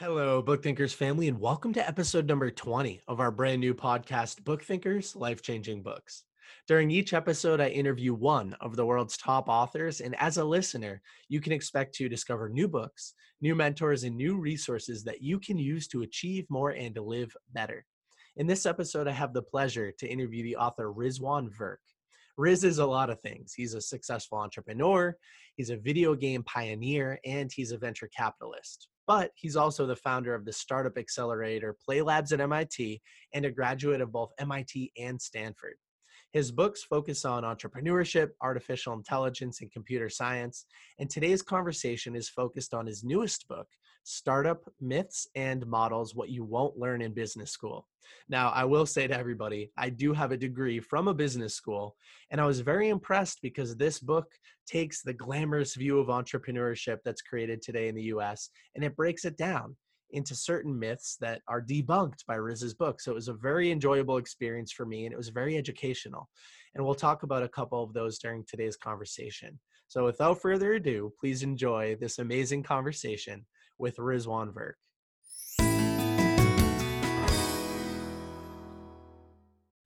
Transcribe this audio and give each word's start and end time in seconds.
Hello, 0.00 0.40
Book 0.40 0.62
Thinkers 0.62 0.94
family, 0.94 1.28
and 1.28 1.38
welcome 1.38 1.74
to 1.74 1.86
episode 1.86 2.26
number 2.26 2.50
20 2.50 3.02
of 3.06 3.20
our 3.20 3.30
brand 3.30 3.60
new 3.60 3.74
podcast, 3.74 4.42
Book 4.44 4.62
Thinkers 4.62 5.14
Life 5.14 5.42
Changing 5.42 5.82
Books. 5.82 6.24
During 6.66 6.90
each 6.90 7.12
episode, 7.12 7.60
I 7.60 7.68
interview 7.68 8.14
one 8.14 8.56
of 8.62 8.76
the 8.76 8.86
world's 8.86 9.18
top 9.18 9.46
authors, 9.50 10.00
and 10.00 10.16
as 10.18 10.38
a 10.38 10.44
listener, 10.44 11.02
you 11.28 11.38
can 11.42 11.52
expect 11.52 11.94
to 11.96 12.08
discover 12.08 12.48
new 12.48 12.66
books, 12.66 13.12
new 13.42 13.54
mentors, 13.54 14.04
and 14.04 14.16
new 14.16 14.38
resources 14.38 15.04
that 15.04 15.20
you 15.20 15.38
can 15.38 15.58
use 15.58 15.86
to 15.88 16.00
achieve 16.00 16.46
more 16.48 16.70
and 16.70 16.94
to 16.94 17.02
live 17.02 17.36
better. 17.52 17.84
In 18.38 18.46
this 18.46 18.64
episode, 18.64 19.06
I 19.06 19.12
have 19.12 19.34
the 19.34 19.42
pleasure 19.42 19.92
to 19.98 20.08
interview 20.08 20.42
the 20.42 20.56
author 20.56 20.94
Rizwan 20.94 21.50
Virk. 21.54 21.84
Riz 22.38 22.64
is 22.64 22.78
a 22.78 22.86
lot 22.86 23.10
of 23.10 23.20
things. 23.20 23.52
He's 23.52 23.74
a 23.74 23.82
successful 23.82 24.38
entrepreneur, 24.38 25.14
he's 25.58 25.68
a 25.68 25.76
video 25.76 26.14
game 26.14 26.42
pioneer, 26.44 27.20
and 27.26 27.52
he's 27.52 27.72
a 27.72 27.76
venture 27.76 28.08
capitalist. 28.16 28.88
But 29.10 29.32
he's 29.34 29.56
also 29.56 29.86
the 29.86 29.96
founder 29.96 30.36
of 30.36 30.44
the 30.44 30.52
startup 30.52 30.96
accelerator 30.96 31.76
Play 31.84 32.00
Labs 32.00 32.30
at 32.30 32.40
MIT 32.40 33.02
and 33.34 33.44
a 33.44 33.50
graduate 33.50 34.00
of 34.00 34.12
both 34.12 34.30
MIT 34.38 34.92
and 34.96 35.20
Stanford. 35.20 35.74
His 36.32 36.52
books 36.52 36.84
focus 36.84 37.24
on 37.24 37.42
entrepreneurship, 37.42 38.30
artificial 38.40 38.92
intelligence, 38.92 39.62
and 39.62 39.72
computer 39.72 40.08
science. 40.08 40.66
And 41.00 41.10
today's 41.10 41.42
conversation 41.42 42.14
is 42.14 42.28
focused 42.28 42.72
on 42.72 42.86
his 42.86 43.02
newest 43.02 43.48
book, 43.48 43.66
Startup 44.04 44.62
Myths 44.80 45.26
and 45.34 45.66
Models 45.66 46.14
What 46.14 46.30
You 46.30 46.44
Won't 46.44 46.78
Learn 46.78 47.02
in 47.02 47.12
Business 47.12 47.50
School. 47.50 47.88
Now, 48.28 48.50
I 48.50 48.64
will 48.64 48.86
say 48.86 49.08
to 49.08 49.18
everybody, 49.18 49.72
I 49.76 49.88
do 49.90 50.12
have 50.12 50.30
a 50.30 50.36
degree 50.36 50.78
from 50.78 51.08
a 51.08 51.14
business 51.14 51.54
school, 51.54 51.96
and 52.30 52.40
I 52.40 52.46
was 52.46 52.60
very 52.60 52.90
impressed 52.90 53.40
because 53.42 53.76
this 53.76 53.98
book 53.98 54.26
takes 54.66 55.02
the 55.02 55.12
glamorous 55.12 55.74
view 55.74 55.98
of 55.98 56.06
entrepreneurship 56.06 56.98
that's 57.04 57.22
created 57.22 57.60
today 57.60 57.88
in 57.88 57.94
the 57.96 58.04
US 58.04 58.50
and 58.76 58.84
it 58.84 58.94
breaks 58.94 59.24
it 59.24 59.36
down 59.36 59.76
into 60.12 60.34
certain 60.34 60.78
myths 60.78 61.16
that 61.20 61.42
are 61.48 61.62
debunked 61.62 62.26
by 62.26 62.34
Riz's 62.34 62.74
book. 62.74 63.00
So 63.00 63.12
it 63.12 63.14
was 63.14 63.28
a 63.28 63.34
very 63.34 63.70
enjoyable 63.70 64.18
experience 64.18 64.72
for 64.72 64.86
me 64.86 65.06
and 65.06 65.12
it 65.12 65.16
was 65.16 65.28
very 65.28 65.56
educational. 65.56 66.28
And 66.74 66.84
we'll 66.84 66.94
talk 66.94 67.22
about 67.22 67.42
a 67.42 67.48
couple 67.48 67.82
of 67.82 67.92
those 67.92 68.18
during 68.18 68.44
today's 68.44 68.76
conversation. 68.76 69.58
So 69.88 70.04
without 70.04 70.40
further 70.40 70.74
ado, 70.74 71.12
please 71.18 71.42
enjoy 71.42 71.96
this 72.00 72.18
amazing 72.18 72.62
conversation 72.62 73.44
with 73.78 73.96
Rizwan 73.96 74.52
Virk. 74.52 74.74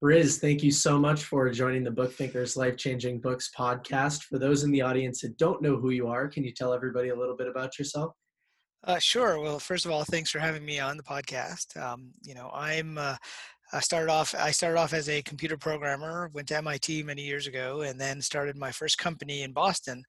Riz, 0.04 0.38
thank 0.38 0.62
you 0.62 0.70
so 0.70 0.98
much 0.98 1.24
for 1.24 1.48
joining 1.48 1.82
the 1.82 1.90
Book 1.90 2.12
Thinkers 2.12 2.58
Life 2.58 2.76
Changing 2.76 3.20
Books 3.20 3.50
podcast. 3.58 4.24
For 4.24 4.38
those 4.38 4.62
in 4.62 4.70
the 4.70 4.82
audience 4.82 5.22
that 5.22 5.38
don't 5.38 5.62
know 5.62 5.76
who 5.76 5.88
you 5.88 6.08
are, 6.08 6.28
can 6.28 6.44
you 6.44 6.52
tell 6.52 6.74
everybody 6.74 7.08
a 7.08 7.16
little 7.16 7.34
bit 7.34 7.48
about 7.48 7.78
yourself? 7.78 8.14
Uh, 8.86 8.98
sure. 8.98 9.40
Well, 9.40 9.58
first 9.58 9.86
of 9.86 9.90
all, 9.90 10.04
thanks 10.04 10.30
for 10.30 10.38
having 10.38 10.64
me 10.64 10.78
on 10.78 10.96
the 10.96 11.02
podcast. 11.02 11.74
Um, 11.80 12.12
you 12.22 12.34
know, 12.34 12.50
I'm 12.52 12.98
uh, 12.98 13.16
I 13.72 13.80
started 13.80 14.10
off 14.12 14.34
I 14.38 14.50
started 14.50 14.78
off 14.78 14.92
as 14.92 15.08
a 15.08 15.22
computer 15.22 15.56
programmer, 15.56 16.30
went 16.34 16.48
to 16.48 16.56
MIT 16.58 17.02
many 17.02 17.22
years 17.22 17.46
ago, 17.46 17.80
and 17.80 17.98
then 17.98 18.20
started 18.20 18.56
my 18.58 18.70
first 18.70 18.98
company 18.98 19.42
in 19.42 19.52
Boston, 19.52 20.04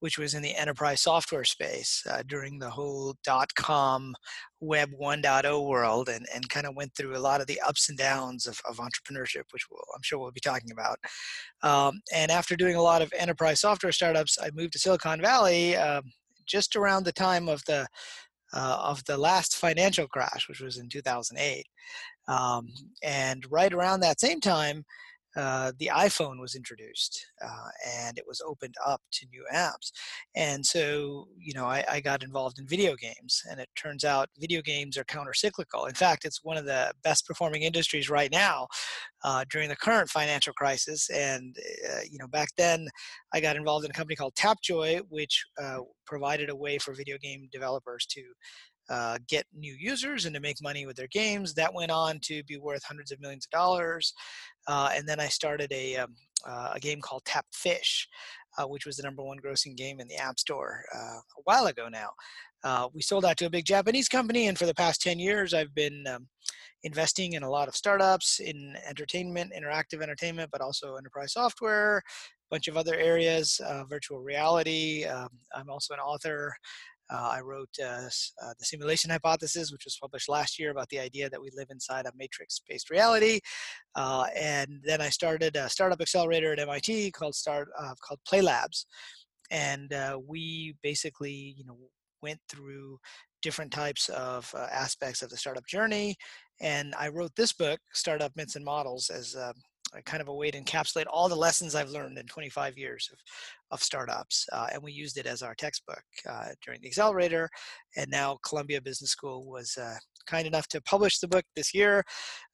which 0.00 0.18
was 0.18 0.34
in 0.34 0.42
the 0.42 0.54
enterprise 0.54 1.00
software 1.00 1.44
space 1.44 2.02
uh, 2.10 2.22
during 2.26 2.58
the 2.58 2.68
whole 2.68 3.14
dot 3.24 3.48
com 3.54 4.14
web 4.60 4.90
1.0 5.00 5.66
world 5.66 6.08
and, 6.10 6.26
and 6.34 6.50
kind 6.50 6.66
of 6.66 6.76
went 6.76 6.94
through 6.94 7.16
a 7.16 7.18
lot 7.18 7.40
of 7.40 7.46
the 7.46 7.60
ups 7.66 7.88
and 7.88 7.96
downs 7.96 8.46
of, 8.46 8.60
of 8.68 8.76
entrepreneurship, 8.76 9.44
which 9.52 9.64
we'll, 9.70 9.80
I'm 9.96 10.02
sure 10.02 10.18
we'll 10.18 10.32
be 10.32 10.40
talking 10.40 10.70
about. 10.72 10.98
Um, 11.62 12.00
and 12.14 12.30
after 12.30 12.56
doing 12.56 12.74
a 12.76 12.82
lot 12.82 13.00
of 13.00 13.10
enterprise 13.16 13.60
software 13.60 13.92
startups, 13.92 14.36
I 14.40 14.50
moved 14.52 14.74
to 14.74 14.78
Silicon 14.78 15.20
Valley 15.22 15.76
um, 15.76 16.02
just 16.48 16.76
around 16.76 17.04
the 17.04 17.12
time 17.12 17.48
of 17.48 17.64
the 17.66 17.86
uh, 18.52 18.78
of 18.82 19.04
the 19.04 19.18
last 19.18 19.56
financial 19.56 20.08
crash, 20.08 20.48
which 20.48 20.60
was 20.60 20.78
in 20.78 20.88
2008. 20.88 21.66
Um, 22.28 22.68
and 23.02 23.44
right 23.50 23.72
around 23.72 24.00
that 24.00 24.20
same 24.20 24.40
time, 24.40 24.84
uh, 25.38 25.70
the 25.78 25.88
iPhone 25.94 26.40
was 26.40 26.56
introduced 26.56 27.24
uh, 27.44 27.68
and 28.00 28.18
it 28.18 28.24
was 28.26 28.42
opened 28.44 28.74
up 28.84 29.00
to 29.12 29.26
new 29.30 29.44
apps. 29.54 29.92
And 30.34 30.66
so, 30.66 31.28
you 31.38 31.54
know, 31.54 31.64
I, 31.64 31.84
I, 31.88 32.00
got 32.00 32.24
involved 32.24 32.58
in 32.58 32.66
video 32.66 32.96
games, 32.96 33.42
and 33.48 33.60
it 33.60 33.68
turns 33.76 34.04
out 34.04 34.30
video 34.40 34.60
games 34.62 34.98
are 34.98 35.04
counter 35.04 35.32
cyclical. 35.32 35.84
In 35.84 35.94
fact, 35.94 36.24
it's 36.24 36.42
one 36.42 36.56
of 36.56 36.64
the 36.64 36.90
best 37.04 37.24
performing 37.24 37.62
industries 37.62 38.10
right 38.10 38.32
now 38.32 38.66
uh, 39.22 39.44
during 39.48 39.68
the 39.68 39.76
current 39.76 40.10
financial 40.10 40.52
crisis. 40.54 41.08
And, 41.10 41.54
uh, 41.88 42.00
you 42.10 42.18
know, 42.18 42.26
back 42.26 42.48
then 42.58 42.88
I 43.32 43.40
got 43.40 43.54
involved 43.54 43.84
in 43.84 43.92
a 43.92 43.94
company 43.94 44.16
called 44.16 44.34
Tapjoy, 44.34 45.02
which 45.08 45.44
uh, 45.62 45.78
provided 46.04 46.50
a 46.50 46.56
way 46.56 46.78
for 46.78 46.94
video 46.94 47.16
game 47.16 47.48
developers 47.52 48.06
to 48.06 48.22
uh, 48.90 49.18
get 49.28 49.44
new 49.54 49.74
users 49.78 50.24
and 50.24 50.34
to 50.34 50.40
make 50.40 50.56
money 50.62 50.86
with 50.86 50.96
their 50.96 51.08
games. 51.08 51.54
That 51.54 51.74
went 51.74 51.90
on 51.90 52.20
to 52.24 52.42
be 52.44 52.56
worth 52.56 52.82
hundreds 52.84 53.12
of 53.12 53.20
millions 53.20 53.46
of 53.46 53.50
dollars. 53.50 54.14
Uh, 54.68 54.90
and 54.94 55.08
then 55.08 55.18
I 55.18 55.28
started 55.28 55.72
a, 55.72 55.96
um, 55.96 56.14
uh, 56.46 56.72
a 56.74 56.80
game 56.80 57.00
called 57.00 57.24
Tap 57.24 57.46
Fish, 57.52 58.06
uh, 58.58 58.68
which 58.68 58.86
was 58.86 58.96
the 58.96 59.02
number 59.02 59.24
one 59.24 59.38
grossing 59.38 59.76
game 59.76 59.98
in 59.98 60.06
the 60.08 60.16
App 60.16 60.38
Store 60.38 60.84
uh, 60.94 61.18
a 61.18 61.42
while 61.44 61.66
ago 61.66 61.88
now. 61.90 62.10
Uh, 62.62 62.88
we 62.92 63.00
sold 63.00 63.24
out 63.24 63.36
to 63.38 63.46
a 63.46 63.50
big 63.50 63.64
Japanese 63.64 64.08
company, 64.08 64.48
and 64.48 64.58
for 64.58 64.66
the 64.66 64.74
past 64.74 65.00
10 65.00 65.18
years, 65.18 65.54
I've 65.54 65.74
been 65.74 66.04
um, 66.06 66.28
investing 66.82 67.32
in 67.32 67.44
a 67.44 67.50
lot 67.50 67.68
of 67.68 67.74
startups 67.74 68.40
in 68.40 68.76
entertainment, 68.86 69.52
interactive 69.56 70.02
entertainment, 70.02 70.50
but 70.50 70.60
also 70.60 70.96
enterprise 70.96 71.32
software, 71.32 71.98
a 71.98 72.02
bunch 72.50 72.68
of 72.68 72.76
other 72.76 72.94
areas, 72.94 73.60
virtual 73.88 74.20
reality. 74.20 75.04
Um, 75.04 75.28
I'm 75.54 75.70
also 75.70 75.94
an 75.94 76.00
author 76.00 76.52
uh, 77.10 77.30
I 77.32 77.40
wrote 77.40 77.70
uh, 77.82 78.08
uh, 78.42 78.54
The 78.58 78.64
Simulation 78.64 79.10
Hypothesis, 79.10 79.72
which 79.72 79.84
was 79.84 79.98
published 80.00 80.28
last 80.28 80.58
year 80.58 80.70
about 80.70 80.88
the 80.88 80.98
idea 80.98 81.30
that 81.30 81.40
we 81.40 81.50
live 81.54 81.68
inside 81.70 82.06
a 82.06 82.12
matrix 82.16 82.60
based 82.68 82.90
reality. 82.90 83.40
Uh, 83.94 84.26
and 84.36 84.80
then 84.84 85.00
I 85.00 85.08
started 85.08 85.56
a 85.56 85.68
startup 85.68 86.00
accelerator 86.00 86.52
at 86.52 86.58
MIT 86.58 87.12
called, 87.12 87.34
Start, 87.34 87.68
uh, 87.78 87.94
called 88.00 88.20
Play 88.26 88.42
Labs. 88.42 88.86
And 89.50 89.92
uh, 89.92 90.18
we 90.26 90.74
basically 90.82 91.54
you 91.56 91.64
know, 91.64 91.78
went 92.22 92.40
through 92.48 92.98
different 93.40 93.72
types 93.72 94.08
of 94.10 94.52
aspects 94.70 95.22
of 95.22 95.30
the 95.30 95.36
startup 95.36 95.66
journey. 95.66 96.16
And 96.60 96.94
I 96.98 97.08
wrote 97.08 97.34
this 97.36 97.52
book, 97.52 97.78
Startup 97.92 98.32
Myths 98.36 98.56
and 98.56 98.64
Models, 98.64 99.10
as 99.10 99.36
kind 100.04 100.20
of 100.20 100.28
a 100.28 100.34
way 100.34 100.50
to 100.50 100.60
encapsulate 100.60 101.06
all 101.10 101.28
the 101.28 101.36
lessons 101.36 101.74
I've 101.74 101.90
learned 101.90 102.18
in 102.18 102.26
25 102.26 102.78
years 102.78 103.08
of, 103.12 103.18
of 103.70 103.82
startups. 103.82 104.46
Uh, 104.52 104.66
and 104.72 104.82
we 104.82 104.92
used 104.92 105.18
it 105.18 105.26
as 105.26 105.42
our 105.42 105.54
textbook 105.54 106.02
uh, 106.28 106.48
during 106.64 106.80
the 106.80 106.88
accelerator. 106.88 107.48
And 107.96 108.10
now 108.10 108.38
Columbia 108.46 108.80
Business 108.80 109.10
School 109.10 109.44
was 109.44 109.76
uh, 109.76 109.96
kind 110.28 110.46
enough 110.46 110.68
to 110.68 110.80
publish 110.82 111.18
the 111.18 111.28
book 111.28 111.44
this 111.56 111.74
year. 111.74 112.04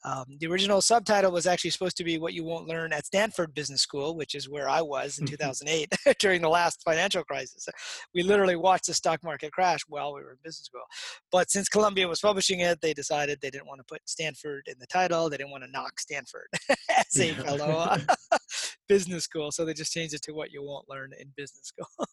Um, 0.04 0.24
the 0.38 0.46
original 0.46 0.82
subtitle 0.82 1.32
was 1.32 1.46
actually 1.46 1.70
supposed 1.70 1.96
to 1.96 2.04
be 2.04 2.18
What 2.18 2.34
You 2.34 2.44
Won't 2.44 2.68
Learn 2.68 2.92
at 2.92 3.06
Stanford 3.06 3.54
Business 3.54 3.80
School, 3.80 4.16
which 4.16 4.34
is 4.34 4.48
where 4.48 4.68
I 4.68 4.82
was 4.82 5.18
in 5.18 5.26
2008 5.26 5.92
during 6.18 6.42
the 6.42 6.48
last 6.48 6.82
financial 6.84 7.24
crisis. 7.24 7.66
We 8.14 8.22
literally 8.22 8.56
watched 8.56 8.86
the 8.86 8.94
stock 8.94 9.22
market 9.24 9.52
crash 9.52 9.80
while 9.88 10.14
we 10.14 10.22
were 10.22 10.32
in 10.32 10.38
business 10.44 10.66
school. 10.66 10.84
But 11.32 11.50
since 11.50 11.68
Columbia 11.68 12.06
was 12.06 12.20
publishing 12.20 12.60
it, 12.60 12.80
they 12.82 12.92
decided 12.92 13.38
they 13.40 13.50
didn't 13.50 13.66
want 13.66 13.80
to 13.80 13.86
put 13.88 14.08
Stanford 14.08 14.64
in 14.66 14.74
the 14.78 14.86
title. 14.86 15.30
They 15.30 15.38
didn't 15.38 15.52
want 15.52 15.64
to 15.64 15.70
knock 15.70 15.98
Stanford 15.98 16.48
as 16.90 17.18
a 17.18 17.32
fellow 17.32 17.96
business 18.88 19.24
school. 19.24 19.50
So 19.52 19.64
they 19.64 19.74
just 19.74 19.92
changed 19.92 20.14
it 20.14 20.22
to 20.22 20.32
What 20.32 20.52
You 20.52 20.62
Won't 20.62 20.88
Learn 20.88 21.12
in 21.18 21.32
Business 21.36 21.66
School. 21.68 22.06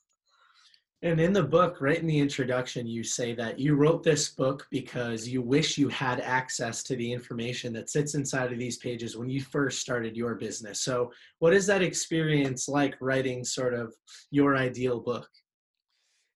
And 1.03 1.19
in 1.19 1.34
the 1.34 1.44
book, 1.44 1.81
right 1.81 1.97
in 1.97 2.06
the 2.06 2.19
introduction, 2.19 2.85
you 2.85 3.03
say 3.03 3.34
that 3.34 3.57
you 3.57 3.73
wrote 3.73 4.03
this 4.03 4.29
book 4.29 4.67
because 4.69 5.28
you 5.28 5.41
wish 5.41 5.75
you 5.75 5.89
had 5.89 6.19
access 6.19 6.84
to 6.84 6.95
the 6.95 7.12
information 7.12 7.73
that 7.73 7.89
sits 7.89 8.13
inside 8.13 8.53
of 8.53 8.59
these 8.59 8.78
pages 8.78 9.17
when 9.17 9.28
you 9.28 9.41
first 9.41 9.79
started 9.79 10.16
your 10.16 10.35
business. 10.35 10.81
So, 10.81 11.12
what 11.39 11.56
is 11.56 11.66
that 11.66 11.81
experience 11.81 12.67
like 12.67 12.95
writing 13.01 13.44
sort 13.44 13.73
of 13.73 13.95
your 14.29 14.56
ideal 14.56 15.00
book? 15.00 15.28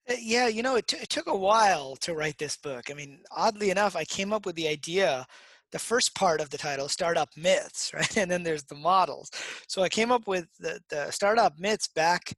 Uh, 0.09 0.15
yeah, 0.19 0.47
you 0.47 0.63
know, 0.63 0.77
it, 0.77 0.87
t- 0.87 0.97
it 0.97 1.09
took 1.09 1.27
a 1.27 1.37
while 1.37 1.95
to 1.97 2.15
write 2.15 2.39
this 2.39 2.57
book. 2.57 2.89
I 2.89 2.95
mean, 2.95 3.19
oddly 3.31 3.69
enough, 3.69 3.95
I 3.95 4.03
came 4.05 4.33
up 4.33 4.47
with 4.47 4.55
the 4.55 4.67
idea 4.67 5.27
the 5.71 5.79
first 5.79 6.15
part 6.15 6.41
of 6.41 6.49
the 6.49 6.57
title, 6.57 6.87
Startup 6.87 7.29
Myths, 7.35 7.91
right? 7.93 8.17
And 8.17 8.31
then 8.31 8.41
there's 8.41 8.63
the 8.63 8.75
models. 8.75 9.29
So 9.67 9.83
I 9.83 9.89
came 9.89 10.11
up 10.11 10.27
with 10.27 10.47
the, 10.59 10.79
the 10.89 11.11
startup 11.11 11.59
myths 11.59 11.87
back 11.87 12.33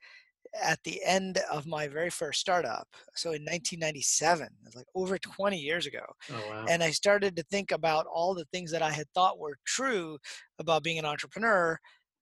at 0.62 0.80
the 0.84 1.02
end 1.04 1.40
of 1.52 1.68
my 1.68 1.88
very 1.88 2.10
first 2.10 2.40
startup. 2.40 2.88
So 3.16 3.30
in 3.30 3.44
1997, 3.44 4.48
like 4.76 4.86
over 4.96 5.18
20 5.18 5.58
years 5.58 5.86
ago. 5.86 6.06
Oh, 6.32 6.50
wow. 6.50 6.66
And 6.70 6.84
I 6.84 6.92
started 6.92 7.36
to 7.36 7.44
think 7.44 7.72
about 7.72 8.06
all 8.08 8.34
the 8.34 8.46
things 8.46 8.72
that 8.72 8.82
I 8.82 8.92
had 8.92 9.08
thought 9.14 9.40
were 9.40 9.58
true 9.66 10.18
about 10.60 10.84
being 10.84 11.00
an 11.00 11.06
entrepreneur 11.06 11.78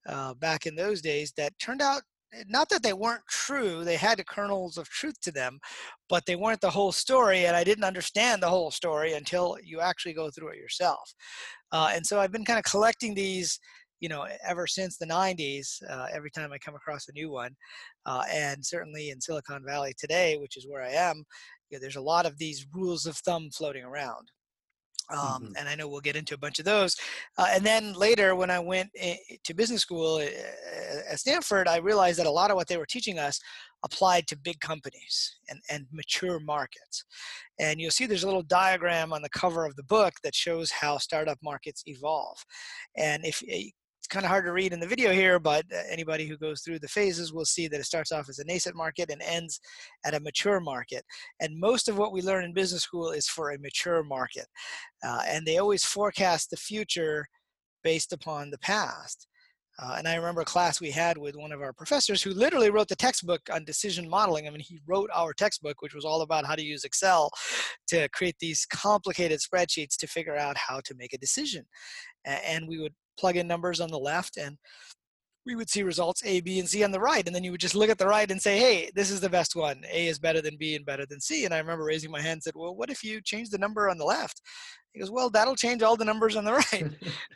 uh, 0.07 0.33
back 0.35 0.65
in 0.65 0.75
those 0.75 1.01
days 1.01 1.33
that 1.37 1.57
turned 1.59 1.81
out 1.81 2.01
eh, 2.33 2.43
not 2.47 2.69
that 2.69 2.83
they 2.83 2.93
weren't 2.93 3.25
true, 3.29 3.83
they 3.83 3.95
had 3.95 4.19
the 4.19 4.23
kernels 4.23 4.77
of 4.77 4.87
truth 4.89 5.19
to 5.21 5.31
them, 5.31 5.59
but 6.09 6.25
they 6.25 6.35
weren't 6.35 6.61
the 6.61 6.69
whole 6.69 6.91
story. 6.91 7.45
And 7.45 7.55
I 7.55 7.63
didn't 7.63 7.83
understand 7.83 8.41
the 8.41 8.49
whole 8.49 8.71
story 8.71 9.13
until 9.13 9.57
you 9.63 9.81
actually 9.81 10.13
go 10.13 10.29
through 10.29 10.49
it 10.49 10.57
yourself. 10.57 11.13
Uh, 11.71 11.91
and 11.93 12.05
so 12.05 12.19
I've 12.19 12.31
been 12.31 12.45
kind 12.45 12.59
of 12.59 12.65
collecting 12.65 13.15
these 13.15 13.59
you 13.99 14.09
know, 14.09 14.27
ever 14.45 14.67
since 14.67 14.97
the 14.97 15.05
90s, 15.05 15.81
uh, 15.89 16.07
every 16.13 16.31
time 16.31 16.51
I 16.51 16.57
come 16.57 16.75
across 16.75 17.07
a 17.07 17.13
new 17.13 17.31
one. 17.31 17.55
Uh, 18.05 18.23
and 18.31 18.65
certainly 18.65 19.09
in 19.09 19.21
Silicon 19.21 19.63
Valley 19.65 19.93
today, 19.97 20.37
which 20.37 20.57
is 20.57 20.67
where 20.67 20.83
I 20.83 20.91
am, 20.91 21.23
you 21.69 21.77
know, 21.77 21.81
there's 21.81 21.95
a 21.95 22.01
lot 22.01 22.25
of 22.25 22.37
these 22.37 22.67
rules 22.73 23.05
of 23.05 23.17
thumb 23.17 23.49
floating 23.51 23.83
around. 23.83 24.29
Um, 25.11 25.19
mm-hmm. 25.19 25.53
And 25.57 25.69
I 25.69 25.75
know 25.75 25.87
we'll 25.87 26.01
get 26.01 26.15
into 26.15 26.33
a 26.33 26.37
bunch 26.37 26.59
of 26.59 26.65
those. 26.65 26.95
Uh, 27.37 27.47
and 27.51 27.63
then 27.63 27.93
later, 27.93 28.35
when 28.35 28.49
I 28.49 28.59
went 28.59 28.89
to 29.43 29.53
business 29.53 29.81
school 29.81 30.19
eh, 30.19 30.29
eh, 30.29 31.01
at 31.11 31.19
Stanford, 31.19 31.67
I 31.67 31.77
realized 31.77 32.19
that 32.19 32.25
a 32.25 32.31
lot 32.31 32.49
of 32.49 32.55
what 32.55 32.67
they 32.67 32.77
were 32.77 32.85
teaching 32.85 33.19
us 33.19 33.39
applied 33.83 34.25
to 34.27 34.37
big 34.37 34.59
companies 34.61 35.37
and, 35.49 35.59
and 35.69 35.85
mature 35.91 36.39
markets. 36.39 37.05
And 37.59 37.79
you'll 37.79 37.91
see 37.91 38.07
there's 38.07 38.23
a 38.23 38.27
little 38.27 38.41
diagram 38.41 39.13
on 39.13 39.21
the 39.21 39.29
cover 39.29 39.65
of 39.65 39.75
the 39.75 39.83
book 39.83 40.13
that 40.23 40.33
shows 40.33 40.71
how 40.71 40.97
startup 40.97 41.37
markets 41.43 41.83
evolve. 41.85 42.43
And 42.97 43.23
if 43.25 43.43
eh, 43.47 43.69
it's 44.05 44.13
kind 44.13 44.23
of 44.23 44.29
hard 44.29 44.45
to 44.45 44.51
read 44.51 44.71
in 44.71 44.79
the 44.79 44.85
video 44.85 45.11
here, 45.11 45.39
but 45.39 45.65
uh, 45.73 45.79
anybody 45.89 46.27
who 46.27 46.37
goes 46.37 46.61
through 46.61 46.77
the 46.77 46.87
phases 46.87 47.33
will 47.33 47.43
see 47.43 47.67
that 47.67 47.79
it 47.79 47.85
starts 47.85 48.11
off 48.11 48.29
as 48.29 48.37
a 48.37 48.45
nascent 48.45 48.75
market 48.75 49.09
and 49.09 49.19
ends 49.23 49.59
at 50.05 50.13
a 50.13 50.19
mature 50.19 50.59
market. 50.59 51.03
And 51.39 51.59
most 51.59 51.89
of 51.89 51.97
what 51.97 52.11
we 52.11 52.21
learn 52.21 52.43
in 52.43 52.53
business 52.53 52.83
school 52.83 53.09
is 53.09 53.27
for 53.27 53.49
a 53.49 53.57
mature 53.57 54.03
market. 54.03 54.45
Uh, 55.03 55.23
and 55.27 55.43
they 55.43 55.57
always 55.57 55.83
forecast 55.83 56.51
the 56.51 56.55
future 56.55 57.25
based 57.83 58.13
upon 58.13 58.51
the 58.51 58.59
past. 58.59 59.25
Uh, 59.79 59.95
and 59.97 60.07
I 60.07 60.17
remember 60.17 60.41
a 60.41 60.45
class 60.45 60.79
we 60.79 60.91
had 60.91 61.17
with 61.17 61.35
one 61.35 61.51
of 61.51 61.63
our 61.63 61.73
professors 61.73 62.21
who 62.21 62.29
literally 62.29 62.69
wrote 62.69 62.87
the 62.89 62.95
textbook 62.95 63.41
on 63.51 63.65
decision 63.65 64.07
modeling. 64.07 64.45
I 64.47 64.51
mean, 64.51 64.59
he 64.59 64.79
wrote 64.85 65.09
our 65.15 65.33
textbook, 65.33 65.81
which 65.81 65.95
was 65.95 66.05
all 66.05 66.21
about 66.21 66.45
how 66.45 66.53
to 66.53 66.63
use 66.63 66.83
Excel 66.83 67.31
to 67.87 68.07
create 68.09 68.35
these 68.39 68.67
complicated 68.67 69.39
spreadsheets 69.39 69.97
to 69.97 70.05
figure 70.05 70.37
out 70.37 70.57
how 70.57 70.79
to 70.85 70.93
make 70.93 71.13
a 71.13 71.17
decision. 71.17 71.65
And 72.23 72.67
we 72.67 72.79
would 72.79 72.93
plug 73.17 73.37
in 73.37 73.47
numbers 73.47 73.79
on 73.79 73.89
the 73.89 73.99
left 73.99 74.37
and 74.37 74.57
we 75.45 75.55
would 75.55 75.69
see 75.69 75.83
results 75.83 76.23
A, 76.25 76.41
B, 76.41 76.59
and 76.59 76.67
C 76.67 76.83
on 76.83 76.91
the 76.91 76.99
right. 76.99 77.25
And 77.25 77.35
then 77.35 77.43
you 77.43 77.51
would 77.51 77.61
just 77.61 77.75
look 77.75 77.89
at 77.89 77.97
the 77.97 78.07
right 78.07 78.29
and 78.29 78.41
say, 78.41 78.57
hey, 78.57 78.89
this 78.95 79.11
is 79.11 79.21
the 79.21 79.29
best 79.29 79.55
one. 79.55 79.83
A 79.91 80.07
is 80.07 80.17
better 80.17 80.41
than 80.41 80.57
B 80.57 80.75
and 80.75 80.85
better 80.85 81.05
than 81.05 81.21
C. 81.21 81.45
And 81.45 81.53
I 81.53 81.59
remember 81.59 81.83
raising 81.83 82.09
my 82.11 82.19
hand 82.19 82.33
and 82.33 82.43
said, 82.43 82.53
well, 82.55 82.75
what 82.75 82.89
if 82.89 83.03
you 83.03 83.21
change 83.21 83.49
the 83.49 83.57
number 83.57 83.87
on 83.87 83.97
the 83.97 84.05
left? 84.05 84.41
He 84.93 84.99
goes, 84.99 85.11
well, 85.11 85.29
that'll 85.29 85.55
change 85.55 85.83
all 85.83 85.97
the 85.97 86.05
numbers 86.05 86.35
on 86.35 86.45
the 86.45 86.53
right. 86.73 86.89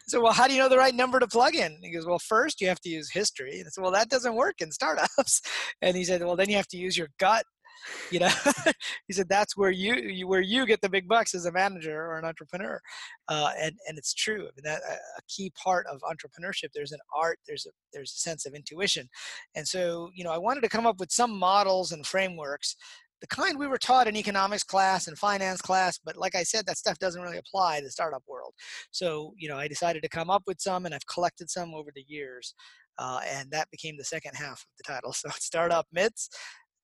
so, 0.08 0.22
well, 0.22 0.34
how 0.34 0.48
do 0.48 0.54
you 0.54 0.60
know 0.60 0.70
the 0.70 0.78
right 0.78 0.96
number 0.96 1.20
to 1.20 1.28
plug 1.28 1.56
in? 1.56 1.78
He 1.82 1.92
goes, 1.92 2.06
well, 2.06 2.20
first 2.20 2.62
you 2.62 2.68
have 2.68 2.80
to 2.82 2.90
use 2.90 3.12
history. 3.12 3.60
And 3.60 3.68
I 3.68 3.70
said, 3.70 3.82
well, 3.82 3.92
that 3.92 4.10
doesn't 4.10 4.36
work 4.36 4.56
in 4.60 4.72
startups. 4.72 5.42
And 5.82 5.96
he 5.96 6.04
said, 6.04 6.22
well, 6.24 6.36
then 6.36 6.50
you 6.50 6.56
have 6.56 6.68
to 6.70 6.78
use 6.78 6.98
your 6.98 7.08
gut 7.20 7.44
you 8.12 8.20
know 8.20 8.30
he 9.08 9.14
said 9.14 9.28
that's 9.30 9.56
where 9.58 9.72
you, 9.72 9.96
you, 9.96 10.28
where 10.28 10.42
you 10.42 10.66
get 10.66 10.82
the 10.82 10.90
big 10.90 11.08
bucks 11.08 11.34
as 11.36 11.46
a 11.46 11.52
manager 11.52 12.06
or 12.06 12.18
an 12.18 12.26
entrepreneur. 12.26 12.80
Uh, 13.28 13.52
and 13.60 13.76
and 13.88 13.98
it's 13.98 14.14
true. 14.14 14.42
I 14.42 14.52
mean, 14.56 14.64
that 14.64 14.82
a 14.82 15.22
key 15.28 15.52
part 15.62 15.86
of 15.88 16.02
entrepreneurship 16.02 16.70
there's 16.74 16.92
an 16.92 17.00
art 17.16 17.40
there's 17.48 17.66
a 17.66 17.72
there's 17.94 18.12
a 18.12 18.20
sense 18.20 18.46
of 18.46 18.54
intuition. 18.54 19.08
And 19.56 19.68
so 19.68 20.10
you 20.14 20.24
know 20.24 20.32
i 20.32 20.38
wanted 20.38 20.62
to 20.62 20.70
come 20.70 20.86
up 20.86 21.00
with 21.00 21.12
some 21.12 21.38
models 21.38 21.92
and 21.92 22.06
frameworks 22.06 22.76
the 23.22 23.28
kind 23.28 23.60
we 23.60 23.68
were 23.68 23.78
taught 23.78 24.08
in 24.08 24.16
economics 24.16 24.64
class 24.64 25.08
and 25.08 25.18
finance 25.18 25.62
class 25.62 26.00
but 26.04 26.16
like 26.16 26.36
i 26.36 26.44
said 26.44 26.66
that 26.66 26.78
stuff 26.78 26.98
doesn't 27.00 27.22
really 27.22 27.38
apply 27.38 27.80
to 27.80 27.86
the 27.86 27.92
startup 27.92 28.24
world. 28.28 28.54
So 28.92 29.34
you 29.38 29.50
know 29.50 29.58
i 29.58 29.68
decided 29.68 30.02
to 30.04 30.10
come 30.10 30.30
up 30.30 30.44
with 30.48 30.62
some 30.62 30.86
and 30.86 30.96
i've 30.96 31.08
collected 31.08 31.50
some 31.50 31.74
over 31.74 31.92
the 31.94 32.06
years 32.08 32.54
uh, 33.00 33.22
and 33.26 33.50
that 33.52 33.72
became 33.72 33.96
the 33.98 34.04
second 34.04 34.34
half 34.36 34.62
of 34.62 34.68
the 34.78 34.84
title. 34.84 35.14
So 35.20 35.30
startup 35.40 35.88
myths 35.92 36.30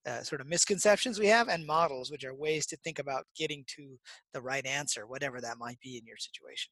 uh, 0.06 0.22
sort 0.22 0.40
of 0.40 0.46
misconceptions 0.46 1.18
we 1.18 1.26
have 1.26 1.48
and 1.48 1.66
models 1.66 2.10
which 2.10 2.24
are 2.24 2.34
ways 2.34 2.66
to 2.66 2.76
think 2.78 2.98
about 2.98 3.24
getting 3.36 3.64
to 3.66 3.98
the 4.32 4.40
right 4.40 4.66
answer 4.66 5.06
whatever 5.06 5.40
that 5.40 5.58
might 5.58 5.80
be 5.80 5.96
in 5.96 6.06
your 6.06 6.16
situation 6.16 6.70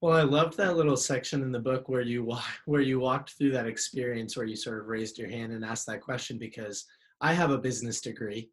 well 0.00 0.16
i 0.16 0.22
loved 0.22 0.56
that 0.56 0.76
little 0.76 0.96
section 0.96 1.42
in 1.42 1.52
the 1.52 1.58
book 1.58 1.88
where 1.88 2.02
you 2.02 2.36
where 2.66 2.82
you 2.82 3.00
walked 3.00 3.30
through 3.36 3.50
that 3.50 3.66
experience 3.66 4.36
where 4.36 4.46
you 4.46 4.56
sort 4.56 4.80
of 4.80 4.86
raised 4.86 5.18
your 5.18 5.28
hand 5.28 5.52
and 5.52 5.64
asked 5.64 5.86
that 5.86 6.00
question 6.00 6.38
because 6.38 6.84
i 7.20 7.32
have 7.32 7.50
a 7.50 7.58
business 7.58 8.00
degree 8.00 8.48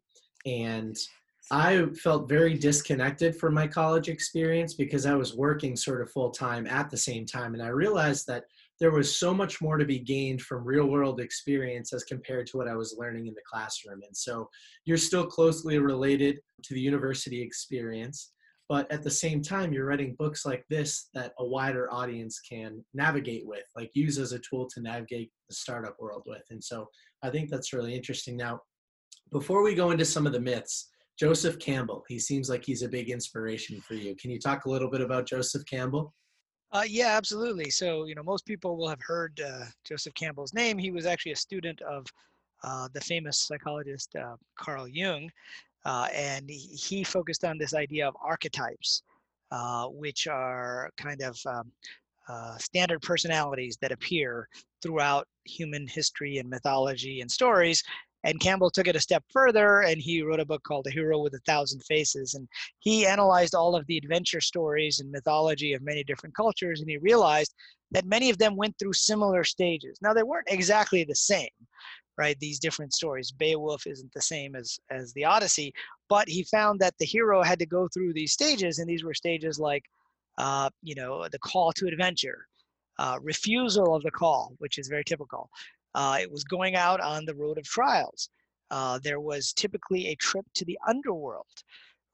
and 0.46 0.96
I 1.50 1.86
felt 1.86 2.28
very 2.28 2.54
disconnected 2.54 3.36
from 3.36 3.54
my 3.54 3.66
college 3.66 4.08
experience 4.08 4.74
because 4.74 5.06
I 5.06 5.14
was 5.14 5.34
working 5.34 5.76
sort 5.76 6.00
of 6.00 6.10
full 6.10 6.30
time 6.30 6.66
at 6.66 6.90
the 6.90 6.96
same 6.96 7.26
time. 7.26 7.54
And 7.54 7.62
I 7.62 7.68
realized 7.68 8.26
that 8.28 8.44
there 8.82 8.90
was 8.90 9.16
so 9.16 9.32
much 9.32 9.60
more 9.62 9.78
to 9.78 9.84
be 9.84 10.00
gained 10.00 10.42
from 10.42 10.64
real 10.64 10.86
world 10.86 11.20
experience 11.20 11.92
as 11.92 12.02
compared 12.02 12.48
to 12.48 12.56
what 12.56 12.66
I 12.66 12.74
was 12.74 12.96
learning 12.98 13.28
in 13.28 13.34
the 13.34 13.40
classroom. 13.48 14.00
And 14.04 14.16
so 14.16 14.50
you're 14.84 14.96
still 14.96 15.24
closely 15.24 15.78
related 15.78 16.40
to 16.64 16.74
the 16.74 16.80
university 16.80 17.40
experience, 17.40 18.32
but 18.68 18.90
at 18.90 19.04
the 19.04 19.10
same 19.10 19.40
time, 19.40 19.72
you're 19.72 19.86
writing 19.86 20.16
books 20.18 20.44
like 20.44 20.64
this 20.68 21.10
that 21.14 21.32
a 21.38 21.46
wider 21.46 21.92
audience 21.92 22.40
can 22.40 22.84
navigate 22.92 23.46
with, 23.46 23.62
like 23.76 23.92
use 23.94 24.18
as 24.18 24.32
a 24.32 24.40
tool 24.40 24.66
to 24.74 24.82
navigate 24.82 25.30
the 25.48 25.54
startup 25.54 25.94
world 26.00 26.24
with. 26.26 26.42
And 26.50 26.62
so 26.62 26.88
I 27.22 27.30
think 27.30 27.50
that's 27.50 27.72
really 27.72 27.94
interesting. 27.94 28.36
Now, 28.36 28.62
before 29.30 29.62
we 29.62 29.76
go 29.76 29.92
into 29.92 30.04
some 30.04 30.26
of 30.26 30.32
the 30.32 30.40
myths, 30.40 30.88
Joseph 31.20 31.60
Campbell, 31.60 32.02
he 32.08 32.18
seems 32.18 32.50
like 32.50 32.64
he's 32.64 32.82
a 32.82 32.88
big 32.88 33.10
inspiration 33.10 33.80
for 33.80 33.94
you. 33.94 34.16
Can 34.16 34.32
you 34.32 34.40
talk 34.40 34.64
a 34.64 34.70
little 34.70 34.90
bit 34.90 35.02
about 35.02 35.28
Joseph 35.28 35.62
Campbell? 35.66 36.12
Uh, 36.72 36.84
yeah, 36.88 37.16
absolutely. 37.16 37.68
So, 37.68 38.04
you 38.06 38.14
know, 38.14 38.22
most 38.22 38.46
people 38.46 38.76
will 38.76 38.88
have 38.88 39.02
heard 39.02 39.38
uh, 39.40 39.64
Joseph 39.84 40.14
Campbell's 40.14 40.54
name. 40.54 40.78
He 40.78 40.90
was 40.90 41.04
actually 41.04 41.32
a 41.32 41.36
student 41.36 41.82
of 41.82 42.06
uh, 42.64 42.88
the 42.94 43.00
famous 43.00 43.38
psychologist 43.38 44.16
uh, 44.16 44.36
Carl 44.56 44.88
Jung, 44.88 45.30
uh, 45.84 46.08
and 46.14 46.48
he, 46.48 47.04
focused 47.04 47.44
on 47.44 47.58
this 47.58 47.74
idea 47.74 48.08
of 48.08 48.16
archetypes, 48.22 49.02
uh, 49.50 49.86
which 49.88 50.26
are 50.28 50.90
kind 50.96 51.20
of 51.22 51.38
um, 51.46 51.72
standard 52.58 53.02
personalities 53.02 53.76
that 53.82 53.92
appear 53.92 54.48
throughout 54.80 55.26
human 55.44 55.86
history 55.86 56.38
and 56.38 56.48
mythology 56.48 57.20
and 57.20 57.30
stories 57.30 57.82
and 58.24 58.40
Campbell 58.40 58.70
took 58.70 58.86
it 58.86 58.96
a 58.96 59.00
step 59.00 59.24
further 59.32 59.80
and 59.80 60.00
he 60.00 60.22
wrote 60.22 60.40
a 60.40 60.44
book 60.44 60.62
called 60.62 60.86
A 60.86 60.90
Hero 60.90 61.18
with 61.18 61.34
a 61.34 61.40
Thousand 61.40 61.82
Faces. 61.84 62.34
And 62.34 62.48
he 62.78 63.06
analyzed 63.06 63.54
all 63.54 63.74
of 63.74 63.86
the 63.86 63.96
adventure 63.96 64.40
stories 64.40 65.00
and 65.00 65.10
mythology 65.10 65.72
of 65.72 65.82
many 65.82 66.04
different 66.04 66.36
cultures 66.36 66.80
and 66.80 66.88
he 66.88 66.98
realized 66.98 67.54
that 67.90 68.06
many 68.06 68.30
of 68.30 68.38
them 68.38 68.56
went 68.56 68.78
through 68.78 68.92
similar 68.94 69.44
stages. 69.44 69.98
Now, 70.00 70.12
they 70.12 70.22
weren't 70.22 70.48
exactly 70.48 71.04
the 71.04 71.14
same, 71.14 71.50
right? 72.16 72.38
These 72.38 72.58
different 72.58 72.94
stories. 72.94 73.32
Beowulf 73.32 73.86
isn't 73.86 74.12
the 74.14 74.22
same 74.22 74.54
as, 74.54 74.78
as 74.90 75.12
the 75.12 75.24
Odyssey, 75.24 75.72
but 76.08 76.28
he 76.28 76.44
found 76.44 76.80
that 76.80 76.94
the 76.98 77.04
hero 77.04 77.42
had 77.42 77.58
to 77.58 77.66
go 77.66 77.88
through 77.88 78.14
these 78.14 78.32
stages, 78.32 78.78
and 78.78 78.88
these 78.88 79.04
were 79.04 79.14
stages 79.14 79.58
like, 79.58 79.84
uh, 80.38 80.70
you 80.82 80.94
know, 80.94 81.26
the 81.30 81.38
call 81.38 81.72
to 81.72 81.86
adventure. 81.86 82.46
Uh, 82.98 83.18
refusal 83.22 83.96
of 83.96 84.02
the 84.02 84.10
call, 84.10 84.52
which 84.58 84.76
is 84.78 84.86
very 84.86 85.02
typical, 85.02 85.48
uh, 85.94 86.18
it 86.20 86.30
was 86.30 86.44
going 86.44 86.74
out 86.74 87.00
on 87.00 87.24
the 87.24 87.34
road 87.34 87.58
of 87.58 87.64
trials. 87.64 88.28
Uh, 88.70 88.98
there 89.02 89.20
was 89.20 89.52
typically 89.52 90.08
a 90.08 90.14
trip 90.16 90.46
to 90.54 90.64
the 90.64 90.78
underworld, 90.88 91.46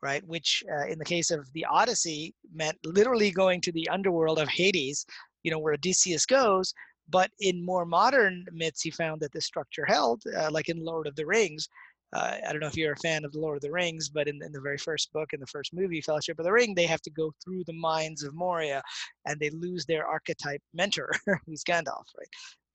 right? 0.03 0.25
Which, 0.27 0.65
uh, 0.73 0.87
in 0.87 0.99
the 0.99 1.05
case 1.05 1.31
of 1.31 1.51
the 1.53 1.65
Odyssey, 1.65 2.35
meant 2.53 2.79
literally 2.85 3.31
going 3.31 3.61
to 3.63 3.73
the 3.73 3.89
underworld 3.89 4.39
of 4.39 4.49
Hades, 4.49 5.07
you 5.45 5.51
know, 5.51 5.59
where 5.61 5.75
Odysseus 5.75 6.27
goes. 6.27 6.75
But 7.09 7.31
in 7.41 7.65
more 7.65 7.87
modern 7.87 8.45
myths, 8.53 8.83
he 8.83 8.91
found 8.91 9.21
that 9.21 9.33
this 9.33 9.47
structure 9.47 9.87
held, 9.87 10.23
uh, 10.37 10.51
like 10.51 10.69
in 10.69 10.85
Lord 10.85 11.07
of 11.07 11.17
the 11.17 11.25
Rings. 11.25 11.69
Uh, 12.15 12.37
I 12.47 12.53
don't 12.53 12.61
know 12.61 12.67
if 12.67 12.77
you're 12.77 12.93
a 12.93 12.97
fan 12.97 13.25
of 13.25 13.33
the 13.33 13.41
Lord 13.41 13.57
of 13.57 13.63
the 13.63 13.71
Rings, 13.71 14.09
but 14.09 14.29
in, 14.29 14.43
in 14.43 14.53
the 14.53 14.61
very 14.61 14.79
first 14.79 15.13
book, 15.13 15.33
in 15.33 15.41
the 15.41 15.47
first 15.47 15.75
movie, 15.75 16.01
Fellowship 16.01 16.39
of 16.39 16.45
the 16.45 16.53
Ring, 16.53 16.75
they 16.75 16.87
have 16.87 17.03
to 17.03 17.11
go 17.11 17.33
through 17.45 17.65
the 17.67 17.75
mines 17.75 18.23
of 18.23 18.35
Moria, 18.35 18.83
and 19.27 19.39
they 19.39 19.51
lose 19.51 19.85
their 19.85 20.07
archetype 20.07 20.63
mentor, 20.73 21.11
who's 21.47 21.63
Gandalf, 21.65 22.05
right? 22.17 22.29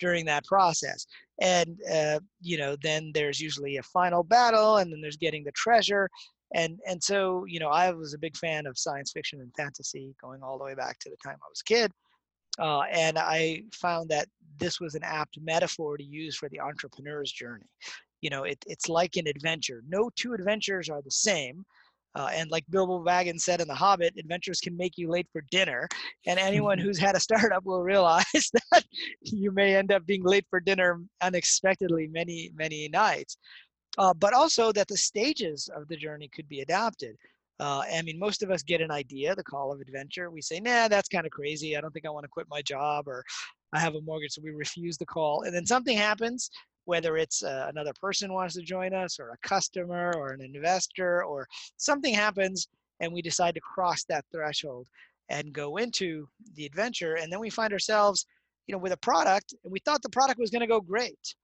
during 0.04 0.26
that 0.26 0.44
process. 0.44 1.06
And, 1.40 1.80
uh, 1.90 2.20
you 2.42 2.58
know, 2.58 2.76
then 2.84 3.12
there's 3.14 3.40
usually 3.40 3.78
a 3.78 3.84
final 3.84 4.22
battle 4.22 4.78
and 4.78 4.92
then 4.92 5.00
there's 5.00 5.16
getting 5.16 5.46
the 5.46 5.52
treasure. 5.54 6.10
And, 6.54 6.78
and 6.86 7.02
so, 7.02 7.46
you 7.48 7.58
know, 7.58 7.70
I 7.70 7.90
was 7.92 8.14
a 8.14 8.18
big 8.18 8.36
fan 8.36 8.66
of 8.66 8.78
science 8.78 9.14
fiction 9.14 9.40
and 9.40 9.50
fantasy 9.56 10.14
going 10.22 10.44
all 10.44 10.58
the 10.58 10.66
way 10.66 10.76
back 10.76 11.00
to 11.00 11.10
the 11.10 11.16
time 11.24 11.38
I 11.42 11.50
was 11.50 11.62
a 11.62 11.74
kid. 11.74 11.92
Uh, 12.60 12.82
and 12.92 13.18
I 13.18 13.64
found 13.74 14.10
that 14.10 14.28
this 14.60 14.82
was 14.82 14.94
an 14.94 15.04
apt 15.04 15.40
metaphor 15.42 15.98
to 15.98 16.04
use 16.04 16.36
for 16.36 16.50
the 16.50 16.60
entrepreneur's 16.60 17.32
journey. 17.32 17.66
You 18.24 18.30
know, 18.30 18.44
it, 18.44 18.58
it's 18.68 18.88
like 18.88 19.18
an 19.18 19.28
adventure. 19.28 19.84
No 19.86 20.10
two 20.16 20.34
adventures 20.34 20.88
are 20.90 21.02
the 21.02 21.12
same. 21.12 21.66
Uh, 22.16 22.30
and 22.34 22.50
like 22.50 22.64
Bilbo 22.70 23.04
Baggins 23.04 23.42
said 23.42 23.60
in 23.60 23.68
The 23.68 23.76
Hobbit, 23.76 24.14
adventures 24.18 24.62
can 24.62 24.78
make 24.78 24.98
you 24.98 25.10
late 25.10 25.28
for 25.34 25.42
dinner. 25.52 25.90
And 26.26 26.40
anyone 26.40 26.78
who's 26.78 26.98
had 26.98 27.18
a 27.18 27.20
startup 27.28 27.66
will 27.66 27.84
realize 27.84 28.24
that 28.72 28.86
you 29.24 29.52
may 29.52 29.76
end 29.76 29.92
up 29.92 30.06
being 30.06 30.24
late 30.24 30.46
for 30.50 30.62
dinner 30.62 31.02
unexpectedly 31.22 32.08
many, 32.08 32.50
many 32.56 32.88
nights. 32.88 33.38
Uh, 33.98 34.14
but 34.14 34.34
also 34.34 34.72
that 34.72 34.88
the 34.88 34.96
stages 34.96 35.70
of 35.76 35.90
the 35.90 35.98
journey 35.98 36.30
could 36.34 36.48
be 36.48 36.62
adapted. 36.62 37.18
Uh, 37.60 37.84
I 37.94 38.02
mean, 38.04 38.18
most 38.18 38.42
of 38.42 38.52
us 38.52 38.64
get 38.64 38.80
an 38.80 38.90
idea, 38.90 39.36
the 39.36 39.44
call 39.44 39.74
of 39.74 39.82
adventure. 39.82 40.32
We 40.32 40.42
say, 40.42 40.62
nah, 40.62 40.88
that's 40.88 41.10
kind 41.10 41.26
of 41.26 41.32
crazy. 41.34 41.76
I 41.76 41.82
don't 41.82 41.92
think 41.92 42.06
I 42.06 42.10
want 42.10 42.24
to 42.24 42.30
quit 42.30 42.48
my 42.50 42.62
job 42.62 43.06
or 43.08 43.24
I 43.74 43.80
have 43.80 43.96
a 43.96 44.02
mortgage, 44.02 44.32
so 44.32 44.42
we 44.42 44.52
refuse 44.52 44.98
the 44.98 45.06
call. 45.06 45.44
And 45.44 45.54
then 45.54 45.66
something 45.66 45.98
happens 45.98 46.50
whether 46.86 47.18
it's 47.18 47.44
uh, 47.44 47.68
another 47.70 47.94
person 48.00 48.34
wants 48.34 48.56
to 48.56 48.62
join 48.62 48.94
us 48.94 49.20
or 49.20 49.30
a 49.30 49.48
customer 49.48 50.14
or 50.18 50.32
an 50.32 50.42
investor 50.42 51.24
or 51.24 51.48
something 51.78 52.14
happens 52.14 52.68
and 53.00 53.12
we 53.12 53.22
decide 53.22 53.56
to 53.56 53.62
cross 53.62 54.04
that 54.06 54.26
threshold 54.32 54.88
and 55.30 55.54
go 55.54 55.78
into 55.78 56.28
the 56.56 56.66
adventure. 56.66 57.16
And 57.16 57.32
then 57.32 57.40
we 57.40 57.50
find 57.50 57.74
ourselves, 57.74 58.26
you 58.68 58.74
know, 58.74 58.80
with 58.80 58.92
a 58.92 58.98
product, 58.98 59.54
and 59.64 59.72
we 59.72 59.80
thought 59.80 60.02
the 60.02 60.10
product 60.10 60.40
was 60.40 60.52
going 60.52 60.62
to 60.62 60.68
go 60.68 60.82
great. 60.82 61.36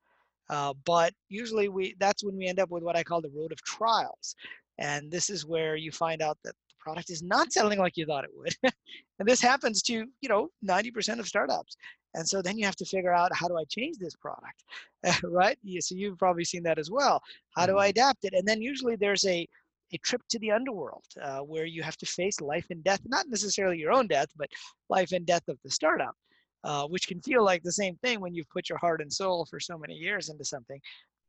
Uh, 0.49 0.73
but 0.85 1.13
usually 1.29 1.69
we 1.69 1.95
that's 1.99 2.23
when 2.23 2.35
we 2.35 2.47
end 2.47 2.59
up 2.59 2.71
with 2.71 2.81
what 2.81 2.95
I 2.95 3.03
call 3.03 3.21
the 3.21 3.31
road 3.35 3.51
of 3.51 3.61
trials. 3.63 4.35
And 4.79 5.11
this 5.11 5.29
is 5.29 5.45
where 5.45 5.75
you 5.75 5.91
find 5.91 6.21
out 6.21 6.37
that 6.43 6.55
product 6.79 7.09
is 7.09 7.21
not 7.21 7.51
selling 7.53 7.79
like 7.79 7.97
you 7.97 8.05
thought 8.05 8.23
it 8.23 8.31
would. 8.35 8.55
and 9.19 9.27
this 9.27 9.41
happens 9.41 9.81
to, 9.83 10.05
you 10.21 10.29
know, 10.29 10.49
90% 10.67 11.19
of 11.19 11.27
startups. 11.27 11.75
And 12.15 12.27
so 12.27 12.41
then 12.41 12.57
you 12.57 12.65
have 12.65 12.75
to 12.77 12.85
figure 12.85 13.13
out 13.13 13.35
how 13.35 13.47
do 13.47 13.57
I 13.57 13.63
change 13.69 13.97
this 13.97 14.15
product, 14.15 14.63
right? 15.23 15.57
Yeah, 15.63 15.79
So 15.81 15.95
you've 15.95 16.17
probably 16.17 16.45
seen 16.45 16.63
that 16.63 16.79
as 16.79 16.89
well. 16.89 17.21
How 17.55 17.65
do 17.65 17.77
I 17.77 17.89
mm-hmm. 17.89 17.89
adapt 17.91 18.25
it? 18.25 18.33
And 18.33 18.47
then 18.47 18.61
usually 18.61 18.95
there's 18.95 19.25
a 19.25 19.47
a 19.91 19.97
trip 19.99 20.21
to 20.29 20.39
the 20.39 20.51
underworld 20.51 21.03
uh, 21.21 21.39
where 21.39 21.65
you 21.65 21.81
have 21.81 21.97
to 21.97 22.05
face 22.05 22.39
life 22.41 22.67
and 22.69 22.83
death, 22.83 23.01
not 23.05 23.27
necessarily 23.27 23.77
your 23.77 23.91
own 23.91 24.07
death, 24.07 24.27
but 24.37 24.49
life 24.89 25.11
and 25.11 25.25
death 25.25 25.47
of 25.47 25.57
the 25.63 25.71
startup, 25.71 26.15
uh, 26.63 26.85
which 26.85 27.07
can 27.07 27.21
feel 27.21 27.43
like 27.43 27.63
the 27.63 27.71
same 27.71 27.95
thing 27.97 28.19
when 28.19 28.33
you've 28.33 28.49
put 28.49 28.69
your 28.69 28.77
heart 28.77 29.01
and 29.01 29.11
soul 29.11 29.45
for 29.49 29.59
so 29.59 29.77
many 29.77 29.95
years 29.95 30.29
into 30.29 30.45
something. 30.45 30.79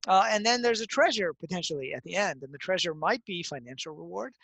Uh, 0.08 0.26
and 0.30 0.44
then 0.44 0.62
there's 0.62 0.80
a 0.80 0.86
treasure 0.86 1.34
potentially 1.40 1.92
at 1.94 2.02
the 2.04 2.16
end, 2.16 2.42
and 2.42 2.52
the 2.52 2.58
treasure 2.58 2.94
might 2.94 3.24
be 3.24 3.42
financial 3.42 3.94
reward, 3.94 4.34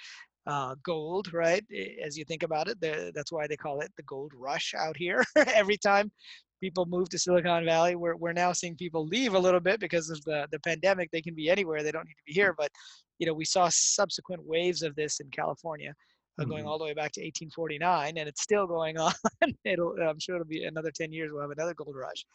uh, 0.47 0.75
gold, 0.83 1.33
right? 1.33 1.65
As 2.05 2.17
you 2.17 2.25
think 2.25 2.43
about 2.43 2.69
it, 2.69 2.81
that's 3.15 3.33
why 3.33 3.47
they 3.47 3.57
call 3.57 3.81
it 3.81 3.93
the 3.97 4.03
gold 4.05 4.33
rush 4.37 4.75
out 4.77 4.97
here. 4.97 5.25
Every 5.37 5.77
time 5.77 6.11
people 6.61 6.87
move 6.87 7.09
to 7.11 7.19
Silicon 7.19 7.65
Valley, 7.65 7.97
we're, 7.97 8.17
we're 8.17 8.33
now 8.33 8.53
seeing 8.53 8.77
people 8.77 9.07
leave 9.07 9.35
a 9.35 9.39
little 9.39 9.61
bit 9.61 9.81
because 9.81 10.11
of 10.11 10.23
the, 10.25 10.47
the 10.53 10.61
pandemic. 10.61 11.11
They 11.11 11.23
can 11.23 11.35
be 11.35 11.51
anywhere, 11.51 11.83
they 11.83 11.93
don't 11.93 12.07
need 12.07 12.15
to 12.15 12.27
be 12.27 12.33
here. 12.33 12.55
But, 12.57 12.71
you 13.19 13.27
know, 13.27 13.35
we 13.35 13.45
saw 13.45 13.69
subsequent 13.73 14.43
waves 14.45 14.83
of 14.83 14.95
this 14.95 15.21
in 15.21 15.29
California. 15.31 15.95
Uh, 16.39 16.45
going 16.45 16.65
mm-hmm. 16.65 16.69
all 16.69 16.77
the 16.77 16.85
way 16.85 16.93
back 16.93 17.11
to 17.13 17.23
1849, 17.23 18.19
and 18.19 18.29
it's 18.29 18.43
still 18.43 18.67
going 18.67 18.99
on. 18.99 19.13
it'll, 19.65 19.97
I'm 19.99 20.19
sure 20.19 20.35
it'll 20.35 20.47
be 20.47 20.65
another 20.65 20.91
10 20.91 21.11
years. 21.11 21.31
We'll 21.33 21.41
have 21.41 21.51
another 21.51 21.73
gold 21.73 21.97
rush. 21.97 22.27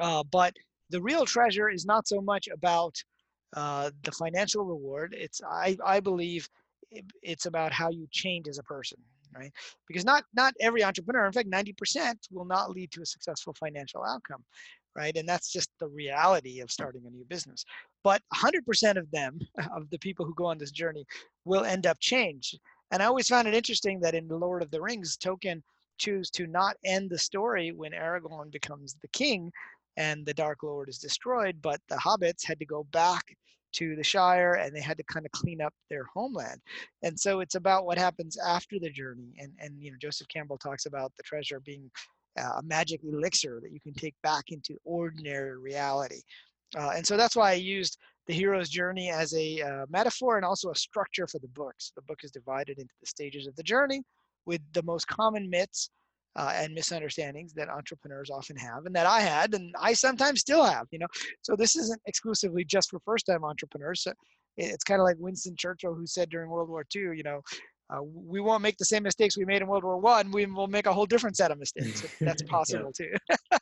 Uh, 0.00 0.24
but 0.32 0.52
the 0.90 1.00
real 1.00 1.24
treasure 1.24 1.68
is 1.68 1.86
not 1.86 2.08
so 2.08 2.20
much 2.20 2.48
about 2.48 2.96
uh, 3.56 3.90
the 4.02 4.10
financial 4.10 4.64
reward. 4.64 5.14
It's 5.16 5.40
I, 5.48 5.76
I 5.84 6.00
believe 6.00 6.48
it's 7.22 7.46
about 7.46 7.72
how 7.72 7.90
you 7.90 8.06
change 8.10 8.48
as 8.48 8.58
a 8.58 8.62
person, 8.62 8.98
right? 9.34 9.52
Because 9.86 10.04
not 10.04 10.24
not 10.34 10.54
every 10.60 10.82
entrepreneur, 10.82 11.26
in 11.26 11.32
fact, 11.32 11.50
90% 11.50 12.14
will 12.30 12.44
not 12.44 12.70
lead 12.70 12.90
to 12.92 13.02
a 13.02 13.06
successful 13.06 13.54
financial 13.54 14.04
outcome, 14.04 14.44
right? 14.96 15.16
And 15.16 15.28
that's 15.28 15.52
just 15.52 15.70
the 15.78 15.88
reality 15.88 16.60
of 16.60 16.70
starting 16.70 17.02
a 17.06 17.10
new 17.10 17.24
business. 17.28 17.64
But 18.04 18.22
100% 18.34 18.96
of 18.96 19.10
them, 19.10 19.38
of 19.76 19.88
the 19.90 19.98
people 19.98 20.24
who 20.24 20.34
go 20.34 20.46
on 20.46 20.58
this 20.58 20.70
journey, 20.70 21.04
will 21.44 21.64
end 21.64 21.86
up 21.86 21.98
changed. 22.00 22.58
And 22.90 23.02
I 23.02 23.06
always 23.06 23.28
found 23.28 23.46
it 23.46 23.54
interesting 23.54 24.00
that 24.00 24.14
in 24.14 24.28
the 24.28 24.36
Lord 24.36 24.62
of 24.62 24.70
the 24.70 24.80
Rings, 24.80 25.16
Tolkien 25.16 25.62
choose 25.98 26.30
to 26.30 26.46
not 26.46 26.76
end 26.84 27.10
the 27.10 27.18
story 27.18 27.72
when 27.72 27.92
Aragorn 27.92 28.50
becomes 28.50 28.96
the 29.02 29.08
king 29.08 29.52
and 29.96 30.24
the 30.24 30.34
Dark 30.34 30.62
Lord 30.62 30.88
is 30.88 30.98
destroyed, 30.98 31.60
but 31.60 31.80
the 31.88 31.96
hobbits 31.96 32.44
had 32.44 32.58
to 32.60 32.64
go 32.64 32.84
back 32.92 33.36
to 33.72 33.96
the 33.96 34.04
Shire 34.04 34.54
and 34.54 34.74
they 34.74 34.80
had 34.80 34.96
to 34.98 35.04
kind 35.04 35.26
of 35.26 35.32
clean 35.32 35.60
up 35.60 35.74
their 35.90 36.04
homeland. 36.04 36.60
And 37.02 37.18
so 37.18 37.40
it's 37.40 37.54
about 37.54 37.86
what 37.86 37.98
happens 37.98 38.36
after 38.38 38.78
the 38.78 38.90
journey. 38.90 39.34
And, 39.38 39.52
and 39.60 39.80
you 39.80 39.90
know, 39.90 39.96
Joseph 40.00 40.28
Campbell 40.28 40.58
talks 40.58 40.86
about 40.86 41.12
the 41.16 41.22
treasure 41.22 41.60
being 41.60 41.90
a 42.36 42.62
magic 42.62 43.00
elixir 43.04 43.60
that 43.60 43.72
you 43.72 43.80
can 43.80 43.94
take 43.94 44.14
back 44.22 44.44
into 44.48 44.78
ordinary 44.84 45.58
reality. 45.58 46.20
Uh, 46.76 46.90
and 46.94 47.06
so 47.06 47.16
that's 47.16 47.36
why 47.36 47.50
I 47.50 47.54
used 47.54 47.98
the 48.26 48.34
hero's 48.34 48.68
journey 48.68 49.10
as 49.10 49.34
a 49.34 49.60
uh, 49.62 49.86
metaphor 49.88 50.36
and 50.36 50.44
also 50.44 50.70
a 50.70 50.76
structure 50.76 51.26
for 51.26 51.38
the 51.38 51.48
book. 51.48 51.74
So 51.78 51.92
the 51.96 52.02
book 52.02 52.20
is 52.22 52.30
divided 52.30 52.78
into 52.78 52.94
the 53.00 53.06
stages 53.06 53.46
of 53.46 53.56
the 53.56 53.62
journey 53.62 54.02
with 54.46 54.60
the 54.72 54.82
most 54.82 55.06
common 55.08 55.48
myths 55.48 55.90
uh, 56.38 56.52
and 56.54 56.72
misunderstandings 56.72 57.52
that 57.52 57.68
entrepreneurs 57.68 58.30
often 58.30 58.56
have 58.56 58.86
and 58.86 58.94
that 58.94 59.06
I 59.06 59.20
had 59.20 59.54
and 59.54 59.74
I 59.78 59.92
sometimes 59.92 60.40
still 60.40 60.64
have, 60.64 60.86
you 60.92 61.00
know. 61.00 61.08
So 61.42 61.56
this 61.56 61.74
isn't 61.74 62.00
exclusively 62.06 62.64
just 62.64 62.90
for 62.90 63.00
first 63.04 63.26
time 63.26 63.44
entrepreneurs. 63.44 64.04
So 64.04 64.12
it's 64.56 64.84
kind 64.84 65.00
of 65.00 65.04
like 65.04 65.16
Winston 65.18 65.56
Churchill 65.58 65.94
who 65.94 66.06
said 66.06 66.30
during 66.30 66.48
World 66.48 66.68
War 66.68 66.86
II, 66.94 67.16
you 67.16 67.24
know, 67.24 67.40
uh, 67.92 68.02
we 68.02 68.40
won't 68.40 68.62
make 68.62 68.76
the 68.76 68.84
same 68.84 69.02
mistakes 69.02 69.36
we 69.36 69.46
made 69.46 69.62
in 69.62 69.68
World 69.68 69.82
War 69.82 69.98
One. 69.98 70.30
We 70.30 70.46
will 70.46 70.68
make 70.68 70.86
a 70.86 70.92
whole 70.92 71.06
different 71.06 71.36
set 71.36 71.50
of 71.50 71.58
mistakes. 71.58 72.04
That's 72.20 72.42
possible 72.48 72.92
too. 72.92 73.12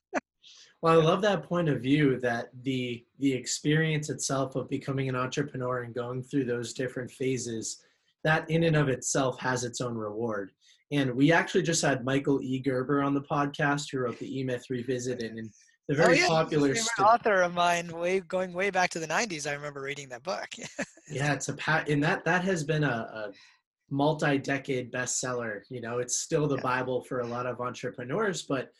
well, 0.82 1.00
I 1.00 1.02
love 1.02 1.22
that 1.22 1.44
point 1.44 1.70
of 1.70 1.80
view 1.80 2.18
that 2.20 2.48
the 2.62 3.04
the 3.20 3.32
experience 3.32 4.10
itself 4.10 4.54
of 4.54 4.68
becoming 4.68 5.08
an 5.08 5.16
entrepreneur 5.16 5.82
and 5.82 5.94
going 5.94 6.22
through 6.22 6.44
those 6.44 6.74
different 6.74 7.10
phases, 7.10 7.82
that 8.24 8.50
in 8.50 8.64
and 8.64 8.76
of 8.76 8.88
itself 8.88 9.38
has 9.40 9.64
its 9.64 9.80
own 9.80 9.94
reward. 9.94 10.50
And 10.92 11.14
we 11.14 11.32
actually 11.32 11.62
just 11.62 11.82
had 11.82 12.04
Michael 12.04 12.40
E. 12.42 12.60
Gerber 12.60 13.02
on 13.02 13.14
the 13.14 13.22
podcast, 13.22 13.90
who 13.90 13.98
wrote 13.98 14.18
the 14.18 14.38
E 14.38 14.44
Myth 14.44 14.66
Revisited, 14.70 15.32
and 15.32 15.50
the 15.88 15.94
oh, 15.94 15.96
very 15.96 16.18
oh, 16.18 16.20
yeah, 16.20 16.26
popular 16.26 16.74
author 17.00 17.42
of 17.42 17.54
mine, 17.54 17.88
way 17.88 18.20
going 18.20 18.52
way 18.52 18.70
back 18.70 18.90
to 18.90 18.98
the 18.98 19.06
'90s. 19.06 19.48
I 19.48 19.54
remember 19.54 19.80
reading 19.80 20.08
that 20.10 20.22
book. 20.22 20.48
yeah, 21.10 21.32
it's 21.32 21.48
a 21.48 21.54
pat, 21.54 21.88
and 21.88 22.02
that 22.04 22.24
that 22.24 22.44
has 22.44 22.64
been 22.64 22.84
a, 22.84 22.88
a 22.88 23.32
multi-decade 23.90 24.92
bestseller. 24.92 25.62
You 25.70 25.80
know, 25.80 25.98
it's 25.98 26.18
still 26.18 26.46
the 26.46 26.56
yeah. 26.56 26.62
Bible 26.62 27.02
for 27.02 27.20
a 27.20 27.26
lot 27.26 27.46
of 27.46 27.60
entrepreneurs, 27.60 28.42
but 28.42 28.70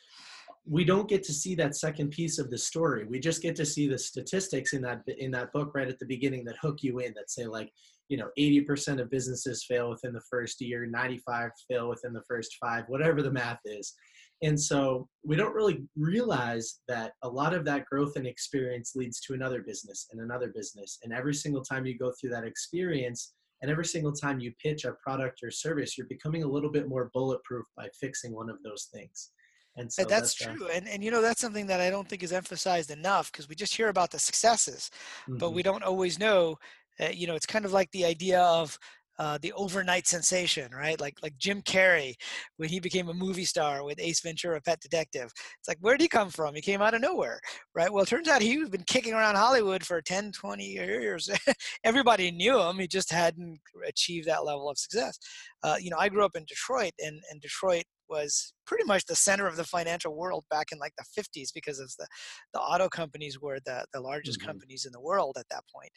we 0.69 0.85
don't 0.85 1.09
get 1.09 1.23
to 1.25 1.33
see 1.33 1.55
that 1.55 1.77
second 1.77 2.11
piece 2.11 2.39
of 2.39 2.51
the 2.51 2.59
story. 2.59 3.05
We 3.05 3.21
just 3.21 3.41
get 3.41 3.55
to 3.57 3.67
see 3.67 3.89
the 3.89 3.99
statistics 3.99 4.73
in 4.73 4.83
that 4.83 5.03
in 5.07 5.31
that 5.33 5.53
book 5.53 5.75
right 5.75 5.89
at 5.89 5.99
the 5.99 6.07
beginning 6.07 6.45
that 6.47 6.57
hook 6.61 6.83
you 6.83 6.99
in. 6.99 7.15
That 7.15 7.31
say 7.31 7.47
like 7.47 7.73
you 8.09 8.17
know 8.17 8.29
80% 8.39 9.01
of 9.01 9.11
businesses 9.11 9.65
fail 9.65 9.91
within 9.91 10.13
the 10.13 10.23
first 10.31 10.61
year 10.61 10.87
95 10.87 11.51
fail 11.69 11.89
within 11.89 12.13
the 12.13 12.23
first 12.29 12.57
five 12.61 12.85
whatever 12.89 13.23
the 13.23 13.31
math 13.31 13.61
is. 13.65 13.95
And 14.43 14.61
so 14.61 15.09
we 15.25 15.35
don't 15.35 15.55
really 15.55 15.85
realize 15.97 16.81
that 16.89 17.13
a 17.23 17.29
lot 17.29 17.55
of 17.55 17.65
that 17.65 17.87
growth 17.87 18.17
and 18.17 18.27
experience 18.27 18.93
leads 18.95 19.21
to 19.23 19.33
another 19.33 19.63
business 19.63 20.09
and 20.13 20.21
another 20.21 20.53
business. 20.55 20.99
And 21.03 21.13
every 21.13 21.33
single 21.33 21.63
time 21.63 21.87
you 21.87 21.97
go 21.97 22.13
through 22.21 22.31
that 22.31 22.45
experience 22.45 23.33
and 23.63 23.71
every 23.71 23.87
single 23.87 24.13
time 24.13 24.39
you 24.39 24.53
pitch 24.63 24.85
a 24.85 24.93
product 25.03 25.41
or 25.43 25.51
service 25.51 25.97
you're 25.97 26.07
becoming 26.09 26.43
a 26.43 26.47
little 26.47 26.71
bit 26.71 26.89
more 26.89 27.11
bulletproof 27.15 27.65
by 27.77 27.89
fixing 27.99 28.35
one 28.35 28.51
of 28.51 28.63
those 28.63 28.89
things. 28.93 29.31
And 29.79 29.93
so 29.93 30.05
that's, 30.05 30.35
that's 30.35 30.57
true. 30.57 30.69
And, 30.69 30.89
and 30.89 31.05
you 31.05 31.11
know 31.11 31.21
that's 31.21 31.41
something 31.41 31.67
that 31.67 31.83
i 31.83 31.91
don't 31.91 32.09
think 32.09 32.23
is 32.23 32.33
emphasized 32.33 32.91
enough 32.91 33.31
because 33.31 33.47
we 33.47 33.55
just 33.55 33.77
hear 33.77 33.89
about 33.89 34.11
the 34.11 34.19
successes 34.19 34.91
mm-hmm. 35.29 35.37
but 35.37 35.53
we 35.53 35.63
don't 35.63 35.83
always 35.83 36.19
know 36.19 36.57
uh, 37.01 37.09
you 37.13 37.27
know, 37.27 37.35
it's 37.35 37.47
kind 37.47 37.65
of 37.65 37.73
like 37.73 37.91
the 37.93 38.05
idea 38.05 38.41
of 38.41 38.79
uh, 39.19 39.39
the 39.41 39.53
overnight 39.55 40.07
sensation, 40.07 40.71
right? 40.75 41.01
Like 41.01 41.15
like 41.23 41.37
Jim 41.39 41.63
Carrey 41.63 42.15
when 42.59 42.69
he 42.69 42.81
became 42.81 43.09
a 43.09 43.15
movie 43.15 43.45
star 43.45 43.85
with 43.85 43.99
Ace 43.99 44.21
Ventura: 44.21 44.61
Pet 44.61 44.81
Detective. 44.81 45.33
It's 45.59 45.69
like 45.69 45.79
where 45.81 45.97
did 45.97 46.03
he 46.03 46.09
come 46.09 46.31
from? 46.31 46.55
He 46.55 46.61
came 46.61 46.83
out 46.83 46.95
of 46.95 47.01
nowhere, 47.01 47.41
right? 47.75 47.91
Well, 47.91 48.03
it 48.03 48.09
turns 48.09 48.29
out 48.29 48.43
he's 48.43 48.69
been 48.69 48.85
kicking 48.85 49.15
around 49.15 49.37
Hollywood 49.37 49.85
for 49.85 50.03
10, 50.03 50.33
20 50.33 50.65
years. 50.65 51.31
Everybody 51.85 52.31
knew 52.31 52.61
him. 52.61 52.79
He 52.79 52.87
just 52.87 53.11
hadn't 53.11 53.59
achieved 53.87 54.29
that 54.29 54.45
level 54.45 54.69
of 54.69 54.79
success. 54.79 55.19
Uh, 55.63 55.77
you 55.81 55.91
know, 55.91 55.99
I 55.99 56.09
grew 56.09 56.25
up 56.25 56.37
in 56.37 56.45
Detroit, 56.45 56.93
and 57.03 57.21
and 57.31 57.41
Detroit 57.41 57.85
was 58.09 58.53
pretty 58.67 58.85
much 58.85 59.05
the 59.07 59.15
center 59.15 59.47
of 59.47 59.57
the 59.57 59.65
financial 59.65 60.17
world 60.17 60.45
back 60.51 60.73
in 60.73 60.79
like 60.79 60.93
the 60.99 61.23
50s 61.23 61.49
because 61.55 61.79
of 61.79 61.93
the, 61.99 62.07
the 62.53 62.61
auto 62.61 62.89
companies 62.89 63.41
were 63.41 63.59
the, 63.65 63.85
the 63.93 64.01
largest 64.01 64.41
mm-hmm. 64.41 64.49
companies 64.49 64.85
in 64.85 64.93
the 64.93 65.01
world 65.01 65.37
at 65.39 65.47
that 65.51 65.65
point. 65.75 65.91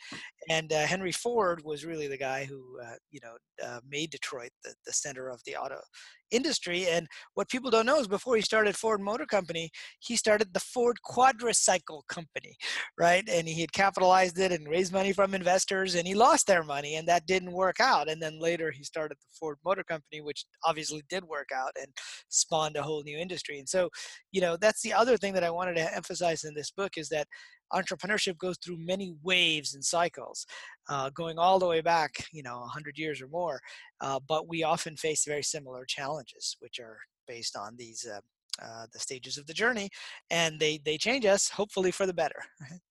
And 0.49 0.71
uh, 0.71 0.85
Henry 0.85 1.11
Ford 1.11 1.61
was 1.63 1.85
really 1.85 2.07
the 2.07 2.17
guy 2.17 2.45
who, 2.45 2.79
uh, 2.83 2.95
you 3.11 3.19
know, 3.23 3.35
uh, 3.65 3.79
made 3.89 4.11
Detroit 4.11 4.51
the, 4.63 4.73
the 4.85 4.93
center 4.93 5.29
of 5.29 5.41
the 5.45 5.55
auto 5.55 5.79
industry. 6.31 6.88
And 6.88 7.07
what 7.33 7.49
people 7.49 7.71
don't 7.71 7.85
know 7.85 7.99
is 7.99 8.07
before 8.07 8.35
he 8.35 8.41
started 8.41 8.75
Ford 8.75 9.01
Motor 9.01 9.25
Company, 9.25 9.69
he 9.99 10.15
started 10.15 10.53
the 10.53 10.59
Ford 10.59 10.97
Quadricycle 11.05 12.01
Company, 12.07 12.55
right? 12.99 13.27
And 13.27 13.47
he 13.47 13.61
had 13.61 13.73
capitalized 13.73 14.39
it 14.39 14.51
and 14.51 14.67
raised 14.67 14.93
money 14.93 15.13
from 15.13 15.33
investors, 15.33 15.95
and 15.95 16.07
he 16.07 16.13
lost 16.13 16.47
their 16.47 16.63
money, 16.63 16.95
and 16.95 17.07
that 17.07 17.25
didn't 17.25 17.51
work 17.51 17.79
out. 17.79 18.09
And 18.09 18.21
then 18.21 18.39
later 18.39 18.71
he 18.71 18.83
started 18.83 19.17
the 19.17 19.38
Ford 19.39 19.57
Motor 19.65 19.83
Company, 19.83 20.21
which 20.21 20.45
obviously 20.63 21.01
did 21.09 21.23
work 21.23 21.49
out 21.55 21.71
and 21.79 21.88
spawned 22.29 22.58
a 22.75 22.83
whole 22.83 23.03
new 23.03 23.17
industry. 23.17 23.59
And 23.59 23.67
so, 23.67 23.89
you 24.31 24.41
know, 24.41 24.57
that's 24.57 24.81
the 24.81 24.93
other 24.93 25.17
thing 25.17 25.33
that 25.33 25.43
I 25.43 25.49
wanted 25.49 25.75
to 25.75 25.95
emphasize 25.95 26.43
in 26.43 26.53
this 26.53 26.71
book 26.71 26.97
is 26.97 27.09
that 27.09 27.27
entrepreneurship 27.73 28.37
goes 28.37 28.57
through 28.57 28.77
many 28.79 29.13
waves 29.23 29.73
and 29.73 29.83
cycles, 29.83 30.45
uh, 30.89 31.09
going 31.11 31.37
all 31.37 31.59
the 31.59 31.67
way 31.67 31.81
back, 31.81 32.11
you 32.31 32.43
know, 32.43 32.59
100 32.59 32.97
years 32.97 33.21
or 33.21 33.27
more. 33.27 33.59
Uh, 34.01 34.19
but 34.27 34.47
we 34.47 34.63
often 34.63 34.95
face 34.95 35.25
very 35.25 35.43
similar 35.43 35.85
challenges, 35.85 36.57
which 36.59 36.79
are 36.79 36.97
based 37.27 37.55
on 37.55 37.75
these 37.77 38.07
uh, 38.11 38.19
uh 38.61 38.87
the 38.91 38.99
stages 38.99 39.37
of 39.37 39.45
the 39.45 39.53
journey, 39.53 39.89
and 40.31 40.59
they 40.59 40.79
they 40.83 40.97
change 40.97 41.25
us 41.25 41.49
hopefully 41.49 41.91
for 41.91 42.05
the 42.05 42.13
better. 42.13 42.43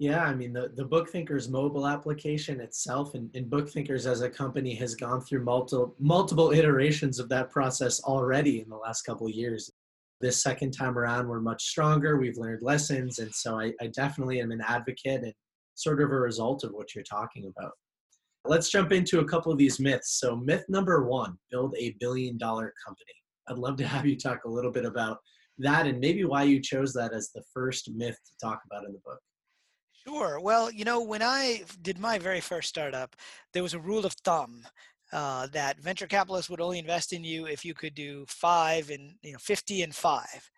Yeah, 0.00 0.24
I 0.24 0.34
mean 0.34 0.54
the, 0.54 0.72
the 0.74 0.84
Book 0.84 1.10
Thinkers 1.10 1.50
mobile 1.50 1.86
application 1.86 2.58
itself 2.60 3.14
and, 3.14 3.30
and 3.34 3.50
Book 3.50 3.68
Thinkers 3.68 4.06
as 4.06 4.22
a 4.22 4.30
company 4.30 4.74
has 4.76 4.94
gone 4.94 5.20
through 5.20 5.44
multiple 5.44 5.94
multiple 6.00 6.52
iterations 6.52 7.18
of 7.18 7.28
that 7.28 7.50
process 7.50 8.02
already 8.02 8.60
in 8.60 8.68
the 8.70 8.76
last 8.76 9.02
couple 9.02 9.26
of 9.26 9.34
years 9.34 9.70
this 10.22 10.42
second 10.42 10.70
time 10.72 10.98
around 10.98 11.28
we're 11.28 11.40
much 11.40 11.64
stronger 11.64 12.16
we've 12.16 12.38
learned 12.38 12.62
lessons 12.62 13.18
and 13.18 13.34
so 13.34 13.60
I, 13.60 13.72
I, 13.80 13.88
definitely 13.88 14.40
am 14.40 14.52
an 14.52 14.62
advocate 14.66 15.22
and 15.22 15.34
sort 15.74 16.02
of 16.02 16.10
a 16.10 16.14
result 16.14 16.64
of 16.64 16.72
what 16.72 16.94
you're 16.94 17.04
talking 17.04 17.52
about 17.54 17.72
Let's 18.46 18.70
jump 18.70 18.90
into 18.90 19.20
a 19.20 19.24
couple 19.24 19.52
of 19.52 19.58
these 19.58 19.78
myths. 19.78 20.18
So, 20.18 20.34
myth 20.34 20.64
number 20.68 21.04
one 21.04 21.36
build 21.50 21.74
a 21.78 21.94
billion 22.00 22.38
dollar 22.38 22.72
company. 22.84 23.12
I'd 23.48 23.58
love 23.58 23.76
to 23.76 23.86
have 23.86 24.06
you 24.06 24.16
talk 24.16 24.44
a 24.44 24.48
little 24.48 24.72
bit 24.72 24.86
about 24.86 25.18
that 25.58 25.86
and 25.86 26.00
maybe 26.00 26.24
why 26.24 26.44
you 26.44 26.58
chose 26.60 26.94
that 26.94 27.12
as 27.12 27.30
the 27.34 27.42
first 27.52 27.90
myth 27.90 28.16
to 28.24 28.46
talk 28.46 28.60
about 28.64 28.86
in 28.86 28.92
the 28.92 29.00
book. 29.04 29.18
Sure. 30.10 30.40
Well, 30.40 30.70
you 30.72 30.84
know, 30.84 31.00
when 31.02 31.22
I 31.22 31.62
did 31.82 31.98
my 31.98 32.18
very 32.18 32.40
first 32.40 32.68
startup, 32.68 33.14
there 33.52 33.62
was 33.62 33.74
a 33.74 33.78
rule 33.78 34.04
of 34.04 34.12
thumb 34.24 34.66
uh, 35.12 35.46
that 35.52 35.78
venture 35.80 36.06
capitalists 36.08 36.50
would 36.50 36.60
only 36.60 36.80
invest 36.80 37.12
in 37.12 37.22
you 37.22 37.46
if 37.46 37.64
you 37.64 37.74
could 37.74 37.94
do 37.94 38.24
five 38.28 38.90
and 38.90 39.14
you 39.22 39.32
know 39.32 39.38
50 39.38 39.82
and 39.82 39.94
five. 39.94 40.50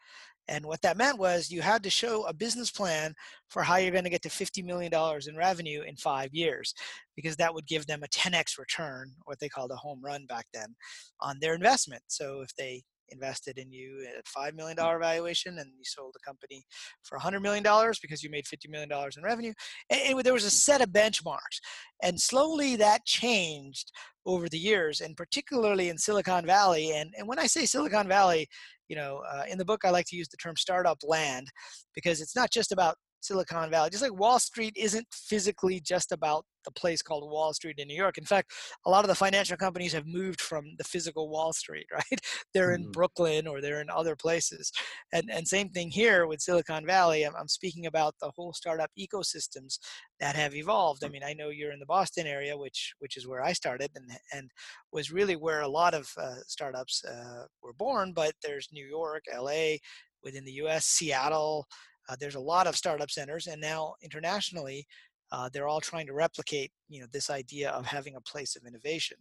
And 0.49 0.67
what 0.67 0.83
that 0.83 0.97
meant 0.97 1.19
was 1.19 1.51
you 1.51 1.63
had 1.63 1.83
to 1.85 1.91
show 1.91 2.25
a 2.25 2.35
business 2.35 2.71
plan 2.71 3.15
for 3.49 3.63
how 3.63 3.77
you're 3.77 3.93
going 3.93 4.05
to 4.05 4.11
get 4.11 4.23
to 4.23 4.31
$50 4.31 4.65
million 4.65 4.93
in 5.29 5.37
revenue 5.37 5.83
in 5.83 5.97
five 5.97 6.35
years, 6.35 6.75
because 7.17 7.37
that 7.37 7.55
would 7.55 7.67
give 7.67 7.87
them 7.87 8.03
a 8.03 8.09
10x 8.09 8.59
return, 8.59 9.13
what 9.25 9.39
they 9.41 9.49
called 9.49 9.71
a 9.73 9.77
home 9.77 10.01
run 10.03 10.27
back 10.27 10.47
then, 10.55 10.75
on 11.21 11.39
their 11.41 11.55
investment. 11.55 12.03
So 12.09 12.41
if 12.43 12.55
they 12.57 12.83
invested 13.11 13.59
in 13.59 13.71
you 13.71 14.05
at 14.17 14.25
$5 14.25 14.55
million 14.55 14.77
valuation 14.77 15.59
and 15.59 15.71
you 15.77 15.85
sold 15.85 16.15
the 16.15 16.21
company 16.25 16.65
for 17.03 17.19
$100 17.19 17.43
million 17.43 17.63
because 18.01 18.23
you 18.23 18.31
made 18.31 18.45
$50 18.45 18.71
million 18.71 18.91
in 19.17 19.23
revenue. 19.23 19.53
And, 19.91 20.01
and, 20.01 20.23
there 20.23 20.33
was 20.33 20.45
a 20.45 20.51
set 20.51 20.81
of 20.81 20.91
benchmarks. 20.91 21.61
And 22.03 22.21
slowly 22.21 22.77
that 22.77 23.05
changed 23.05 23.93
over 24.25 24.49
the 24.49 24.59
years, 24.59 25.01
and 25.01 25.17
particularly 25.17 25.89
in 25.89 25.99
Silicon 25.99 26.47
Valley. 26.47 26.93
And, 26.93 27.13
and 27.19 27.27
when 27.27 27.39
I 27.39 27.47
say 27.47 27.67
Silicon 27.67 28.07
Valley, 28.07 28.49
you 28.89 28.97
know, 28.97 29.23
uh, 29.31 29.45
in 29.49 29.59
the 29.59 29.65
book, 29.65 29.85
I 29.85 29.91
like 29.91 30.07
to 30.07 30.17
use 30.17 30.29
the 30.29 30.37
term 30.37 30.57
startup 30.57 30.99
land 31.03 31.49
because 31.95 32.21
it's 32.21 32.37
not 32.37 32.51
just 32.51 32.73
about 32.73 32.97
Silicon 33.25 33.71
Valley. 33.71 33.91
Just 33.91 34.03
like 34.03 34.19
Wall 34.19 34.39
Street 34.39 34.75
isn't 34.77 35.07
physically 35.13 35.81
just 35.81 36.13
about 36.13 36.45
the 36.65 36.71
place 36.71 37.03
called 37.03 37.31
Wall 37.31 37.53
Street 37.53 37.79
in 37.79 37.89
New 37.89 37.97
York. 37.97 38.19
In 38.19 38.25
fact, 38.25 38.53
a 38.87 38.91
lot 38.91 39.05
of 39.05 39.09
the 39.09 39.15
financial 39.15 39.57
companies 39.57 39.93
have 39.93 40.07
moved 40.07 40.41
from 40.41 40.65
the 40.79 40.85
physical 40.85 41.29
Wall 41.29 41.53
Street, 41.53 41.87
right? 41.93 42.21
They're 42.55 42.69
mm-hmm. 42.69 42.85
in 42.85 42.93
Brooklyn 42.93 43.47
or 43.47 43.61
they're 43.61 43.81
in 43.81 43.91
other 43.91 44.17
places. 44.17 44.73
And, 45.13 45.31
and 45.31 45.47
same 45.47 45.71
thing 45.71 45.91
here 45.91 46.27
with 46.27 46.41
Silicon 46.41 46.87
Valley. 46.87 47.25
I'm, 47.25 47.35
I'm 47.37 47.49
speaking 47.49 47.87
about 47.87 48.15
the 48.21 48.31
whole 48.37 48.53
startup 48.53 48.91
ecosystems 48.99 49.79
that 50.21 50.37
have 50.37 50.55
evolved. 50.55 51.05
I 51.05 51.09
mean, 51.09 51.23
I 51.25 51.33
know 51.33 51.49
you're 51.49 51.73
in 51.73 51.81
the 51.81 51.87
Boston 51.87 52.27
area, 52.27 52.57
which 52.57 52.95
which 52.99 53.17
is 53.17 53.27
where 53.27 53.43
I 53.43 53.53
started 53.53 53.91
and, 53.95 54.11
and 54.33 54.51
was 54.93 55.11
really 55.11 55.37
where 55.37 55.63
a 55.63 55.69
lot 55.69 55.95
of 55.95 56.11
uh, 56.17 56.37
startups 56.47 57.05
uh, 57.05 57.45
were 57.63 57.73
born, 57.73 58.13
but 58.13 58.35
there's 58.43 58.69
New 58.73 58.87
York, 58.87 59.25
LA, 59.35 59.77
within 60.23 60.45
the 60.45 60.53
US, 60.53 60.87
Seattle, 60.87 61.67
uh, 62.09 62.17
there's 62.19 62.35
a 62.35 62.41
lot 62.41 62.67
of 62.67 62.77
startup 62.77 63.11
centers, 63.11 63.47
and 63.47 63.61
now 63.61 63.95
internationally, 64.03 64.87
uh, 65.33 65.49
they're 65.53 65.69
all 65.69 65.81
trying 65.81 66.07
to 66.07 66.13
replicate, 66.13 66.71
you 66.89 67.01
know, 67.01 67.07
this 67.13 67.31
idea 67.31 67.71
of 67.71 67.87
having 67.87 68.17
a 68.17 68.21
place 68.21 68.55
of 68.55 68.65
innovation. 68.67 69.17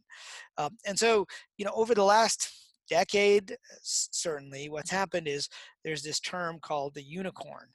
Um, 0.57 0.77
and 0.85 0.99
so, 0.99 1.25
you 1.57 1.65
know, 1.65 1.71
over 1.73 1.95
the 1.95 2.03
last 2.03 2.51
decade, 2.89 3.55
certainly, 3.81 4.69
what's 4.69 4.91
happened 4.91 5.27
is 5.27 5.47
there's 5.83 6.03
this 6.03 6.19
term 6.19 6.59
called 6.61 6.93
the 6.93 7.03
unicorn. 7.03 7.69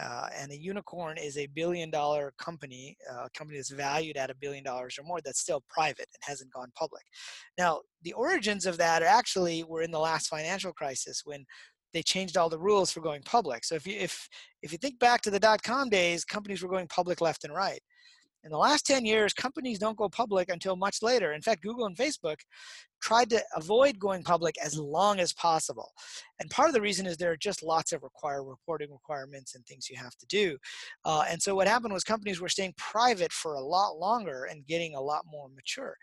Uh, 0.00 0.26
and 0.38 0.50
a 0.50 0.58
unicorn 0.58 1.18
is 1.18 1.36
a 1.36 1.46
billion 1.48 1.90
dollar 1.90 2.32
company, 2.38 2.96
uh, 3.12 3.24
a 3.24 3.30
company 3.36 3.58
that's 3.58 3.70
valued 3.70 4.16
at 4.16 4.30
a 4.30 4.34
billion 4.36 4.64
dollars 4.64 4.98
or 4.98 5.02
more 5.02 5.20
that's 5.22 5.40
still 5.40 5.62
private 5.68 6.08
and 6.14 6.22
hasn't 6.22 6.52
gone 6.52 6.72
public. 6.74 7.02
Now, 7.58 7.82
the 8.02 8.14
origins 8.14 8.64
of 8.64 8.78
that 8.78 9.02
actually 9.02 9.64
were 9.64 9.82
in 9.82 9.90
the 9.90 9.98
last 9.98 10.28
financial 10.28 10.72
crisis 10.72 11.22
when 11.26 11.44
they 11.92 12.02
changed 12.02 12.36
all 12.36 12.48
the 12.48 12.58
rules 12.58 12.90
for 12.92 13.00
going 13.00 13.22
public. 13.22 13.64
So 13.64 13.74
if 13.74 13.86
you 13.86 13.96
if 13.98 14.28
if 14.62 14.72
you 14.72 14.78
think 14.78 14.98
back 14.98 15.20
to 15.22 15.30
the 15.30 15.40
dot 15.40 15.62
com 15.62 15.88
days, 15.88 16.24
companies 16.24 16.62
were 16.62 16.68
going 16.68 16.88
public 16.88 17.20
left 17.20 17.44
and 17.44 17.54
right. 17.54 17.80
In 18.44 18.50
the 18.50 18.58
last 18.58 18.86
10 18.86 19.04
years, 19.04 19.32
companies 19.32 19.78
don't 19.78 19.96
go 19.96 20.08
public 20.08 20.50
until 20.50 20.74
much 20.74 21.00
later. 21.00 21.32
In 21.32 21.42
fact, 21.42 21.62
Google 21.62 21.86
and 21.86 21.96
Facebook 21.96 22.38
tried 23.00 23.30
to 23.30 23.42
avoid 23.56 23.98
going 23.98 24.22
public 24.22 24.54
as 24.62 24.78
long 24.78 25.20
as 25.20 25.32
possible. 25.32 25.92
And 26.40 26.50
part 26.50 26.68
of 26.68 26.74
the 26.74 26.80
reason 26.80 27.06
is 27.06 27.16
there 27.16 27.32
are 27.32 27.36
just 27.36 27.62
lots 27.62 27.92
of 27.92 28.02
require 28.02 28.44
reporting 28.44 28.90
requirements 28.90 29.54
and 29.54 29.64
things 29.64 29.88
you 29.88 29.96
have 29.96 30.14
to 30.16 30.26
do. 30.26 30.56
Uh, 31.04 31.24
and 31.28 31.42
so 31.42 31.54
what 31.54 31.68
happened 31.68 31.92
was 31.92 32.04
companies 32.04 32.40
were 32.40 32.48
staying 32.48 32.74
private 32.76 33.32
for 33.32 33.54
a 33.54 33.60
lot 33.60 33.98
longer 33.98 34.44
and 34.44 34.66
getting 34.66 34.94
a 34.94 35.00
lot 35.00 35.24
more 35.30 35.48
mature. 35.54 35.96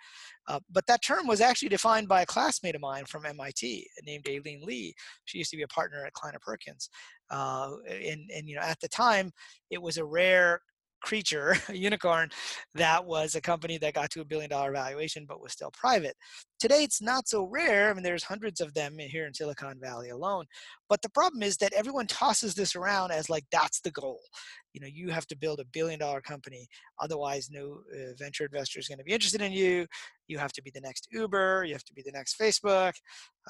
Uh, 0.48 0.60
but 0.72 0.86
that 0.88 1.04
term 1.04 1.28
was 1.28 1.42
actually 1.42 1.70
defined 1.70 2.08
by 2.08 2.22
a 2.22 2.26
classmate 2.26 2.76
of 2.76 2.82
mine 2.82 3.06
from 3.06 3.26
MIT 3.26 3.88
named 4.06 4.28
Aileen 4.30 4.62
Lee. 4.64 4.94
She 5.26 5.38
used 5.38 5.52
to 5.52 5.58
be 5.58 5.64
a 5.64 5.68
partner 5.68 6.06
at 6.06 6.14
Kleiner 6.14 6.40
Perkins. 6.42 6.90
Uh, 7.30 7.74
and, 7.88 8.30
and 8.36 8.50
you 8.50 8.56
know 8.56 8.62
at 8.62 8.80
the 8.80 8.88
time 8.88 9.32
it 9.70 9.80
was 9.80 9.98
a 9.98 10.06
rare 10.06 10.62
creature, 11.02 11.56
a 11.70 11.78
unicorn, 11.78 12.30
that 12.76 13.04
was 13.04 13.36
a 13.36 13.42
company 13.42 13.78
that 13.78 13.94
got 13.94 14.10
to 14.12 14.22
a 14.22 14.26
billion 14.26 14.50
dollar 14.50 14.72
valuation 14.72 15.26
but 15.28 15.42
was 15.42 15.52
still 15.52 15.72
private. 15.72 16.16
Today, 16.60 16.84
it's 16.84 17.02
not 17.02 17.28
so 17.28 17.44
rare. 17.44 17.90
I 17.90 17.94
mean, 17.94 18.04
there's 18.04 18.24
hundreds 18.24 18.60
of 18.62 18.74
them 18.74 18.98
here 19.00 19.26
in 19.26 19.34
Silicon 19.34 19.80
Valley 19.80 20.10
alone. 20.10 20.46
But 20.90 21.02
the 21.02 21.10
problem 21.10 21.44
is 21.44 21.58
that 21.58 21.74
everyone 21.74 22.08
tosses 22.08 22.56
this 22.56 22.76
around 22.76 23.12
as 23.12 23.30
like 23.30 23.46
that's 23.52 23.82
the 23.82 23.92
goal. 23.92 24.22
You 24.74 24.82
know, 24.82 24.88
you 24.92 25.10
have 25.10 25.28
to 25.28 25.38
build 25.38 25.60
a 25.60 25.66
billion 25.66 26.00
dollar 26.00 26.22
company. 26.22 26.68
Otherwise, 27.00 27.50
no 27.52 27.80
uh, 27.94 28.14
venture 28.18 28.46
investor 28.46 28.80
is 28.80 28.88
going 28.88 29.00
to 29.00 29.04
be 29.04 29.14
interested 29.14 29.42
in 29.42 29.52
you. 29.52 29.88
You 30.30 30.38
have 30.38 30.54
to 30.54 30.62
be 30.62 30.72
the 30.74 30.82
next 30.82 31.08
Uber. 31.12 31.66
You 31.66 31.74
have 31.74 31.84
to 31.86 31.94
be 31.94 32.04
the 32.06 32.12
next 32.12 32.40
Facebook. 32.40 32.94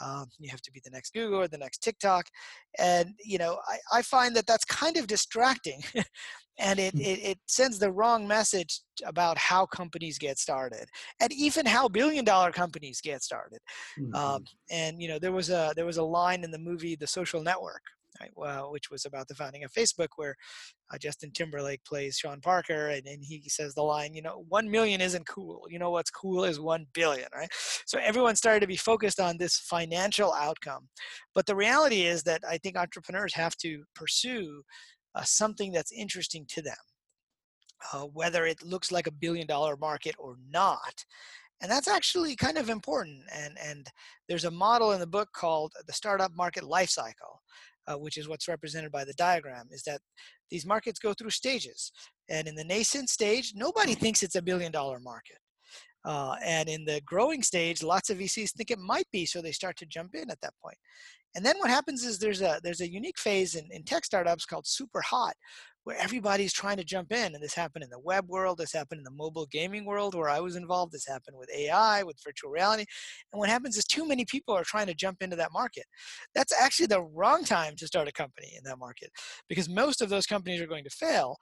Um, 0.01 0.25
you 0.39 0.49
have 0.49 0.61
to 0.61 0.71
be 0.71 0.81
the 0.83 0.91
next 0.91 1.13
Google 1.13 1.41
or 1.41 1.47
the 1.47 1.57
next 1.57 1.79
TikTok. 1.79 2.25
And, 2.79 3.13
you 3.23 3.37
know, 3.37 3.59
I, 3.67 3.99
I 3.99 4.01
find 4.01 4.35
that 4.35 4.47
that's 4.47 4.65
kind 4.65 4.97
of 4.97 5.07
distracting 5.07 5.83
and 6.59 6.79
it, 6.79 6.93
hmm. 6.93 7.01
it, 7.01 7.19
it, 7.23 7.37
sends 7.47 7.79
the 7.79 7.91
wrong 7.91 8.27
message 8.27 8.81
about 9.05 9.37
how 9.37 9.65
companies 9.65 10.17
get 10.17 10.37
started 10.37 10.85
and 11.19 11.31
even 11.31 11.65
how 11.65 11.87
billion 11.87 12.25
dollar 12.25 12.51
companies 12.51 13.01
get 13.01 13.23
started 13.23 13.59
mm-hmm. 13.97 14.13
um, 14.13 14.43
and 14.69 15.01
you 15.01 15.07
know 15.07 15.17
there 15.17 15.31
was 15.31 15.49
a 15.49 15.73
there 15.75 15.85
was 15.85 15.97
a 15.97 16.03
line 16.03 16.43
in 16.43 16.51
the 16.51 16.59
movie 16.59 16.95
the 16.95 17.07
social 17.07 17.41
network 17.41 17.81
well, 18.35 18.71
which 18.71 18.89
was 18.91 19.05
about 19.05 19.27
the 19.27 19.35
founding 19.35 19.63
of 19.63 19.71
facebook 19.71 20.09
where 20.15 20.35
uh, 20.93 20.97
justin 20.97 21.31
timberlake 21.31 21.83
plays 21.85 22.17
sean 22.17 22.41
parker 22.41 22.89
and, 22.89 23.07
and 23.07 23.23
he 23.23 23.43
says 23.47 23.73
the 23.73 23.81
line 23.81 24.13
you 24.13 24.21
know 24.21 24.43
one 24.49 24.69
million 24.69 25.01
isn't 25.01 25.27
cool 25.27 25.65
you 25.69 25.79
know 25.79 25.91
what's 25.91 26.11
cool 26.11 26.43
is 26.43 26.59
one 26.59 26.85
billion 26.93 27.27
right 27.33 27.49
so 27.85 27.99
everyone 27.99 28.35
started 28.35 28.59
to 28.59 28.67
be 28.67 28.75
focused 28.75 29.19
on 29.19 29.37
this 29.37 29.57
financial 29.59 30.33
outcome 30.33 30.87
but 31.33 31.45
the 31.45 31.55
reality 31.55 32.01
is 32.01 32.23
that 32.23 32.41
i 32.47 32.57
think 32.57 32.75
entrepreneurs 32.75 33.33
have 33.33 33.55
to 33.55 33.83
pursue 33.95 34.63
uh, 35.15 35.23
something 35.23 35.71
that's 35.71 35.91
interesting 35.91 36.45
to 36.47 36.61
them, 36.61 36.77
uh, 37.93 38.01
whether 38.01 38.45
it 38.45 38.63
looks 38.63 38.91
like 38.91 39.07
a 39.07 39.11
billion 39.11 39.47
dollar 39.47 39.75
market 39.77 40.15
or 40.19 40.37
not. 40.49 41.03
And 41.61 41.69
that's 41.69 41.87
actually 41.87 42.35
kind 42.35 42.57
of 42.57 42.69
important. 42.69 43.23
And, 43.33 43.57
and 43.63 43.87
there's 44.27 44.45
a 44.45 44.51
model 44.51 44.93
in 44.93 44.99
the 44.99 45.07
book 45.07 45.29
called 45.33 45.73
the 45.87 45.93
Startup 45.93 46.31
Market 46.35 46.63
Life 46.63 46.89
Cycle, 46.89 47.41
uh, 47.89 47.97
which 47.97 48.17
is 48.17 48.29
what's 48.29 48.47
represented 48.47 48.91
by 48.91 49.03
the 49.03 49.13
diagram, 49.13 49.67
is 49.71 49.83
that 49.83 49.99
these 50.49 50.65
markets 50.65 50.99
go 50.99 51.13
through 51.13 51.29
stages. 51.31 51.91
And 52.29 52.47
in 52.47 52.55
the 52.55 52.63
nascent 52.63 53.09
stage, 53.09 53.53
nobody 53.55 53.95
thinks 53.95 54.23
it's 54.23 54.35
a 54.35 54.41
billion 54.41 54.71
dollar 54.71 54.99
market. 54.99 55.37
Uh, 56.05 56.35
and 56.43 56.69
in 56.69 56.85
the 56.85 57.01
growing 57.05 57.43
stage, 57.43 57.83
lots 57.83 58.09
of 58.09 58.17
VCs 58.17 58.53
think 58.53 58.71
it 58.71 58.79
might 58.79 59.07
be, 59.11 59.25
so 59.25 59.41
they 59.41 59.51
start 59.51 59.75
to 59.77 59.85
jump 59.85 60.15
in 60.15 60.29
at 60.29 60.39
that 60.41 60.53
point. 60.63 60.77
And 61.35 61.45
then 61.45 61.57
what 61.59 61.69
happens 61.69 62.03
is 62.03 62.17
there's 62.17 62.41
a 62.41 62.59
there's 62.63 62.81
a 62.81 62.91
unique 62.91 63.19
phase 63.19 63.55
in, 63.55 63.67
in 63.71 63.83
tech 63.83 64.05
startups 64.05 64.45
called 64.45 64.65
super 64.65 65.01
hot, 65.01 65.35
where 65.83 65.97
everybody's 65.97 66.53
trying 66.53 66.77
to 66.77 66.83
jump 66.83 67.11
in. 67.11 67.33
And 67.33 67.43
this 67.43 67.53
happened 67.53 67.83
in 67.83 67.89
the 67.89 67.99
web 67.99 68.27
world, 68.27 68.57
this 68.57 68.73
happened 68.73 68.99
in 68.99 69.03
the 69.03 69.11
mobile 69.11 69.47
gaming 69.47 69.85
world 69.85 70.15
where 70.15 70.29
I 70.29 70.39
was 70.39 70.55
involved, 70.55 70.91
this 70.91 71.07
happened 71.07 71.37
with 71.37 71.49
AI, 71.55 72.03
with 72.03 72.21
virtual 72.23 72.51
reality. 72.51 72.85
And 73.31 73.39
what 73.39 73.49
happens 73.49 73.77
is 73.77 73.85
too 73.85 74.07
many 74.07 74.25
people 74.25 74.55
are 74.55 74.63
trying 74.63 74.87
to 74.87 74.93
jump 74.93 75.21
into 75.21 75.35
that 75.37 75.53
market. 75.53 75.85
That's 76.35 76.53
actually 76.53 76.87
the 76.87 77.01
wrong 77.01 77.43
time 77.43 77.75
to 77.77 77.87
start 77.87 78.07
a 78.07 78.13
company 78.13 78.53
in 78.57 78.63
that 78.65 78.79
market 78.79 79.09
because 79.47 79.69
most 79.69 80.01
of 80.01 80.09
those 80.09 80.25
companies 80.25 80.61
are 80.61 80.67
going 80.67 80.83
to 80.83 80.89
fail. 80.89 81.37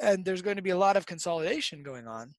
And 0.00 0.24
there's 0.24 0.42
going 0.42 0.56
to 0.56 0.62
be 0.62 0.70
a 0.70 0.78
lot 0.78 0.96
of 0.96 1.06
consolidation 1.06 1.82
going 1.82 2.06
on. 2.06 2.32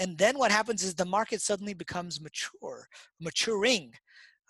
And 0.00 0.16
then 0.16 0.38
what 0.38 0.52
happens 0.52 0.84
is 0.84 0.94
the 0.94 1.04
market 1.04 1.40
suddenly 1.40 1.74
becomes 1.74 2.20
mature, 2.20 2.86
maturing 3.20 3.92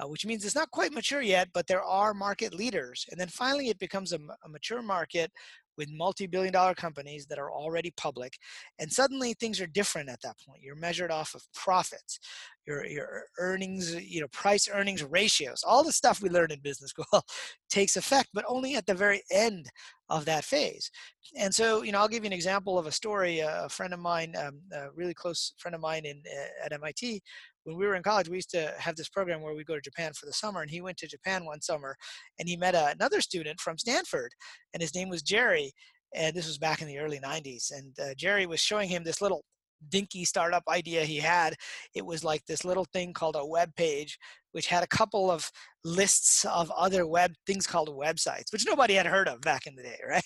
uh, 0.01 0.09
which 0.09 0.27
means 0.27 0.45
it's 0.45 0.55
not 0.55 0.71
quite 0.71 0.93
mature 0.93 1.23
yet, 1.23 1.49
but 1.53 1.67
there 1.67 1.83
are 1.83 2.15
market 2.15 2.55
leaders. 2.55 3.07
And 3.11 3.21
then 3.21 3.29
finally, 3.29 3.69
it 3.69 3.79
becomes 3.79 4.13
a, 4.13 4.19
a 4.45 4.49
mature 4.49 4.83
market 4.83 5.31
with 5.79 5.89
multi-billion 5.93 6.53
dollar 6.53 6.75
companies 6.75 7.25
that 7.27 7.39
are 7.39 7.53
already 7.53 7.93
public 7.97 8.37
and 8.81 8.93
suddenly 8.93 9.33
things 9.33 9.61
are 9.61 9.67
different 9.69 10.11
at 10.11 10.21
that 10.23 10.35
point. 10.45 10.61
You're 10.61 10.75
measured 10.75 11.11
off 11.11 11.35
of 11.35 11.43
profits. 11.55 12.19
Your, 12.67 12.85
your 12.85 13.23
earnings 13.39 13.95
you 13.95 14.21
know 14.21 14.29
price 14.29 14.69
earnings 14.71 15.03
ratios 15.03 15.65
all 15.67 15.83
the 15.83 15.93
stuff 15.93 16.21
we 16.21 16.29
learned 16.29 16.53
in 16.53 16.61
business 16.61 16.91
school 16.91 17.23
takes 17.71 17.97
effect 17.97 18.29
but 18.35 18.45
only 18.47 18.75
at 18.75 18.85
the 18.85 18.93
very 18.93 19.23
end 19.31 19.71
of 20.11 20.27
that 20.27 20.45
phase. 20.45 20.91
And 21.39 21.55
so 21.55 21.83
you 21.83 21.93
know 21.93 22.01
i'll 22.01 22.09
give 22.09 22.25
you 22.25 22.29
an 22.29 22.35
example 22.35 22.79
of 22.79 22.87
a 22.87 22.93
story. 22.93 23.39
A 23.39 23.69
friend 23.71 23.95
of 23.95 24.01
mine 24.01 24.35
um, 24.37 24.61
a 24.73 24.91
really 24.95 25.15
close 25.15 25.55
friend 25.59 25.75
of 25.75 25.81
mine 25.81 26.05
in 26.05 26.23
uh, 26.27 26.67
at 26.67 26.79
mit 26.79 27.23
when 27.69 27.77
we 27.77 27.87
were 27.87 27.97
in 27.97 28.03
college, 28.03 28.31
we 28.31 28.37
used 28.37 28.51
to 28.51 28.73
have 28.79 28.97
this 28.97 29.11
program 29.11 29.43
where 29.43 29.55
we 29.55 29.63
go 29.63 29.75
to 29.75 29.81
Japan 29.81 30.13
for 30.15 30.25
the 30.25 30.33
summer. 30.33 30.63
And 30.63 30.71
he 30.71 30.81
went 30.81 30.97
to 30.99 31.07
Japan 31.07 31.45
one 31.45 31.61
summer 31.61 31.97
and 32.39 32.49
he 32.49 32.57
met 32.57 32.75
a, 32.75 32.93
another 32.93 33.21
student 33.21 33.61
from 33.61 33.77
Stanford, 33.77 34.33
and 34.73 34.81
his 34.81 34.95
name 34.95 35.11
was 35.11 35.23
Jerry. 35.23 35.73
And 36.15 36.35
this 36.35 36.47
was 36.47 36.57
back 36.57 36.81
in 36.81 36.89
the 36.89 36.99
early 36.99 37.21
90s. 37.21 37.71
And 37.71 37.95
uh, 38.01 38.15
Jerry 38.17 38.47
was 38.47 38.61
showing 38.61 38.89
him 38.89 39.05
this 39.05 39.21
little 39.21 39.45
dinky 39.91 40.25
startup 40.25 40.63
idea 40.67 41.05
he 41.05 41.19
had. 41.19 41.57
It 41.95 42.07
was 42.07 42.25
like 42.25 42.45
this 42.47 42.65
little 42.65 42.87
thing 42.95 43.13
called 43.13 43.37
a 43.39 43.45
web 43.45 43.71
page, 43.77 44.19
which 44.53 44.67
had 44.67 44.83
a 44.83 44.89
couple 44.89 45.31
of 45.31 45.51
lists 45.85 46.45
of 46.45 46.71
other 46.77 47.07
web 47.07 47.33
things 47.47 47.67
called 47.67 47.89
websites, 47.89 48.53
which 48.53 48.67
nobody 48.67 48.95
had 48.95 49.07
heard 49.07 49.29
of 49.29 49.41
back 49.41 49.67
in 49.67 49.75
the 49.75 49.83
day, 49.83 49.99
right? 50.09 50.23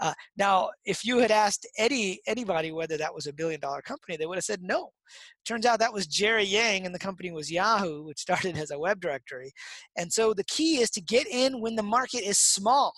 Uh, 0.00 0.14
now, 0.36 0.70
if 0.84 1.04
you 1.04 1.18
had 1.18 1.30
asked 1.30 1.66
Eddie 1.78 2.20
anybody 2.26 2.72
whether 2.72 2.96
that 2.96 3.14
was 3.14 3.26
a 3.26 3.32
billion 3.32 3.60
dollar 3.60 3.82
company, 3.82 4.16
they 4.16 4.26
would 4.26 4.36
have 4.36 4.44
said 4.44 4.62
no. 4.62 4.90
Turns 5.44 5.66
out 5.66 5.78
that 5.78 5.92
was 5.92 6.06
Jerry 6.06 6.44
Yang, 6.44 6.86
and 6.86 6.94
the 6.94 6.98
company 6.98 7.30
was 7.30 7.50
Yahoo, 7.50 8.04
which 8.04 8.18
started 8.26 8.56
as 8.56 8.70
a 8.70 8.78
web 8.78 9.00
directory. 9.00 9.52
And 9.96 10.12
so 10.12 10.34
the 10.34 10.44
key 10.44 10.78
is 10.78 10.90
to 10.90 11.00
get 11.00 11.26
in 11.26 11.60
when 11.60 11.76
the 11.76 11.82
market 11.82 12.26
is 12.26 12.38
small, 12.38 12.92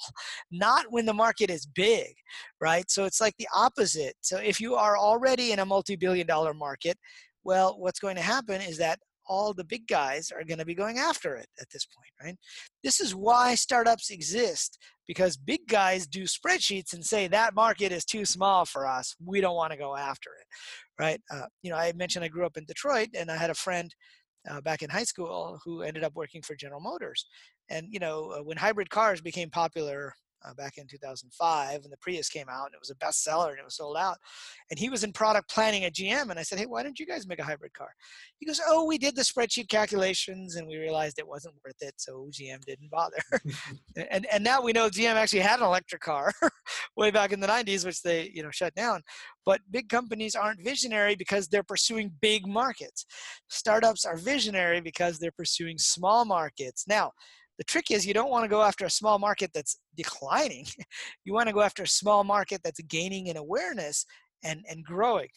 not 0.50 0.86
when 0.90 1.06
the 1.06 1.14
market 1.14 1.50
is 1.50 1.66
big, 1.66 2.14
right? 2.60 2.90
So 2.90 3.04
it's 3.04 3.20
like 3.20 3.34
the 3.38 3.48
opposite. 3.54 4.14
So 4.20 4.38
if 4.38 4.60
you 4.60 4.74
are 4.76 4.96
already 4.96 5.52
in 5.52 5.58
a 5.58 5.66
multi 5.66 5.96
billion 5.96 6.26
dollar 6.26 6.54
market, 6.54 6.96
well, 7.44 7.78
what's 7.78 8.00
going 8.00 8.16
to 8.16 8.22
happen 8.22 8.60
is 8.60 8.78
that 8.78 8.98
all 9.28 9.52
the 9.52 9.64
big 9.64 9.86
guys 9.86 10.30
are 10.30 10.44
going 10.44 10.58
to 10.58 10.64
be 10.64 10.74
going 10.74 10.98
after 10.98 11.36
it 11.36 11.46
at 11.60 11.68
this 11.70 11.86
point, 11.86 12.10
right? 12.22 12.36
This 12.82 13.00
is 13.00 13.14
why 13.14 13.54
startups 13.54 14.10
exist 14.10 14.78
because 15.06 15.36
big 15.36 15.60
guys 15.68 16.06
do 16.06 16.24
spreadsheets 16.24 16.92
and 16.92 17.04
say 17.04 17.28
that 17.28 17.54
market 17.54 17.92
is 17.92 18.04
too 18.04 18.24
small 18.24 18.64
for 18.64 18.86
us. 18.86 19.14
We 19.24 19.40
don't 19.40 19.56
want 19.56 19.72
to 19.72 19.78
go 19.78 19.96
after 19.96 20.30
it, 20.40 20.46
right? 21.02 21.20
Uh, 21.30 21.46
you 21.62 21.70
know, 21.70 21.76
I 21.76 21.92
mentioned 21.92 22.24
I 22.24 22.28
grew 22.28 22.46
up 22.46 22.56
in 22.56 22.64
Detroit 22.64 23.08
and 23.14 23.30
I 23.30 23.36
had 23.36 23.50
a 23.50 23.54
friend 23.54 23.94
uh, 24.50 24.60
back 24.60 24.82
in 24.82 24.90
high 24.90 25.04
school 25.04 25.58
who 25.64 25.82
ended 25.82 26.04
up 26.04 26.14
working 26.14 26.42
for 26.42 26.54
General 26.54 26.80
Motors. 26.80 27.26
And, 27.70 27.86
you 27.90 27.98
know, 27.98 28.32
uh, 28.32 28.42
when 28.42 28.56
hybrid 28.56 28.90
cars 28.90 29.20
became 29.20 29.50
popular 29.50 30.14
uh, 30.44 30.54
back 30.54 30.78
in 30.78 30.86
2005 30.86 31.82
when 31.82 31.90
the 31.90 31.96
Prius 31.98 32.28
came 32.28 32.48
out 32.48 32.66
and 32.66 32.74
it 32.74 32.80
was 32.80 32.90
a 32.90 32.94
bestseller 32.94 33.50
and 33.50 33.58
it 33.58 33.64
was 33.64 33.76
sold 33.76 33.96
out. 33.96 34.16
And 34.70 34.78
he 34.78 34.88
was 34.88 35.04
in 35.04 35.12
product 35.12 35.50
planning 35.50 35.84
at 35.84 35.94
GM. 35.94 36.30
And 36.30 36.38
I 36.38 36.42
said, 36.42 36.58
Hey, 36.58 36.66
why 36.66 36.82
don't 36.82 36.98
you 36.98 37.06
guys 37.06 37.26
make 37.26 37.38
a 37.38 37.44
hybrid 37.44 37.72
car? 37.74 37.90
He 38.38 38.46
goes, 38.46 38.60
Oh, 38.66 38.84
we 38.84 38.98
did 38.98 39.16
the 39.16 39.22
spreadsheet 39.22 39.68
calculations 39.68 40.56
and 40.56 40.68
we 40.68 40.76
realized 40.76 41.18
it 41.18 41.26
wasn't 41.26 41.54
worth 41.64 41.80
it. 41.80 41.94
So 41.98 42.28
GM 42.30 42.64
didn't 42.64 42.90
bother. 42.90 43.22
and, 44.10 44.26
and 44.32 44.44
now 44.44 44.62
we 44.62 44.72
know 44.72 44.88
GM 44.88 45.14
actually 45.14 45.40
had 45.40 45.60
an 45.60 45.66
electric 45.66 46.02
car 46.02 46.32
way 46.96 47.10
back 47.10 47.32
in 47.32 47.40
the 47.40 47.46
90s, 47.46 47.84
which 47.84 48.02
they, 48.02 48.30
you 48.34 48.42
know, 48.42 48.50
shut 48.50 48.74
down. 48.74 49.02
But 49.44 49.60
big 49.70 49.88
companies 49.88 50.34
aren't 50.34 50.62
visionary 50.62 51.16
because 51.16 51.48
they're 51.48 51.62
pursuing 51.62 52.12
big 52.20 52.46
markets. 52.46 53.06
Startups 53.48 54.04
are 54.04 54.16
visionary 54.16 54.80
because 54.80 55.18
they're 55.18 55.32
pursuing 55.32 55.78
small 55.78 56.24
markets. 56.24 56.84
Now, 56.86 57.12
the 57.58 57.64
trick 57.64 57.90
is 57.90 58.06
you 58.06 58.14
don't 58.14 58.30
want 58.30 58.44
to 58.44 58.48
go 58.48 58.62
after 58.62 58.86
a 58.86 58.90
small 58.90 59.18
market 59.18 59.50
that's 59.52 59.78
declining. 59.96 60.66
you 61.24 61.34
want 61.34 61.48
to 61.48 61.54
go 61.54 61.60
after 61.60 61.82
a 61.82 61.88
small 61.88 62.24
market 62.24 62.60
that's 62.62 62.80
gaining 62.82 63.26
in 63.26 63.36
awareness 63.36 64.06
and, 64.44 64.64
and 64.70 64.84
growing. 64.84 65.28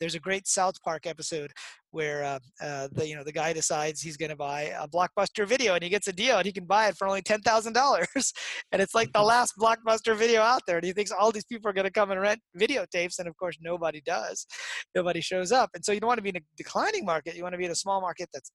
There's 0.00 0.14
a 0.14 0.20
great 0.20 0.46
South 0.46 0.80
Park 0.84 1.06
episode 1.06 1.50
where 1.90 2.22
uh, 2.22 2.38
uh, 2.62 2.88
the 2.92 3.08
you 3.08 3.16
know 3.16 3.24
the 3.24 3.32
guy 3.32 3.52
decides 3.52 4.00
he's 4.00 4.16
going 4.16 4.30
to 4.30 4.36
buy 4.36 4.72
a 4.78 4.86
blockbuster 4.86 5.44
video 5.44 5.74
and 5.74 5.82
he 5.82 5.88
gets 5.88 6.06
a 6.06 6.12
deal 6.12 6.36
and 6.36 6.46
he 6.46 6.52
can 6.52 6.66
buy 6.66 6.86
it 6.86 6.96
for 6.96 7.08
only 7.08 7.20
ten 7.22 7.40
thousand 7.40 7.72
dollars, 7.72 8.06
and 8.72 8.80
it's 8.80 8.94
like 8.94 9.12
the 9.12 9.18
mm-hmm. 9.18 9.26
last 9.26 9.54
blockbuster 9.58 10.14
video 10.14 10.40
out 10.40 10.62
there. 10.68 10.76
And 10.76 10.86
he 10.86 10.92
thinks 10.92 11.10
all 11.10 11.32
these 11.32 11.46
people 11.46 11.68
are 11.68 11.72
going 11.72 11.84
to 11.84 11.90
come 11.90 12.12
and 12.12 12.20
rent 12.20 12.38
videotapes, 12.56 13.18
and 13.18 13.26
of 13.26 13.36
course 13.36 13.56
nobody 13.60 14.00
does. 14.06 14.46
Nobody 14.94 15.20
shows 15.20 15.50
up, 15.50 15.70
and 15.74 15.84
so 15.84 15.90
you 15.90 15.98
don't 15.98 16.08
want 16.08 16.18
to 16.18 16.22
be 16.22 16.28
in 16.28 16.36
a 16.36 16.42
declining 16.56 17.04
market. 17.04 17.34
You 17.34 17.42
want 17.42 17.54
to 17.54 17.58
be 17.58 17.64
in 17.64 17.72
a 17.72 17.76
small 17.76 18.00
market 18.00 18.28
that's 18.32 18.52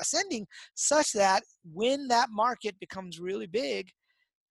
ascending 0.00 0.46
such 0.74 1.12
that 1.12 1.42
when 1.72 2.08
that 2.08 2.28
market 2.30 2.78
becomes 2.80 3.20
really 3.20 3.46
big, 3.46 3.88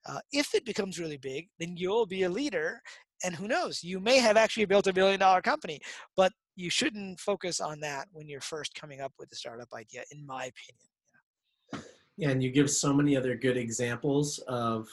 uh, 0.08 0.20
if 0.32 0.54
it 0.54 0.64
becomes 0.64 0.98
really 0.98 1.18
big, 1.18 1.48
then 1.58 1.76
you'll 1.76 2.06
be 2.06 2.22
a 2.22 2.30
leader. 2.30 2.80
And 3.24 3.34
who 3.34 3.48
knows, 3.48 3.82
you 3.82 3.98
may 3.98 4.18
have 4.18 4.36
actually 4.36 4.64
built 4.64 4.86
a 4.86 4.92
billion 4.92 5.18
dollar 5.18 5.42
company, 5.42 5.80
but 6.16 6.32
you 6.54 6.70
shouldn't 6.70 7.20
focus 7.20 7.60
on 7.60 7.80
that 7.80 8.06
when 8.12 8.28
you're 8.28 8.40
first 8.40 8.74
coming 8.74 9.00
up 9.00 9.12
with 9.18 9.30
a 9.32 9.36
startup 9.36 9.68
idea, 9.74 10.02
in 10.12 10.24
my 10.26 10.50
opinion. 10.50 11.86
Yeah, 12.16 12.30
and 12.30 12.42
you 12.42 12.50
give 12.50 12.70
so 12.70 12.92
many 12.92 13.16
other 13.16 13.36
good 13.36 13.56
examples 13.56 14.38
of, 14.48 14.88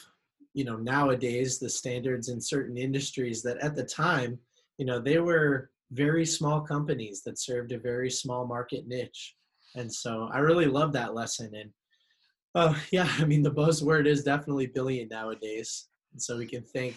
you 0.54 0.64
know, 0.64 0.78
nowadays 0.78 1.60
the 1.60 1.70
standards 1.70 2.30
in 2.30 2.40
certain 2.40 2.78
industries 2.78 3.42
that 3.44 3.58
at 3.60 3.76
the 3.76 3.84
time, 3.84 4.38
you 4.78 4.86
know, 4.86 5.00
they 5.00 5.20
were 5.20 5.72
very 5.92 6.26
small 6.26 6.62
companies 6.62 7.22
that 7.24 7.40
served 7.40 7.72
a 7.72 7.80
very 7.80 8.10
small 8.10 8.46
market 8.46 8.88
niche 8.88 9.36
and 9.76 9.94
so 9.94 10.30
I 10.34 10.40
really 10.40 10.66
love 10.66 10.94
that 10.94 11.14
lesson. 11.14 11.52
And 11.54 11.70
oh 12.56 12.78
yeah, 12.92 13.10
I 13.18 13.26
mean 13.26 13.44
the 13.44 13.52
buzzword 13.52 14.08
is 14.08 14.24
definitely 14.24 14.68
billion 14.68 15.08
nowadays. 15.10 15.88
And 16.14 16.22
so 16.22 16.38
we 16.38 16.46
can 16.46 16.64
thank 16.64 16.96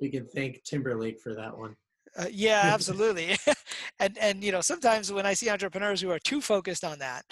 we 0.00 0.10
can 0.10 0.26
thank 0.26 0.62
Timberlake 0.64 1.20
for 1.20 1.34
that 1.34 1.56
one. 1.56 1.74
Uh, 2.16 2.26
yeah, 2.30 2.62
absolutely. 2.64 3.36
and 4.00 4.16
and 4.18 4.42
you 4.42 4.52
know 4.52 4.60
sometimes 4.60 5.12
when 5.12 5.26
I 5.26 5.34
see 5.34 5.50
entrepreneurs 5.50 6.00
who 6.00 6.10
are 6.10 6.18
too 6.18 6.40
focused 6.40 6.84
on 6.84 6.98
that 6.98 7.24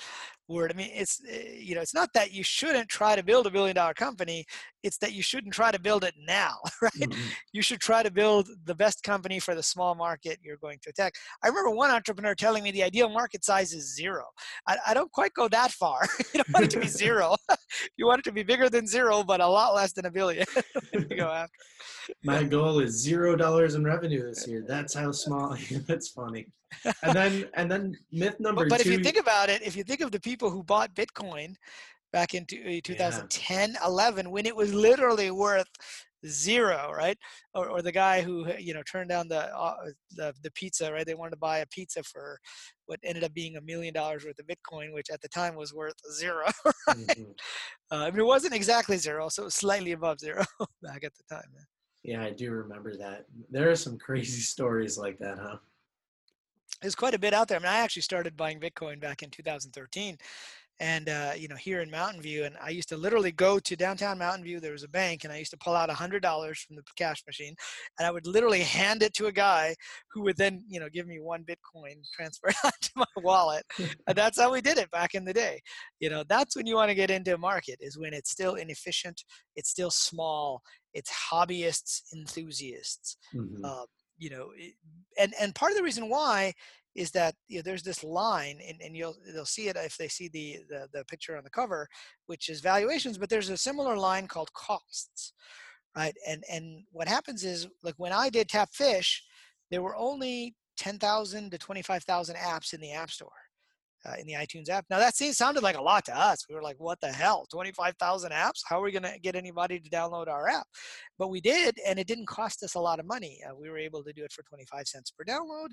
word, 0.48 0.72
I 0.72 0.76
mean 0.76 0.90
it's 0.92 1.20
eh, 1.28 1.58
you 1.58 1.74
know 1.74 1.80
it's 1.80 1.94
not 1.94 2.10
that 2.14 2.32
you 2.32 2.42
shouldn't 2.42 2.88
try 2.88 3.16
to 3.16 3.22
build 3.22 3.46
a 3.46 3.50
billion 3.50 3.74
dollar 3.74 3.94
company, 3.94 4.44
it's 4.82 4.98
that 4.98 5.12
you 5.12 5.22
shouldn't 5.22 5.54
try 5.54 5.72
to 5.72 5.80
build 5.80 6.04
it 6.04 6.14
now, 6.26 6.56
right? 6.82 6.92
Mm-hmm. 6.92 7.28
You 7.52 7.62
should 7.62 7.80
try 7.80 8.02
to 8.02 8.10
build 8.10 8.48
the 8.64 8.74
best 8.74 9.02
company 9.02 9.38
for 9.38 9.54
the 9.54 9.62
small 9.62 9.94
market 9.94 10.38
you're 10.42 10.58
going 10.58 10.78
to 10.82 10.90
attack. 10.90 11.14
I 11.42 11.48
remember 11.48 11.70
one 11.70 11.90
entrepreneur 11.90 12.34
telling 12.34 12.62
me 12.62 12.70
the 12.70 12.82
ideal 12.82 13.08
market 13.08 13.44
size 13.44 13.72
is 13.72 13.94
zero. 13.94 14.24
I, 14.68 14.76
I 14.88 14.94
don't 14.94 15.10
quite 15.10 15.32
go 15.34 15.48
that 15.48 15.72
far. 15.72 16.00
you 16.34 16.42
don't 16.42 16.52
want 16.52 16.66
it 16.66 16.70
to 16.72 16.80
be 16.80 16.86
zero. 17.04 17.34
you 17.96 18.06
want 18.06 18.20
it 18.20 18.24
to 18.24 18.32
be 18.32 18.42
bigger 18.42 18.68
than 18.68 18.86
zero, 18.86 19.22
but 19.22 19.40
a 19.40 19.46
lot 19.46 19.74
less 19.74 19.92
than 19.92 20.06
a 20.06 20.10
billion 20.10 20.46
go 21.16 21.30
after. 21.30 21.52
My 22.22 22.42
goal 22.44 22.80
is 22.80 23.00
zero 23.00 23.36
dollars 23.36 23.74
in 23.74 23.84
revenue 23.84 24.22
this 24.28 24.46
year. 24.46 24.64
That's 24.66 24.94
how 24.94 25.12
small. 25.12 25.56
That's 25.86 26.08
funny. 26.08 26.46
And 27.02 27.14
then 27.14 27.44
and 27.54 27.70
then 27.70 27.96
myth 28.12 28.36
number 28.40 28.64
but, 28.64 28.70
but 28.70 28.80
two. 28.80 28.90
if 28.90 28.98
you 28.98 29.04
think 29.04 29.18
about 29.18 29.48
it, 29.48 29.62
if 29.62 29.76
you 29.76 29.84
think 29.84 30.00
of 30.00 30.10
the 30.10 30.20
people 30.20 30.50
who 30.50 30.62
bought 30.62 30.94
Bitcoin 30.94 31.54
back 32.12 32.34
in 32.34 32.46
2010, 32.46 33.70
yeah. 33.70 33.76
11, 33.84 34.30
when 34.30 34.46
it 34.46 34.54
was 34.54 34.72
literally 34.72 35.30
worth 35.30 35.68
zero, 36.26 36.92
right? 36.96 37.18
Or, 37.54 37.68
or 37.68 37.82
the 37.82 37.92
guy 37.92 38.22
who 38.22 38.46
you 38.58 38.74
know 38.74 38.82
turned 38.90 39.10
down 39.10 39.28
the, 39.28 39.54
uh, 39.54 39.74
the 40.12 40.32
the 40.42 40.50
pizza, 40.52 40.92
right? 40.92 41.06
They 41.06 41.14
wanted 41.14 41.32
to 41.32 41.36
buy 41.36 41.58
a 41.58 41.66
pizza 41.66 42.02
for 42.02 42.38
what 42.86 43.00
ended 43.02 43.24
up 43.24 43.34
being 43.34 43.56
a 43.56 43.60
million 43.60 43.94
dollars 43.94 44.24
worth 44.24 44.38
of 44.38 44.46
Bitcoin, 44.46 44.92
which 44.92 45.10
at 45.12 45.20
the 45.20 45.28
time 45.28 45.54
was 45.54 45.74
worth 45.74 45.94
zero. 46.12 46.46
Right? 46.86 46.98
Mm-hmm. 46.98 47.22
Uh, 47.90 48.04
I 48.04 48.10
mean, 48.10 48.20
it 48.20 48.26
wasn't 48.26 48.54
exactly 48.54 48.98
zero, 48.98 49.28
so 49.28 49.42
it 49.42 49.46
was 49.46 49.54
slightly 49.54 49.92
above 49.92 50.18
zero 50.18 50.44
back 50.82 51.02
at 51.04 51.12
the 51.14 51.34
time. 51.34 51.48
Man. 51.54 51.64
Yeah, 52.02 52.22
I 52.22 52.30
do 52.30 52.50
remember 52.50 52.96
that. 52.98 53.24
There 53.50 53.70
are 53.70 53.76
some 53.76 53.98
crazy 53.98 54.42
stories 54.42 54.98
like 54.98 55.18
that, 55.18 55.38
huh? 55.38 55.56
There's 56.80 56.94
quite 56.94 57.14
a 57.14 57.18
bit 57.18 57.34
out 57.34 57.48
there. 57.48 57.58
I 57.58 57.62
mean, 57.62 57.72
I 57.72 57.78
actually 57.78 58.02
started 58.02 58.36
buying 58.36 58.60
Bitcoin 58.60 59.00
back 59.00 59.22
in 59.22 59.30
2013 59.30 60.18
and 60.80 61.08
uh, 61.08 61.32
you 61.36 61.46
know 61.46 61.56
here 61.56 61.80
in 61.80 61.90
mountain 61.90 62.20
view 62.20 62.44
and 62.44 62.56
i 62.60 62.68
used 62.68 62.88
to 62.88 62.96
literally 62.96 63.30
go 63.30 63.58
to 63.58 63.76
downtown 63.76 64.18
mountain 64.18 64.42
view 64.42 64.58
there 64.58 64.72
was 64.72 64.82
a 64.82 64.88
bank 64.88 65.24
and 65.24 65.32
i 65.32 65.36
used 65.36 65.50
to 65.50 65.56
pull 65.58 65.74
out 65.74 65.90
a 65.90 65.94
hundred 65.94 66.20
dollars 66.20 66.58
from 66.58 66.74
the 66.74 66.82
cash 66.96 67.22
machine 67.26 67.54
and 67.98 68.06
i 68.06 68.10
would 68.10 68.26
literally 68.26 68.60
hand 68.60 69.02
it 69.02 69.14
to 69.14 69.26
a 69.26 69.32
guy 69.32 69.74
who 70.12 70.22
would 70.22 70.36
then 70.36 70.64
you 70.68 70.80
know 70.80 70.88
give 70.92 71.06
me 71.06 71.20
one 71.20 71.44
bitcoin 71.44 71.94
transfer 72.12 72.48
to 72.80 72.90
my 72.96 73.04
wallet 73.18 73.64
and 73.78 74.16
that's 74.16 74.40
how 74.40 74.52
we 74.52 74.60
did 74.60 74.78
it 74.78 74.90
back 74.90 75.14
in 75.14 75.24
the 75.24 75.32
day 75.32 75.60
you 76.00 76.10
know 76.10 76.24
that's 76.28 76.56
when 76.56 76.66
you 76.66 76.74
want 76.74 76.88
to 76.88 76.94
get 76.94 77.10
into 77.10 77.34
a 77.34 77.38
market 77.38 77.76
is 77.80 77.96
when 77.96 78.12
it's 78.12 78.30
still 78.30 78.54
inefficient 78.54 79.22
it's 79.54 79.70
still 79.70 79.90
small 79.90 80.60
it's 80.92 81.10
hobbyists 81.30 82.02
enthusiasts 82.14 83.16
mm-hmm. 83.34 83.64
uh, 83.64 83.84
you 84.18 84.30
know 84.30 84.50
and 85.18 85.34
and 85.40 85.54
part 85.54 85.72
of 85.72 85.76
the 85.76 85.82
reason 85.82 86.08
why 86.08 86.52
is 86.94 87.10
that 87.10 87.34
you 87.48 87.58
know, 87.58 87.62
there's 87.62 87.82
this 87.82 88.04
line, 88.04 88.60
and, 88.66 88.80
and 88.80 88.96
you'll 88.96 89.16
they'll 89.32 89.44
see 89.44 89.68
it 89.68 89.76
if 89.76 89.96
they 89.96 90.08
see 90.08 90.28
the, 90.28 90.58
the 90.68 90.88
the 90.92 91.04
picture 91.06 91.36
on 91.36 91.44
the 91.44 91.50
cover, 91.50 91.88
which 92.26 92.48
is 92.48 92.60
valuations. 92.60 93.18
But 93.18 93.28
there's 93.28 93.50
a 93.50 93.56
similar 93.56 93.96
line 93.96 94.26
called 94.28 94.52
costs, 94.52 95.32
right? 95.96 96.14
And 96.26 96.44
and 96.50 96.84
what 96.92 97.08
happens 97.08 97.44
is 97.44 97.66
like 97.82 97.94
when 97.96 98.12
I 98.12 98.28
did 98.30 98.48
Tapfish, 98.48 99.20
there 99.70 99.82
were 99.82 99.96
only 99.96 100.54
10,000 100.76 101.50
to 101.50 101.58
25,000 101.58 102.36
apps 102.36 102.74
in 102.74 102.80
the 102.80 102.92
App 102.92 103.10
Store 103.10 103.28
uh, 104.06 104.14
in 104.18 104.26
the 104.26 104.34
iTunes 104.34 104.68
app. 104.68 104.84
Now 104.90 104.98
that 104.98 105.16
seemed, 105.16 105.34
sounded 105.34 105.62
like 105.62 105.76
a 105.76 105.82
lot 105.82 106.04
to 106.06 106.16
us. 106.16 106.46
We 106.48 106.54
were 106.54 106.62
like, 106.62 106.76
what 106.78 107.00
the 107.00 107.12
hell? 107.12 107.46
25,000 107.50 108.32
apps? 108.32 108.60
How 108.66 108.80
are 108.80 108.84
we 108.84 108.92
going 108.92 109.02
to 109.02 109.18
get 109.22 109.34
anybody 109.34 109.80
to 109.80 109.90
download 109.90 110.28
our 110.28 110.48
app? 110.48 110.66
But 111.18 111.28
we 111.28 111.40
did, 111.40 111.76
and 111.86 111.98
it 111.98 112.06
didn't 112.06 112.28
cost 112.28 112.62
us 112.62 112.74
a 112.74 112.80
lot 112.80 113.00
of 113.00 113.06
money. 113.06 113.40
Uh, 113.48 113.54
we 113.54 113.70
were 113.70 113.78
able 113.78 114.02
to 114.04 114.12
do 114.12 114.24
it 114.24 114.32
for 114.32 114.42
25 114.42 114.86
cents 114.86 115.10
per 115.10 115.24
download. 115.24 115.68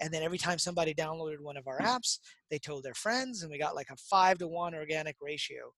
And 0.00 0.12
then 0.12 0.22
every 0.22 0.38
time 0.38 0.58
somebody 0.58 0.94
downloaded 0.94 1.40
one 1.40 1.56
of 1.56 1.66
our 1.66 1.80
apps, 1.80 2.18
they 2.50 2.58
told 2.58 2.84
their 2.84 2.94
friends, 2.94 3.42
and 3.42 3.50
we 3.50 3.58
got 3.58 3.74
like 3.74 3.90
a 3.90 3.96
five 3.96 4.38
to 4.38 4.48
one 4.48 4.74
organic 4.74 5.16
ratio. 5.20 5.72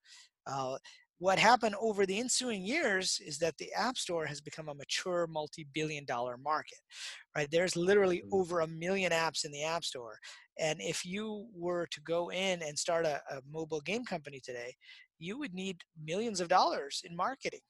Uh, 0.47 0.77
what 1.19 1.39
happened 1.39 1.75
over 1.81 2.05
the 2.05 2.19
ensuing 2.19 2.63
years 2.63 3.21
is 3.25 3.39
that 3.39 3.57
the 3.59 3.73
app 3.73 3.97
store 3.97 4.27
has 4.27 4.41
become 4.41 4.69
a 4.69 4.75
mature 4.75 5.27
multi-billion 5.29 6.05
dollar 6.05 6.37
market 6.37 6.79
right 7.37 7.49
there's 7.51 7.77
literally 7.77 8.23
mm. 8.27 8.29
over 8.33 8.61
a 8.61 8.67
million 8.67 9.13
apps 9.13 9.45
in 9.45 9.53
the 9.53 9.63
app 9.63 9.85
store 9.85 10.19
and 10.59 10.81
if 10.81 11.05
you 11.05 11.47
were 11.55 11.87
to 11.91 12.01
go 12.03 12.31
in 12.31 12.63
and 12.63 12.79
start 12.79 13.05
a, 13.05 13.21
a 13.31 13.41
mobile 13.51 13.81
game 13.81 14.05
company 14.05 14.41
today 14.45 14.75
you 15.19 15.39
would 15.39 15.55
need 15.55 15.77
millions 16.05 16.41
of 16.41 16.49
dollars 16.49 17.03
in 17.09 17.17
marketing 17.17 17.61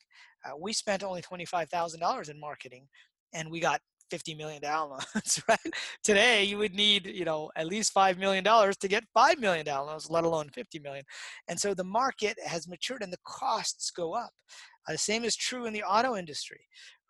uh, 0.44 0.57
we 0.61 0.73
spent 0.73 1.03
only 1.03 1.23
$25000 1.23 2.31
in 2.31 2.40
marketing 2.40 2.87
and 3.33 3.51
we 3.51 3.61
got 3.61 3.81
50 4.11 4.35
million 4.35 4.62
downloads, 4.73 5.42
right? 5.49 5.59
Today, 6.03 6.44
you 6.44 6.59
would 6.59 6.75
need, 6.75 7.07
you 7.07 7.25
know, 7.25 7.51
at 7.57 7.66
least 7.66 7.92
five 7.92 8.18
million 8.18 8.44
dollars 8.44 8.77
to 8.79 8.88
get 8.88 9.05
five 9.12 9.38
million 9.38 9.66
downloads, 9.66 10.11
let 10.11 10.25
alone 10.25 10.49
50 10.51 10.79
million. 10.81 11.05
And 11.49 11.59
so 11.59 11.75
the 11.75 11.85
market 11.85 12.38
has 12.44 12.68
matured 12.68 13.03
and 13.03 13.12
the 13.12 13.18
costs 13.25 13.90
go 13.90 14.14
up. 14.14 14.31
Uh, 14.87 14.92
the 14.92 14.99
same 14.99 15.25
is 15.25 15.35
true 15.35 15.64
in 15.64 15.73
the 15.73 15.83
auto 15.83 16.14
industry, 16.16 16.61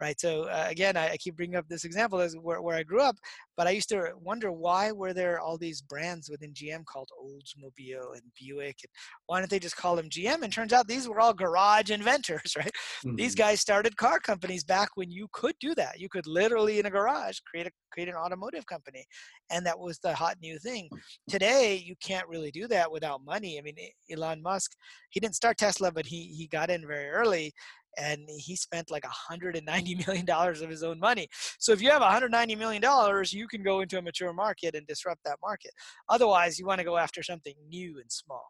right? 0.04 0.20
So 0.20 0.42
uh, 0.42 0.66
again, 0.68 0.98
I, 0.98 1.12
I, 1.12 1.16
keep 1.16 1.34
bringing 1.34 1.56
up 1.56 1.66
this 1.66 1.86
example 1.86 2.20
as 2.20 2.36
where, 2.36 2.60
where 2.60 2.76
I 2.76 2.82
grew 2.82 3.00
up, 3.00 3.16
but 3.56 3.66
I 3.66 3.70
used 3.70 3.88
to 3.88 4.10
wonder 4.20 4.52
why 4.52 4.92
were 4.92 5.14
there 5.14 5.40
all 5.40 5.56
these 5.56 5.80
brands 5.80 6.28
within 6.28 6.52
GM 6.52 6.84
called 6.84 7.08
Oldsmobile 7.18 8.12
and 8.12 8.22
Buick, 8.38 8.76
and 8.82 8.90
why 9.26 9.40
didn't 9.40 9.50
they 9.50 9.58
just 9.58 9.78
call 9.78 9.96
them 9.96 10.10
GM? 10.10 10.42
And 10.42 10.52
turns 10.52 10.74
out 10.74 10.86
these 10.86 11.08
were 11.08 11.20
all 11.20 11.32
garage 11.32 11.90
inventors, 11.98 12.54
right? 12.54 12.70
Mm-hmm. 13.06 13.16
These 13.16 13.34
guys 13.34 13.60
started 13.60 13.96
car 13.96 14.20
companies 14.20 14.62
back 14.62 14.90
when 14.94 15.10
you 15.10 15.26
could 15.32 15.54
do 15.58 15.74
that. 15.76 15.98
You 15.98 16.10
could 16.10 16.26
literally 16.26 16.78
in 16.78 16.84
a 16.84 16.90
garage 16.90 17.38
create 17.50 17.66
a 17.66 17.70
create 17.90 18.08
an 18.10 18.14
automotive 18.16 18.66
company, 18.66 19.06
and 19.50 19.64
that 19.64 19.78
was 19.78 19.98
the 20.00 20.14
hot 20.14 20.36
new 20.42 20.58
thing. 20.58 20.90
Today, 21.30 21.82
you 21.82 21.94
can't 22.02 22.28
really 22.28 22.50
do 22.50 22.68
that 22.68 22.92
without 22.92 23.24
money. 23.24 23.58
I 23.58 23.62
mean, 23.62 23.76
Elon 24.12 24.42
Musk, 24.42 24.72
he 25.08 25.20
didn't 25.20 25.36
start 25.36 25.56
Tesla, 25.56 25.90
but 25.90 26.04
he 26.04 26.34
he 26.36 26.46
got 26.48 26.68
in 26.68 26.86
very 26.86 27.08
early 27.08 27.54
and 27.98 28.22
he 28.28 28.56
spent 28.56 28.90
like 28.90 29.04
190 29.04 29.94
million 30.06 30.24
dollars 30.24 30.60
of 30.60 30.70
his 30.70 30.82
own 30.82 30.98
money. 30.98 31.28
So 31.58 31.72
if 31.72 31.80
you 31.80 31.90
have 31.90 32.02
190 32.02 32.54
million 32.56 32.82
dollars, 32.82 33.32
you 33.32 33.46
can 33.48 33.62
go 33.62 33.80
into 33.80 33.98
a 33.98 34.02
mature 34.02 34.32
market 34.32 34.74
and 34.74 34.86
disrupt 34.86 35.22
that 35.24 35.38
market. 35.42 35.72
Otherwise, 36.08 36.58
you 36.58 36.66
want 36.66 36.78
to 36.78 36.84
go 36.84 36.96
after 36.96 37.22
something 37.22 37.54
new 37.68 37.98
and 38.00 38.10
small. 38.10 38.46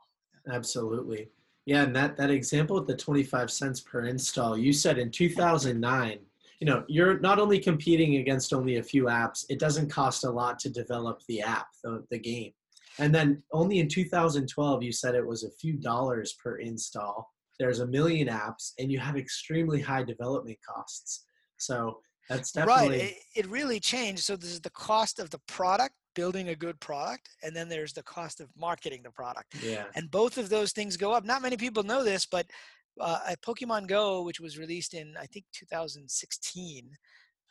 Absolutely. 0.50 1.28
Yeah, 1.66 1.84
and 1.84 1.96
that 1.96 2.16
that 2.18 2.30
example 2.30 2.76
with 2.76 2.86
the 2.86 2.96
25 2.96 3.50
cents 3.50 3.80
per 3.80 4.02
install, 4.02 4.56
you 4.58 4.72
said 4.72 4.98
in 4.98 5.10
2009, 5.10 6.18
you 6.60 6.66
know, 6.66 6.84
you're 6.88 7.18
not 7.20 7.38
only 7.38 7.58
competing 7.58 8.16
against 8.16 8.52
only 8.52 8.76
a 8.76 8.82
few 8.82 9.04
apps, 9.04 9.44
it 9.48 9.58
doesn't 9.58 9.90
cost 9.90 10.24
a 10.24 10.30
lot 10.30 10.58
to 10.60 10.70
develop 10.70 11.20
the 11.26 11.40
app, 11.42 11.68
the, 11.82 12.04
the 12.10 12.18
game. 12.18 12.52
And 12.98 13.14
then 13.14 13.42
only 13.52 13.80
in 13.80 13.88
2012, 13.88 14.82
you 14.82 14.92
said 14.92 15.14
it 15.14 15.26
was 15.26 15.42
a 15.42 15.50
few 15.50 15.72
dollars 15.72 16.34
per 16.34 16.56
install 16.56 17.33
there's 17.58 17.80
a 17.80 17.86
million 17.86 18.28
apps 18.28 18.72
and 18.78 18.90
you 18.90 18.98
have 18.98 19.16
extremely 19.16 19.80
high 19.80 20.02
development 20.02 20.58
costs. 20.66 21.26
So 21.56 21.98
that's 22.28 22.52
definitely 22.52 22.88
right 22.88 23.00
it, 23.00 23.16
it 23.36 23.46
really 23.48 23.80
changed. 23.80 24.24
So 24.24 24.36
there's 24.36 24.60
the 24.60 24.70
cost 24.70 25.18
of 25.18 25.30
the 25.30 25.40
product 25.46 25.94
building 26.14 26.48
a 26.50 26.54
good 26.54 26.78
product 26.80 27.28
and 27.42 27.54
then 27.54 27.68
there's 27.68 27.92
the 27.92 28.02
cost 28.02 28.40
of 28.40 28.48
marketing 28.56 29.02
the 29.02 29.10
product. 29.10 29.54
Yeah. 29.62 29.84
And 29.94 30.10
both 30.10 30.38
of 30.38 30.48
those 30.48 30.72
things 30.72 30.96
go 30.96 31.12
up. 31.12 31.24
Not 31.24 31.42
many 31.42 31.56
people 31.56 31.82
know 31.82 32.04
this 32.04 32.26
but 32.26 32.46
uh, 33.00 33.18
at 33.28 33.42
pokemon 33.42 33.86
go 33.86 34.22
which 34.22 34.40
was 34.40 34.58
released 34.58 34.94
in 34.94 35.14
i 35.20 35.26
think 35.26 35.44
2016 35.52 36.90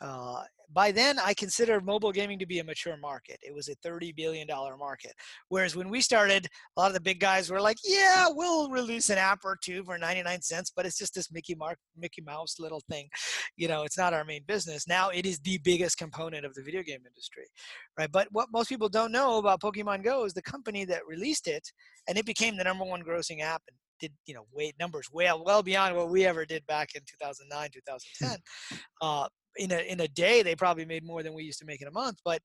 uh, 0.03 0.43
by 0.73 0.91
then, 0.91 1.19
I 1.19 1.33
considered 1.33 1.85
mobile 1.85 2.11
gaming 2.11 2.39
to 2.39 2.45
be 2.45 2.59
a 2.59 2.63
mature 2.63 2.97
market. 2.97 3.37
It 3.41 3.53
was 3.53 3.69
a 3.69 3.75
$30 3.87 4.15
billion 4.15 4.47
market. 4.47 5.13
Whereas 5.49 5.75
when 5.75 5.89
we 5.89 6.01
started, 6.01 6.47
a 6.75 6.79
lot 6.79 6.87
of 6.87 6.93
the 6.93 7.01
big 7.01 7.19
guys 7.19 7.49
were 7.49 7.61
like, 7.61 7.77
yeah, 7.85 8.27
we'll 8.29 8.69
release 8.69 9.09
an 9.09 9.17
app 9.17 9.41
or 9.45 9.57
two 9.61 9.83
for 9.83 9.97
99 9.97 10.41
cents, 10.41 10.71
but 10.75 10.85
it's 10.85 10.97
just 10.97 11.13
this 11.13 11.31
Mickey, 11.31 11.55
Mark, 11.55 11.77
Mickey 11.95 12.21
Mouse 12.21 12.59
little 12.59 12.81
thing. 12.89 13.07
You 13.55 13.67
know, 13.67 13.83
it's 13.83 13.97
not 13.97 14.13
our 14.13 14.25
main 14.25 14.43
business. 14.47 14.87
Now 14.87 15.09
it 15.09 15.25
is 15.25 15.39
the 15.39 15.59
biggest 15.63 15.97
component 15.97 16.45
of 16.45 16.53
the 16.55 16.63
video 16.63 16.81
game 16.81 17.01
industry, 17.05 17.45
right? 17.97 18.11
But 18.11 18.27
what 18.31 18.49
most 18.51 18.67
people 18.67 18.89
don't 18.89 19.11
know 19.11 19.37
about 19.37 19.61
Pokemon 19.61 20.03
Go 20.03 20.25
is 20.25 20.33
the 20.33 20.41
company 20.41 20.85
that 20.85 21.07
released 21.07 21.47
it, 21.47 21.71
and 22.07 22.17
it 22.17 22.25
became 22.25 22.57
the 22.57 22.63
number 22.63 22.83
one 22.83 23.03
grossing 23.03 23.41
app 23.41 23.61
and 23.67 23.77
did 23.99 24.11
you 24.25 24.33
know 24.33 24.45
way 24.51 24.73
numbers 24.79 25.07
well 25.13 25.43
well 25.45 25.61
beyond 25.61 25.95
what 25.95 26.09
we 26.09 26.25
ever 26.25 26.45
did 26.45 26.65
back 26.65 26.89
in 26.95 27.01
2009 27.07 27.69
2010 27.71 28.39
uh, 29.01 29.27
in 29.57 29.71
a 29.71 29.79
in 29.91 29.99
a 30.01 30.07
day 30.07 30.41
they 30.41 30.55
probably 30.55 30.85
made 30.85 31.05
more 31.05 31.23
than 31.23 31.33
we 31.33 31.43
used 31.43 31.59
to 31.59 31.65
make 31.65 31.81
in 31.81 31.87
a 31.87 31.91
month 31.91 32.19
but 32.25 32.41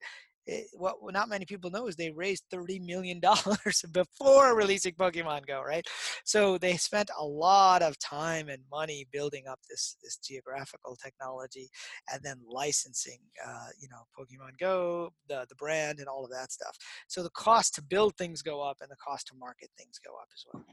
it, 0.48 0.66
what 0.72 0.96
not 1.12 1.28
many 1.28 1.44
people 1.44 1.70
know 1.70 1.86
is 1.86 1.94
they 1.94 2.10
raised 2.10 2.44
30 2.50 2.80
million 2.80 3.20
dollars 3.20 3.84
before 3.92 4.56
releasing 4.56 4.94
pokemon 4.94 5.46
go 5.46 5.62
right? 5.62 5.86
So 6.24 6.58
they 6.58 6.76
spent 6.76 7.10
a 7.18 7.24
lot 7.24 7.82
of 7.82 7.98
time 7.98 8.48
and 8.48 8.62
money 8.70 9.06
building 9.12 9.44
up 9.46 9.60
this 9.68 9.96
this 10.02 10.16
geographical 10.16 10.96
technology 10.96 11.68
and 12.12 12.20
then 12.22 12.40
licensing 12.48 13.18
uh, 13.46 13.68
you 13.78 13.88
know 13.88 14.02
pokemon 14.18 14.58
go 14.58 15.12
the 15.28 15.44
the 15.48 15.54
brand 15.56 15.98
and 15.98 16.08
all 16.08 16.24
of 16.24 16.30
that 16.30 16.50
stuff. 16.50 16.76
So 17.08 17.22
the 17.22 17.30
cost 17.30 17.74
to 17.74 17.82
build 17.82 18.16
things 18.16 18.40
go 18.42 18.62
up 18.62 18.78
and 18.80 18.90
the 18.90 18.96
cost 18.96 19.28
to 19.28 19.34
market 19.38 19.68
things 19.76 20.00
go 20.04 20.14
up 20.14 20.28
as 20.34 20.44
well. 20.52 20.64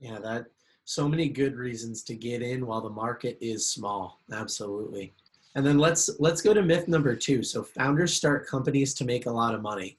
Yeah 0.00 0.18
that 0.18 0.46
so 0.84 1.08
many 1.08 1.28
good 1.28 1.54
reasons 1.54 2.02
to 2.02 2.16
get 2.16 2.42
in 2.42 2.66
while 2.66 2.80
the 2.80 2.90
market 2.90 3.38
is 3.40 3.70
small 3.70 4.20
absolutely 4.32 5.14
and 5.54 5.66
then 5.66 5.78
let's 5.78 6.10
let's 6.18 6.42
go 6.42 6.54
to 6.54 6.62
myth 6.62 6.88
number 6.88 7.14
two. 7.16 7.42
So 7.42 7.62
founders 7.62 8.14
start 8.14 8.46
companies 8.46 8.94
to 8.94 9.04
make 9.04 9.26
a 9.26 9.32
lot 9.32 9.54
of 9.54 9.62
money. 9.62 9.98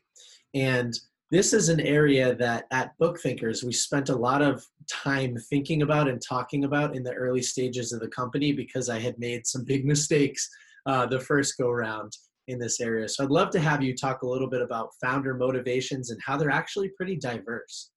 And 0.54 0.98
this 1.30 1.54
is 1.54 1.70
an 1.70 1.80
area 1.80 2.36
that 2.36 2.66
at 2.72 2.98
Book 2.98 3.20
Thinkers 3.20 3.64
we 3.64 3.74
spent 3.74 4.10
a 4.10 4.16
lot 4.16 4.42
of 4.42 4.66
time 4.90 5.38
thinking 5.50 5.82
about 5.82 6.10
and 6.10 6.22
talking 6.22 6.66
about 6.66 6.96
in 6.96 7.04
the 7.04 7.14
early 7.14 7.42
stages 7.42 7.94
of 7.94 8.02
the 8.02 8.10
company 8.10 8.52
because 8.52 8.90
I 8.90 9.00
had 9.00 9.18
made 9.20 9.48
some 9.48 9.64
big 9.64 9.86
mistakes 9.94 10.50
uh, 10.86 11.06
the 11.06 11.20
first 11.20 11.58
go 11.58 11.70
round 11.70 12.12
in 12.48 12.60
this 12.60 12.80
area. 12.82 13.08
So 13.08 13.24
I'd 13.24 13.30
love 13.30 13.52
to 13.52 13.60
have 13.60 13.82
you 13.82 13.96
talk 13.96 14.24
a 14.24 14.28
little 14.28 14.50
bit 14.50 14.62
about 14.62 14.90
founder 15.02 15.34
motivations 15.36 16.10
and 16.10 16.20
how 16.26 16.38
they're 16.38 16.50
actually 16.50 16.90
pretty 16.90 17.16
diverse. 17.16 17.92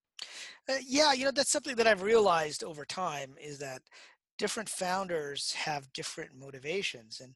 Uh, 0.68 0.74
yeah, 0.86 1.12
you 1.12 1.24
know 1.24 1.30
that's 1.30 1.50
something 1.50 1.76
that 1.76 1.86
I've 1.86 2.02
realized 2.02 2.64
over 2.64 2.84
time 2.84 3.34
is 3.40 3.58
that 3.58 3.82
different 4.38 4.68
founders 4.68 5.52
have 5.52 5.92
different 5.92 6.30
motivations 6.38 7.20
and 7.20 7.34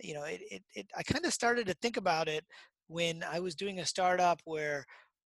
you 0.00 0.14
know 0.14 0.24
it, 0.24 0.40
it, 0.50 0.62
it 0.74 0.86
i 0.96 1.02
kind 1.02 1.24
of 1.24 1.32
started 1.32 1.66
to 1.66 1.74
think 1.74 1.96
about 1.96 2.28
it 2.28 2.44
when 2.88 3.22
i 3.30 3.38
was 3.38 3.54
doing 3.54 3.80
a 3.80 3.86
startup 3.86 4.40
where 4.44 4.84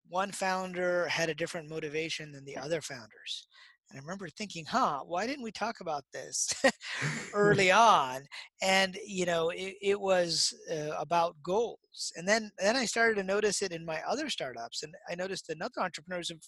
one 0.09 0.33
founder 0.33 1.07
had 1.09 1.29
a 1.29 1.35
different 1.35 1.69
motivation 1.69 2.33
than 2.33 2.45
the 2.45 2.57
other 2.57 2.81
founders 2.81 3.47
and 3.91 3.99
i 3.99 4.03
remember 4.03 4.29
thinking 4.29 4.65
huh 4.67 5.01
why 5.07 5.27
didn't 5.27 5.45
we 5.45 5.53
talk 5.53 5.81
about 5.81 6.05
this 6.13 6.53
early 7.35 7.71
on? 7.71 8.23
And 8.63 8.97
you 9.07 9.27
know 9.27 9.51
it, 9.51 9.75
it 9.83 10.01
was 10.01 10.55
uh, 10.71 10.95
about 10.99 11.37
goals 11.43 12.13
and 12.17 12.27
then 12.27 12.51
then 12.59 12.77
i 12.77 12.85
started 12.85 13.17
to 13.17 13.25
notice 13.25 13.63
it 13.63 13.73
in 13.73 13.85
my 13.85 14.01
other 14.09 14.29
startups 14.29 14.83
and 14.83 14.95
i 15.11 15.15
noticed 15.15 15.49
another 15.49 15.81
entrepreneurs 15.81 16.29
have 16.29 16.39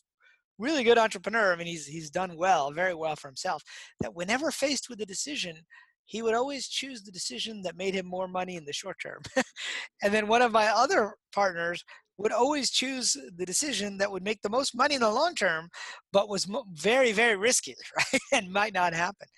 really 0.58 0.84
good 0.84 0.98
entrepreneur. 0.98 1.52
I 1.52 1.56
mean, 1.56 1.66
he's 1.66 1.86
he's 1.86 2.10
done 2.10 2.36
well, 2.36 2.70
very 2.70 2.94
well 2.94 3.16
for 3.16 3.28
himself. 3.28 3.62
That 4.00 4.14
whenever 4.14 4.50
faced 4.50 4.88
with 4.88 5.00
a 5.00 5.06
decision, 5.06 5.56
he 6.04 6.22
would 6.22 6.34
always 6.34 6.68
choose 6.68 7.02
the 7.02 7.12
decision 7.12 7.62
that 7.62 7.76
made 7.76 7.94
him 7.94 8.06
more 8.06 8.28
money 8.28 8.56
in 8.56 8.64
the 8.64 8.72
short 8.72 8.96
term. 9.02 9.22
and 10.02 10.14
then 10.14 10.28
one 10.28 10.42
of 10.42 10.52
my 10.52 10.68
other 10.68 11.14
partners 11.32 11.84
would 12.18 12.32
always 12.32 12.70
choose 12.70 13.16
the 13.36 13.46
decision 13.46 13.98
that 13.98 14.10
would 14.10 14.24
make 14.24 14.40
the 14.42 14.48
most 14.48 14.74
money 14.74 14.94
in 14.94 15.00
the 15.00 15.10
long 15.10 15.34
term, 15.34 15.68
but 16.12 16.28
was 16.28 16.48
very, 16.72 17.12
very 17.12 17.36
risky, 17.36 17.74
right? 17.96 18.20
and 18.32 18.52
might 18.52 18.74
not 18.74 18.94
happen. 18.94 19.28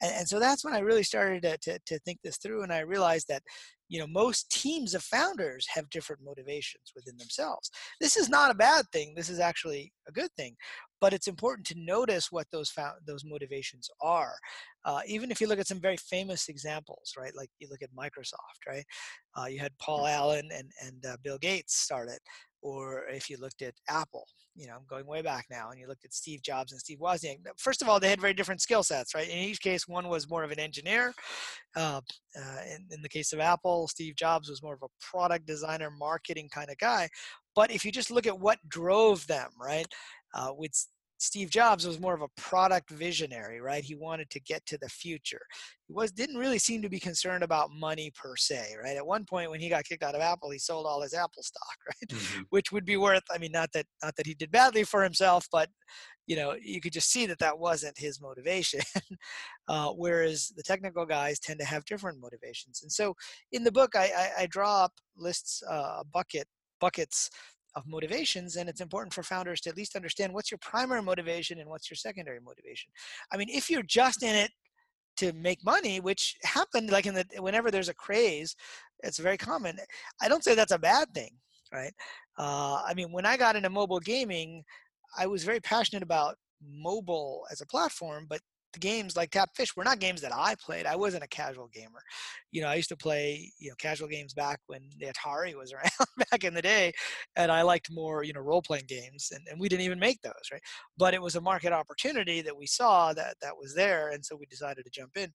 And, 0.00 0.12
and, 0.18 0.28
so 0.28 0.38
that's 0.38 0.64
when 0.64 0.74
I 0.74 0.78
really 0.78 1.02
started 1.02 1.42
to, 1.42 1.58
to, 1.58 1.78
to 1.86 1.98
think 2.00 2.20
this 2.22 2.36
through. 2.36 2.62
And 2.62 2.72
I 2.72 2.80
realized 2.80 3.26
that 3.28 3.42
you 3.90 3.98
know 3.98 4.06
most 4.06 4.48
teams 4.50 4.94
of 4.94 5.02
founders 5.02 5.66
have 5.74 5.90
different 5.90 6.22
motivations 6.24 6.92
within 6.94 7.16
themselves 7.16 7.70
this 8.00 8.16
is 8.16 8.28
not 8.28 8.50
a 8.50 8.54
bad 8.54 8.86
thing 8.92 9.12
this 9.16 9.28
is 9.28 9.40
actually 9.40 9.92
a 10.08 10.12
good 10.12 10.30
thing 10.36 10.54
but 11.00 11.12
it's 11.12 11.28
important 11.28 11.66
to 11.66 11.74
notice 11.78 12.30
what 12.30 12.46
those 12.52 12.70
found, 12.70 12.94
those 13.06 13.24
motivations 13.24 13.88
are 14.00 14.34
uh, 14.84 15.00
even 15.06 15.30
if 15.30 15.40
you 15.40 15.46
look 15.46 15.58
at 15.58 15.66
some 15.66 15.80
very 15.80 15.96
famous 15.96 16.48
examples 16.48 17.14
right 17.18 17.34
like 17.36 17.50
you 17.58 17.68
look 17.70 17.82
at 17.82 17.90
microsoft 17.94 18.66
right 18.68 18.84
uh, 19.38 19.46
you 19.46 19.58
had 19.58 19.72
paul 19.78 20.06
allen 20.06 20.48
and, 20.52 20.70
and 20.84 21.04
uh, 21.06 21.16
bill 21.22 21.38
gates 21.38 21.76
started 21.76 22.18
or 22.62 23.04
if 23.08 23.30
you 23.30 23.38
looked 23.38 23.62
at 23.62 23.74
Apple, 23.88 24.26
you 24.54 24.66
know, 24.66 24.74
I'm 24.74 24.84
going 24.88 25.06
way 25.06 25.22
back 25.22 25.46
now, 25.50 25.70
and 25.70 25.80
you 25.80 25.88
looked 25.88 26.04
at 26.04 26.12
Steve 26.12 26.42
Jobs 26.42 26.72
and 26.72 26.80
Steve 26.80 26.98
Wozniak. 26.98 27.38
First 27.56 27.80
of 27.80 27.88
all, 27.88 27.98
they 27.98 28.10
had 28.10 28.20
very 28.20 28.34
different 28.34 28.60
skill 28.60 28.82
sets, 28.82 29.14
right? 29.14 29.28
In 29.28 29.38
each 29.38 29.60
case, 29.60 29.88
one 29.88 30.08
was 30.08 30.28
more 30.28 30.44
of 30.44 30.50
an 30.50 30.58
engineer. 30.58 31.14
Uh, 31.74 32.00
uh, 32.38 32.60
in, 32.68 32.86
in 32.90 33.02
the 33.02 33.08
case 33.08 33.32
of 33.32 33.40
Apple, 33.40 33.88
Steve 33.88 34.16
Jobs 34.16 34.50
was 34.50 34.62
more 34.62 34.74
of 34.74 34.82
a 34.82 34.88
product 35.00 35.46
designer, 35.46 35.90
marketing 35.90 36.48
kind 36.52 36.70
of 36.70 36.76
guy. 36.78 37.08
But 37.54 37.70
if 37.70 37.84
you 37.84 37.92
just 37.92 38.10
look 38.10 38.26
at 38.26 38.38
what 38.38 38.58
drove 38.68 39.26
them, 39.26 39.50
right? 39.60 39.86
Uh, 40.34 40.52
with 40.56 40.72
Steve 41.20 41.50
Jobs 41.50 41.86
was 41.86 42.00
more 42.00 42.14
of 42.14 42.22
a 42.22 42.40
product 42.40 42.88
visionary, 42.88 43.60
right? 43.60 43.84
He 43.84 43.94
wanted 43.94 44.30
to 44.30 44.40
get 44.40 44.64
to 44.66 44.78
the 44.78 44.88
future. 44.88 45.42
He 45.86 45.92
was 45.92 46.10
didn't 46.12 46.38
really 46.38 46.58
seem 46.58 46.80
to 46.80 46.88
be 46.88 46.98
concerned 46.98 47.44
about 47.44 47.70
money 47.70 48.10
per 48.16 48.36
se, 48.36 48.74
right? 48.82 48.96
At 48.96 49.06
one 49.06 49.26
point 49.26 49.50
when 49.50 49.60
he 49.60 49.68
got 49.68 49.84
kicked 49.84 50.02
out 50.02 50.14
of 50.14 50.22
Apple, 50.22 50.50
he 50.50 50.58
sold 50.58 50.86
all 50.86 51.02
his 51.02 51.12
Apple 51.12 51.42
stock, 51.42 51.76
right? 51.86 52.08
Mm-hmm. 52.08 52.42
Which 52.48 52.72
would 52.72 52.86
be 52.86 52.96
worth 52.96 53.22
I 53.30 53.36
mean 53.36 53.52
not 53.52 53.68
that 53.74 53.84
not 54.02 54.16
that 54.16 54.26
he 54.26 54.34
did 54.34 54.50
badly 54.50 54.82
for 54.82 55.02
himself, 55.04 55.46
but 55.52 55.68
you 56.26 56.36
know, 56.36 56.54
you 56.62 56.80
could 56.80 56.92
just 56.92 57.10
see 57.10 57.26
that 57.26 57.40
that 57.40 57.58
wasn't 57.58 57.98
his 57.98 58.20
motivation. 58.20 58.80
uh, 59.68 59.90
whereas 59.90 60.52
the 60.56 60.62
technical 60.62 61.04
guys 61.04 61.38
tend 61.38 61.58
to 61.60 61.66
have 61.66 61.84
different 61.84 62.20
motivations. 62.20 62.80
And 62.82 62.90
so 62.90 63.14
in 63.52 63.62
the 63.62 63.72
book 63.72 63.94
I 63.94 64.06
I, 64.16 64.42
I 64.42 64.46
draw 64.46 64.84
up 64.84 64.92
lists 65.18 65.62
uh, 65.68 66.02
bucket 66.14 66.46
buckets 66.80 67.28
of 67.76 67.86
motivations 67.86 68.56
and 68.56 68.68
it's 68.68 68.80
important 68.80 69.12
for 69.12 69.22
founders 69.22 69.60
to 69.60 69.70
at 69.70 69.76
least 69.76 69.96
understand 69.96 70.32
what's 70.32 70.50
your 70.50 70.58
primary 70.58 71.02
motivation 71.02 71.58
and 71.58 71.68
what's 71.68 71.90
your 71.90 71.96
secondary 71.96 72.40
motivation 72.40 72.90
i 73.32 73.36
mean 73.36 73.48
if 73.48 73.70
you're 73.70 73.82
just 73.82 74.22
in 74.22 74.34
it 74.34 74.50
to 75.16 75.32
make 75.34 75.64
money 75.64 76.00
which 76.00 76.36
happened 76.42 76.90
like 76.90 77.06
in 77.06 77.14
the 77.14 77.24
whenever 77.38 77.70
there's 77.70 77.88
a 77.88 77.94
craze 77.94 78.56
it's 79.02 79.18
very 79.18 79.36
common. 79.36 79.78
I 80.20 80.28
don't 80.28 80.44
say 80.44 80.54
that's 80.54 80.72
a 80.72 80.78
bad 80.78 81.12
thing, 81.14 81.30
right? 81.72 81.92
Uh, 82.38 82.82
I 82.86 82.94
mean, 82.94 83.12
when 83.12 83.26
I 83.26 83.36
got 83.36 83.56
into 83.56 83.70
mobile 83.70 84.00
gaming, 84.00 84.64
I 85.18 85.26
was 85.26 85.44
very 85.44 85.60
passionate 85.60 86.02
about 86.02 86.36
mobile 86.62 87.46
as 87.50 87.60
a 87.60 87.66
platform, 87.66 88.26
but 88.28 88.40
the 88.72 88.78
games 88.78 89.16
like 89.16 89.30
Tap 89.30 89.50
Fish 89.56 89.74
were 89.76 89.84
not 89.84 89.98
games 89.98 90.20
that 90.20 90.34
I 90.34 90.54
played. 90.54 90.86
I 90.86 90.96
wasn't 90.96 91.24
a 91.24 91.28
casual 91.28 91.68
gamer. 91.72 92.00
You 92.52 92.62
know, 92.62 92.68
I 92.68 92.74
used 92.74 92.88
to 92.90 92.96
play, 92.96 93.52
you 93.58 93.70
know, 93.70 93.74
casual 93.78 94.08
games 94.08 94.32
back 94.32 94.60
when 94.66 94.82
the 94.98 95.06
Atari 95.06 95.54
was 95.54 95.72
around 95.74 96.28
back 96.30 96.44
in 96.44 96.54
the 96.54 96.62
day. 96.62 96.92
And 97.36 97.50
I 97.50 97.62
liked 97.62 97.90
more, 97.90 98.22
you 98.22 98.32
know, 98.32 98.40
role 98.40 98.62
playing 98.62 98.84
games. 98.86 99.32
And, 99.34 99.44
and 99.50 99.60
we 99.60 99.68
didn't 99.68 99.84
even 99.84 99.98
make 99.98 100.20
those, 100.22 100.32
right? 100.52 100.62
But 100.96 101.14
it 101.14 101.22
was 101.22 101.36
a 101.36 101.40
market 101.40 101.72
opportunity 101.72 102.40
that 102.42 102.56
we 102.56 102.66
saw 102.66 103.12
that 103.14 103.36
that 103.42 103.56
was 103.58 103.74
there. 103.74 104.10
And 104.10 104.24
so 104.24 104.36
we 104.36 104.46
decided 104.46 104.84
to 104.84 104.90
jump 104.90 105.16
in. 105.16 105.32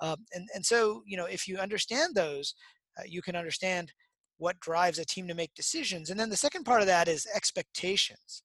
Um, 0.00 0.16
and, 0.32 0.48
and 0.54 0.64
so, 0.64 1.02
you 1.06 1.16
know, 1.16 1.26
if 1.26 1.48
you 1.48 1.58
understand 1.58 2.14
those, 2.14 2.54
uh, 2.98 3.02
you 3.06 3.22
can 3.22 3.36
understand 3.36 3.92
what 4.38 4.60
drives 4.60 4.98
a 4.98 5.04
team 5.04 5.28
to 5.28 5.34
make 5.34 5.54
decisions. 5.54 6.10
And 6.10 6.18
then 6.18 6.30
the 6.30 6.36
second 6.36 6.64
part 6.64 6.80
of 6.80 6.86
that 6.86 7.08
is 7.08 7.26
expectations. 7.34 8.42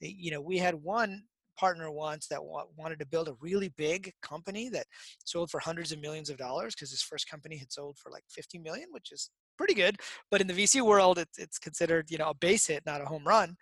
You 0.00 0.30
know, 0.30 0.40
we 0.40 0.58
had 0.58 0.74
one 0.74 1.22
partner 1.56 1.90
once 1.90 2.26
that 2.28 2.42
wa- 2.42 2.64
wanted 2.76 2.98
to 2.98 3.06
build 3.06 3.28
a 3.28 3.36
really 3.40 3.72
big 3.76 4.12
company 4.22 4.68
that 4.70 4.86
sold 5.24 5.50
for 5.50 5.60
hundreds 5.60 5.92
of 5.92 6.00
millions 6.00 6.30
of 6.30 6.36
dollars 6.36 6.74
because 6.74 6.90
his 6.90 7.02
first 7.02 7.28
company 7.28 7.56
had 7.56 7.72
sold 7.72 7.98
for 7.98 8.10
like 8.10 8.24
50 8.28 8.58
million, 8.58 8.88
which 8.90 9.12
is 9.12 9.30
pretty 9.58 9.74
good. 9.74 9.96
But 10.30 10.40
in 10.40 10.46
the 10.46 10.54
VC 10.54 10.82
world, 10.82 11.18
it's, 11.18 11.38
it's 11.38 11.58
considered 11.58 12.10
you 12.10 12.18
know 12.18 12.30
a 12.30 12.34
base 12.34 12.66
hit, 12.66 12.84
not 12.86 13.00
a 13.00 13.06
home 13.06 13.26
run. 13.26 13.56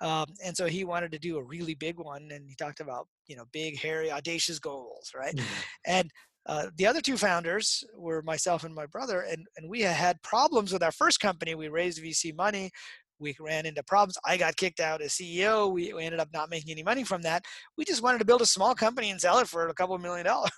Um, 0.00 0.26
and 0.44 0.56
so 0.56 0.66
he 0.66 0.84
wanted 0.84 1.12
to 1.12 1.18
do 1.18 1.36
a 1.36 1.44
really 1.44 1.74
big 1.74 1.98
one, 1.98 2.30
and 2.32 2.48
he 2.48 2.54
talked 2.54 2.80
about 2.80 3.06
you 3.26 3.36
know 3.36 3.44
big, 3.52 3.78
hairy, 3.78 4.10
audacious 4.10 4.58
goals, 4.58 5.12
right? 5.14 5.34
Mm-hmm. 5.34 5.62
And 5.86 6.10
uh, 6.46 6.66
the 6.76 6.86
other 6.86 7.00
two 7.00 7.16
founders 7.16 7.84
were 7.96 8.20
myself 8.22 8.64
and 8.64 8.74
my 8.74 8.86
brother, 8.86 9.20
and, 9.20 9.46
and 9.56 9.68
we 9.68 9.80
had 9.82 10.20
problems 10.22 10.72
with 10.72 10.82
our 10.82 10.90
first 10.90 11.20
company. 11.20 11.54
We 11.54 11.68
raised 11.68 12.02
VC 12.02 12.34
money 12.34 12.70
we 13.22 13.36
ran 13.40 13.64
into 13.64 13.82
problems. 13.84 14.18
I 14.26 14.36
got 14.36 14.56
kicked 14.56 14.80
out 14.80 15.00
as 15.00 15.12
CEO. 15.12 15.72
We, 15.72 15.92
we, 15.92 16.04
ended 16.04 16.20
up 16.20 16.28
not 16.34 16.50
making 16.50 16.72
any 16.72 16.82
money 16.82 17.04
from 17.04 17.22
that. 17.22 17.44
We 17.78 17.84
just 17.84 18.02
wanted 18.02 18.18
to 18.18 18.24
build 18.24 18.42
a 18.42 18.46
small 18.46 18.74
company 18.74 19.10
and 19.10 19.20
sell 19.20 19.38
it 19.38 19.48
for 19.48 19.68
a 19.68 19.74
couple 19.74 19.94
of 19.94 20.02
million 20.02 20.26
dollars. 20.26 20.50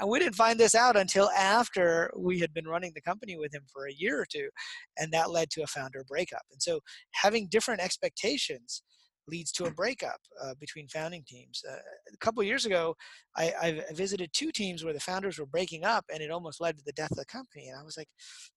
And 0.00 0.08
we 0.08 0.18
didn't 0.18 0.36
find 0.36 0.58
this 0.58 0.74
out 0.74 0.96
until 0.96 1.28
after 1.30 2.10
we 2.16 2.38
had 2.38 2.54
been 2.54 2.66
running 2.66 2.92
the 2.94 3.00
company 3.00 3.36
with 3.36 3.52
him 3.52 3.62
for 3.72 3.86
a 3.86 3.92
year 3.92 4.20
or 4.20 4.26
two. 4.30 4.48
And 4.96 5.12
that 5.12 5.30
led 5.30 5.50
to 5.50 5.62
a 5.62 5.66
founder 5.66 6.04
breakup. 6.08 6.42
And 6.52 6.62
so 6.62 6.80
having 7.12 7.48
different 7.48 7.80
expectations 7.80 8.82
leads 9.28 9.52
to 9.52 9.64
a 9.66 9.70
breakup 9.70 10.20
uh, 10.42 10.54
between 10.58 10.88
founding 10.88 11.22
teams. 11.26 11.62
Uh, 11.68 11.76
a 12.12 12.16
couple 12.18 12.42
years 12.42 12.66
ago, 12.66 12.96
I, 13.36 13.52
I, 13.60 13.92
visited 13.92 14.30
two 14.32 14.50
teams 14.50 14.84
where 14.84 14.92
the 14.92 15.00
founders 15.00 15.38
were 15.38 15.46
breaking 15.46 15.84
up, 15.84 16.04
and 16.12 16.22
it 16.22 16.30
almost 16.30 16.60
led 16.60 16.76
to 16.78 16.84
the 16.84 16.92
death 16.92 17.10
of 17.10 17.18
the 17.18 17.24
company. 17.26 17.68
And 17.68 17.78
I 17.78 17.82
was 17.82 17.96
like, 17.96 18.08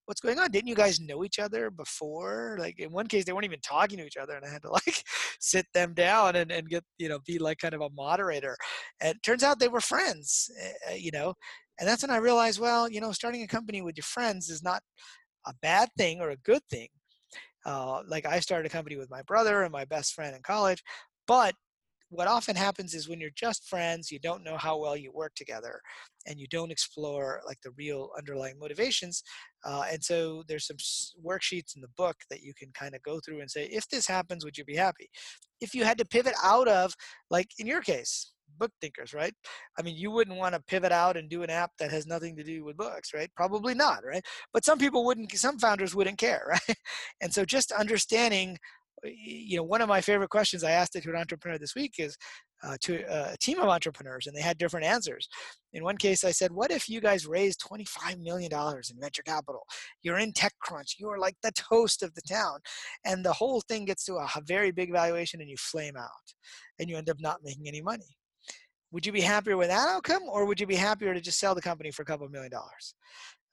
"What's 0.06 0.22
going 0.22 0.40
on? 0.40 0.52
Didn't 0.52 0.68
you 0.68 0.76
guys 0.76 1.00
know 1.00 1.24
each 1.24 1.40
other 1.40 1.70
before? 1.70 2.58
Like 2.60 2.80
in 2.80 2.92
one 2.92 3.08
case, 3.08 3.26
they 3.26 3.34
weren't 3.34 3.46
even 3.46 3.60
talking 3.62 3.98
to 3.98 4.06
each 4.06 4.18
other, 4.18 4.36
and 4.36 4.46
I 4.46 4.50
had 4.50 4.62
to 4.64 4.72
like 4.72 5.04
sit 5.40 5.66
them 5.74 5.94
down 5.94 6.36
and, 6.36 6.52
and 6.52 6.70
get 6.70 6.84
you 6.98 7.10
know 7.10 7.20
be 7.26 7.40
like 7.40 7.60
kind 7.60 7.74
of 7.74 7.82
a 7.82 7.90
moderator. 7.90 8.56
And 9.02 9.16
it 9.16 9.24
turns 9.24 9.44
out 9.44 9.60
they 9.60 9.68
were 9.68 9.82
friends, 9.82 10.50
uh, 10.90 10.94
you 10.96 11.12
know. 11.12 11.34
And 11.80 11.88
that's 11.88 12.04
when 12.04 12.12
I 12.12 12.18
realized, 12.18 12.60
well, 12.60 12.90
you 12.90 13.02
know, 13.02 13.12
starting 13.12 13.42
a 13.44 13.48
company 13.48 13.82
with 13.82 13.98
your 13.98 14.04
friends 14.04 14.50
is 14.50 14.62
not 14.62 14.84
a 15.48 15.54
bad 15.62 15.90
thing 15.98 16.22
or 16.22 16.30
a 16.30 16.38
good 16.38 16.62
thing 16.70 16.88
uh, 17.66 18.02
like 18.08 18.26
I 18.26 18.40
started 18.40 18.66
a 18.66 18.74
company 18.74 18.98
with 18.98 19.10
my 19.10 19.22
brother 19.24 19.64
and 19.64 19.72
my 19.72 19.86
best 19.86 20.14
friend 20.14 20.36
in 20.36 20.42
college, 20.42 20.84
but 21.28 21.54
what 22.12 22.28
often 22.28 22.58
happens 22.58 22.94
is 22.94 23.08
when 23.08 23.22
you're 23.22 23.30
just 23.36 23.70
friends, 23.70 24.12
you 24.12 24.20
don't 24.20 24.44
know 24.44 24.58
how 24.58 24.78
well 24.78 24.98
you 24.98 25.12
work 25.14 25.34
together, 25.34 25.80
and 26.28 26.38
you 26.38 26.48
don't 26.48 26.72
explore 26.72 27.42
like 27.48 27.60
the 27.64 27.72
real 27.78 28.10
underlying 28.18 28.60
motivations. 28.60 29.24
Uh, 29.64 29.84
and 29.90 30.04
so 30.04 30.44
there's 30.48 30.68
some 30.68 30.76
worksheets 31.26 31.74
in 31.76 31.82
the 31.82 31.88
book 31.96 32.18
that 32.30 32.42
you 32.42 32.54
can 32.54 32.70
kind 32.74 32.96
of 32.96 33.02
go 33.04 33.22
through 33.22 33.40
and 33.40 33.50
say, 33.50 33.64
if 33.72 33.88
this 33.88 34.06
happens, 34.06 34.44
would 34.44 34.58
you 34.58 34.66
be 34.66 34.76
happy? 34.76 35.10
If 35.62 35.74
you 35.74 35.86
had 35.86 35.98
to 36.00 36.06
pivot 36.06 36.34
out 36.44 36.68
of, 36.68 36.94
like 37.30 37.48
in 37.60 37.66
your 37.66 37.82
case, 37.82 38.34
book 38.58 38.72
thinkers, 38.82 39.14
right? 39.14 39.34
I 39.78 39.82
mean, 39.82 39.96
you 39.96 40.12
wouldn't 40.12 40.38
want 40.38 40.56
to 40.56 40.62
pivot 40.62 40.92
out 40.92 41.18
and 41.18 41.30
do 41.30 41.44
an 41.44 41.50
app 41.50 41.72
that 41.80 41.92
has 41.92 42.06
nothing 42.06 42.36
to 42.38 42.44
do 42.44 42.64
with 42.64 42.78
books, 42.78 43.14
right? 43.14 43.30
Probably 43.36 43.74
not, 43.74 44.06
right? 44.06 44.24
But 44.54 44.66
some 44.66 44.80
people 44.80 45.06
wouldn't, 45.06 45.32
some 45.34 45.60
founders 45.60 45.96
wouldn't 45.96 46.18
care, 46.18 46.44
right? 46.50 46.78
And 47.22 47.34
so 47.34 47.46
just 47.46 47.72
understanding, 47.72 48.58
you 49.04 49.58
know, 49.58 49.64
one 49.64 49.82
of 49.82 49.90
my 49.90 50.02
favorite 50.02 50.30
questions 50.30 50.64
I 50.64 50.72
asked 50.72 50.96
it 50.96 51.04
to 51.04 51.10
an 51.10 51.16
entrepreneur 51.16 51.58
this 51.58 51.76
week 51.76 51.96
is, 51.98 52.18
uh, 52.64 52.78
to 52.82 53.04
a 53.10 53.36
team 53.40 53.60
of 53.60 53.70
entrepreneurs 53.70 54.28
and 54.28 54.36
they 54.36 54.42
had 54.42 54.58
different 54.58 54.86
answers. 54.86 55.28
In 55.74 55.84
one 55.84 55.98
case, 55.98 56.24
I 56.24 56.32
said, 56.32 56.52
What 56.52 56.72
if 56.72 56.88
you 56.88 57.02
guys 57.02 57.26
raised 57.26 57.62
$25 57.62 58.20
million 58.20 58.52
in 58.54 59.00
venture 59.00 59.24
capital? 59.24 59.62
You're 60.04 60.20
in 60.20 60.34
TechCrunch, 60.34 60.96
you 61.00 61.10
are 61.10 61.18
like 61.18 61.36
the 61.42 61.52
toast 61.54 62.04
of 62.04 62.14
the 62.14 62.22
town, 62.22 62.60
and 63.06 63.26
the 63.26 63.34
whole 63.34 63.62
thing 63.62 63.86
gets 63.86 64.06
to 64.06 64.16
a 64.16 64.30
very 64.46 64.72
big 64.72 64.92
valuation 64.92 65.42
and 65.42 65.50
you 65.50 65.58
flame 65.58 65.98
out 65.98 66.10
and 66.80 66.90
you 66.90 66.98
end 66.98 67.10
up 67.10 67.18
not 67.20 67.40
making 67.44 67.68
any 67.68 67.82
money 67.82 68.18
would 68.92 69.06
you 69.06 69.12
be 69.12 69.22
happier 69.22 69.58
with 69.58 69.70
that 69.70 69.88
outcome 69.88 70.24
or 70.30 70.46
would 70.46 70.60
you 70.60 70.68
be 70.68 70.76
happier 70.76 71.14
to 71.14 71.22
just 71.22 71.40
sell 71.40 71.56
the 71.56 71.62
company 71.62 71.92
for 71.92 72.02
a 72.02 72.06
couple 72.06 72.26
of 72.26 72.32
million 72.32 72.52
dollars? 72.52 72.96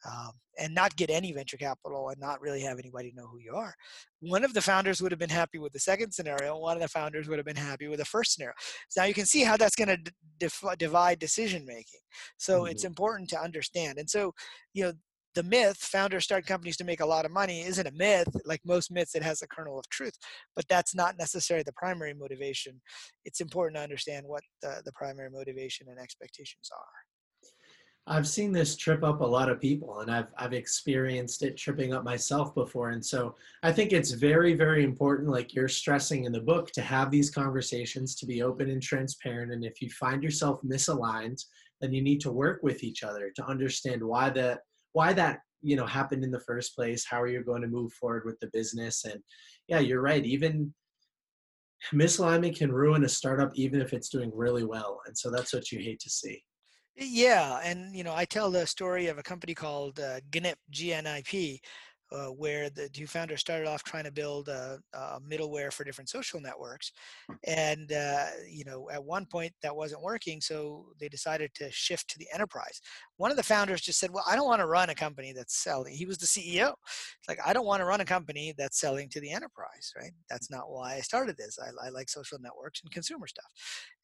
Um, 0.07 0.31
and 0.61 0.73
not 0.73 0.95
get 0.95 1.11
any 1.11 1.33
venture 1.33 1.57
capital 1.57 2.11
and 2.11 2.21
not 2.21 2.41
really 2.41 2.61
have 2.61 2.79
anybody 2.79 3.13
know 3.17 3.27
who 3.27 3.39
you 3.39 3.55
are. 3.55 3.75
One 4.21 4.45
of 4.45 4.55
the 4.55 4.63
founders 4.63 5.03
would 5.03 5.11
have 5.11 5.19
been 5.19 5.29
happy 5.29 5.59
with 5.59 5.73
the 5.73 5.81
second 5.81 6.13
scenario 6.13 6.57
one 6.57 6.77
of 6.77 6.83
the 6.83 6.89
founders 6.89 7.29
would 7.29 7.39
have 7.39 7.47
been 7.47 7.57
happy 7.57 7.89
with 7.89 7.99
the 7.99 8.05
first 8.05 8.35
scenario. 8.35 8.55
So 8.89 9.01
now 9.01 9.09
you 9.09 9.15
can 9.15 9.27
see 9.27 9.43
how 9.43 9.57
that's 9.57 9.75
going 9.75 9.89
to 9.89 10.77
divide 10.77 11.19
decision 11.19 11.65
making. 11.67 12.01
So 12.37 12.61
mm-hmm. 12.61 12.71
it's 12.71 12.85
important 12.85 13.29
to 13.31 13.41
understand. 13.41 13.99
And 13.99 14.09
so 14.09 14.33
you 14.73 14.85
know 14.85 14.93
the 15.39 15.43
myth 15.45 15.77
founders 15.77 16.25
start 16.25 16.45
companies 16.45 16.77
to 16.77 16.83
make 16.83 17.01
a 17.01 17.07
lot 17.07 17.25
of 17.25 17.31
money 17.31 17.61
isn't 17.61 17.87
a 17.87 17.93
myth 17.93 18.29
like 18.45 18.61
most 18.65 18.91
myths 18.91 19.15
it 19.15 19.23
has 19.23 19.41
a 19.41 19.47
kernel 19.47 19.79
of 19.79 19.89
truth 19.89 20.19
but 20.57 20.67
that's 20.69 20.97
not 20.97 21.17
necessarily 21.17 21.63
the 21.63 21.73
primary 21.73 22.15
motivation. 22.15 22.81
It's 23.25 23.41
important 23.41 23.77
to 23.77 23.83
understand 23.83 24.27
what 24.27 24.43
the, 24.63 24.83
the 24.85 24.93
primary 24.93 25.31
motivation 25.31 25.87
and 25.89 25.99
expectations 25.99 26.69
are. 26.77 28.11
I've 28.11 28.27
seen 28.27 28.53
this 28.53 28.75
trip 28.77 29.05
up 29.05 29.21
a 29.21 29.27
lot 29.27 29.51
of 29.51 29.61
people 29.61 30.01
and 30.01 30.11
i've 30.11 30.29
i've 30.39 30.55
experienced 30.55 31.43
it 31.43 31.59
tripping 31.59 31.93
up 31.93 32.05
myself 32.05 32.55
before 32.55 32.89
and 32.89 33.05
so 33.05 33.37
i 33.63 33.71
think 33.71 33.93
it's 33.93 34.13
very 34.13 34.55
very 34.55 34.83
important 34.83 35.29
like 35.29 35.53
you're 35.55 35.69
stressing 35.69 36.25
in 36.25 36.33
the 36.33 36.41
book 36.41 36.71
to 36.73 36.81
have 36.81 37.11
these 37.11 37.31
conversations 37.31 38.15
to 38.15 38.25
be 38.25 38.43
open 38.43 38.71
and 38.71 38.83
transparent 38.83 39.53
and 39.53 39.63
if 39.63 39.83
you 39.83 39.91
find 39.91 40.23
yourself 40.23 40.59
misaligned 40.63 41.45
then 41.83 41.93
you 41.93 42.01
need 42.01 42.19
to 42.23 42.33
work 42.33 42.61
with 42.63 42.83
each 42.83 43.03
other 43.03 43.31
to 43.37 43.45
understand 43.45 44.03
why 44.03 44.31
that 44.31 44.61
why 44.93 45.13
that 45.13 45.41
you 45.63 45.77
know 45.77 45.87
happened 45.87 46.25
in 46.25 46.31
the 46.31 46.41
first 46.41 46.75
place 46.75 47.05
how 47.09 47.21
are 47.21 47.29
you 47.29 47.43
going 47.43 47.63
to 47.63 47.69
move 47.69 47.93
forward 47.93 48.25
with 48.25 48.39
the 48.41 48.51
business? 48.53 49.05
And 49.05 49.21
yeah 49.69 49.81
you're 49.81 50.03
right 50.03 50.25
even 50.25 50.73
misalignment 51.93 52.57
can 52.57 52.73
ruin 52.73 53.05
a 53.05 53.09
startup 53.09 53.53
even 53.55 53.81
if 53.81 53.93
it's 53.93 54.09
doing 54.09 54.31
really 54.35 54.65
well 54.65 55.01
and 55.07 55.17
so 55.17 55.31
that's 55.31 55.53
what 55.53 55.71
you 55.71 55.79
hate 55.79 56.01
to 56.01 56.11
see. 56.11 56.43
Yeah 56.97 57.61
and 57.63 57.95
you 57.95 58.03
know 58.03 58.15
i 58.15 58.25
tell 58.25 58.51
the 58.51 58.67
story 58.67 59.07
of 59.07 59.19
a 59.19 59.23
company 59.23 59.55
called 59.55 60.01
uh, 60.01 60.21
gnip 60.33 60.59
gnip 60.77 61.27
uh, 62.11 62.27
where 62.27 62.71
the 62.71 62.89
two 62.89 63.07
founders 63.07 63.41
started 63.41 63.69
off 63.69 63.83
trying 63.83 64.05
to 64.05 64.13
build 64.13 64.49
a, 64.49 64.79
a 64.95 65.21
middleware 65.21 65.73
for 65.73 65.85
different 65.85 66.09
social 66.09 66.41
networks, 66.41 66.93
and 67.45 67.93
uh, 67.93 68.27
you 68.49 68.65
know 68.65 68.89
at 68.91 69.03
one 69.03 69.27
point 69.27 69.53
that 69.63 69.75
wasn't 69.75 70.03
working, 70.03 70.41
so 70.41 70.87
they 70.99 71.09
decided 71.09 71.51
to 71.55 71.71
shift 71.71 72.09
to 72.09 72.19
the 72.19 72.29
enterprise. 72.33 72.81
One 73.17 73.31
of 73.31 73.37
the 73.37 73.43
founders 73.43 73.81
just 73.81 73.99
said, 73.99 74.11
"Well, 74.11 74.25
I 74.27 74.37
don't 74.37 74.47
want 74.47 74.61
to 74.61 74.67
run 74.67 74.91
a 74.91 74.95
company 74.95 75.33
that's 75.33 75.57
selling." 75.63 75.95
He 75.95 76.07
was 76.07 76.19
the 76.19 76.27
CEO. 76.27 76.73
It's 77.19 77.29
like 77.29 77.41
I 77.45 77.53
don't 77.53 77.67
want 77.67 77.81
to 77.81 77.87
run 77.87 78.01
a 78.01 78.07
company 78.07 78.55
that's 78.57 78.81
selling 78.81 79.09
to 79.11 79.21
the 79.21 79.31
enterprise, 79.31 79.93
right? 79.97 80.13
That's 80.31 80.51
not 80.51 80.71
why 80.71 80.95
I 80.95 81.01
started 81.01 81.37
this. 81.37 81.59
I, 81.61 81.87
I 81.87 81.91
like 81.91 82.09
social 82.09 82.39
networks 82.41 82.81
and 82.83 82.91
consumer 82.91 83.27
stuff, 83.27 83.51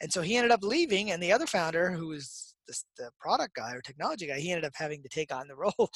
and 0.01 0.13
so 0.13 0.21
he 0.21 0.37
ended 0.37 0.53
up 0.53 0.63
leaving. 0.63 1.11
And 1.11 1.23
the 1.23 1.33
other 1.33 1.47
founder, 1.47 1.91
who 1.91 2.09
was 2.09 2.55
the, 2.67 2.83
the 2.99 3.11
product 3.19 3.55
guy 3.55 3.73
or 3.73 3.81
technology 3.81 4.27
guy, 4.27 4.39
he 4.39 4.51
ended 4.51 4.65
up 4.65 4.73
having 4.75 5.03
to 5.03 5.09
take 5.09 5.33
on 5.35 5.49
the 5.49 5.57
role 5.57 5.91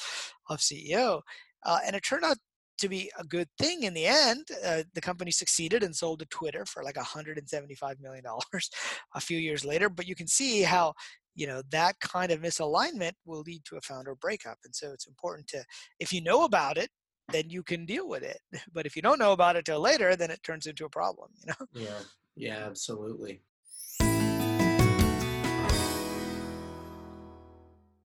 of 0.49 0.59
CEO 0.59 1.21
uh, 1.65 1.79
and 1.85 1.95
it 1.95 2.03
turned 2.03 2.23
out 2.23 2.37
to 2.79 2.89
be 2.89 3.11
a 3.19 3.23
good 3.25 3.47
thing 3.59 3.83
in 3.83 3.93
the 3.93 4.05
end. 4.05 4.47
Uh, 4.65 4.83
the 4.93 5.01
company 5.01 5.31
succeeded 5.31 5.83
and 5.83 5.95
sold 5.95 6.19
to 6.19 6.25
Twitter 6.27 6.65
for 6.65 6.83
like 6.83 6.95
175 6.95 7.99
million 7.99 8.23
dollars 8.23 8.69
a 9.15 9.21
few 9.21 9.37
years 9.37 9.65
later. 9.65 9.89
But 9.89 10.07
you 10.07 10.15
can 10.15 10.27
see 10.27 10.61
how 10.61 10.93
you 11.35 11.47
know 11.47 11.61
that 11.71 11.99
kind 11.99 12.31
of 12.31 12.41
misalignment 12.41 13.13
will 13.25 13.41
lead 13.41 13.63
to 13.65 13.77
a 13.77 13.81
founder 13.81 14.15
breakup, 14.15 14.57
and 14.63 14.75
so 14.75 14.91
it's 14.91 15.07
important 15.07 15.47
to 15.47 15.63
if 15.99 16.11
you 16.13 16.21
know 16.21 16.43
about 16.45 16.77
it, 16.77 16.89
then 17.31 17.49
you 17.49 17.63
can 17.63 17.85
deal 17.85 18.07
with 18.07 18.23
it. 18.23 18.39
But 18.73 18.85
if 18.85 18.95
you 18.95 19.01
don't 19.01 19.19
know 19.19 19.33
about 19.33 19.55
it 19.55 19.65
till 19.65 19.79
later, 19.79 20.15
then 20.15 20.31
it 20.31 20.41
turns 20.43 20.65
into 20.65 20.85
a 20.85 20.89
problem. 20.89 21.29
You 21.39 21.53
know? 21.53 21.65
Yeah. 21.73 21.99
Yeah. 22.35 22.65
Absolutely. 22.65 23.41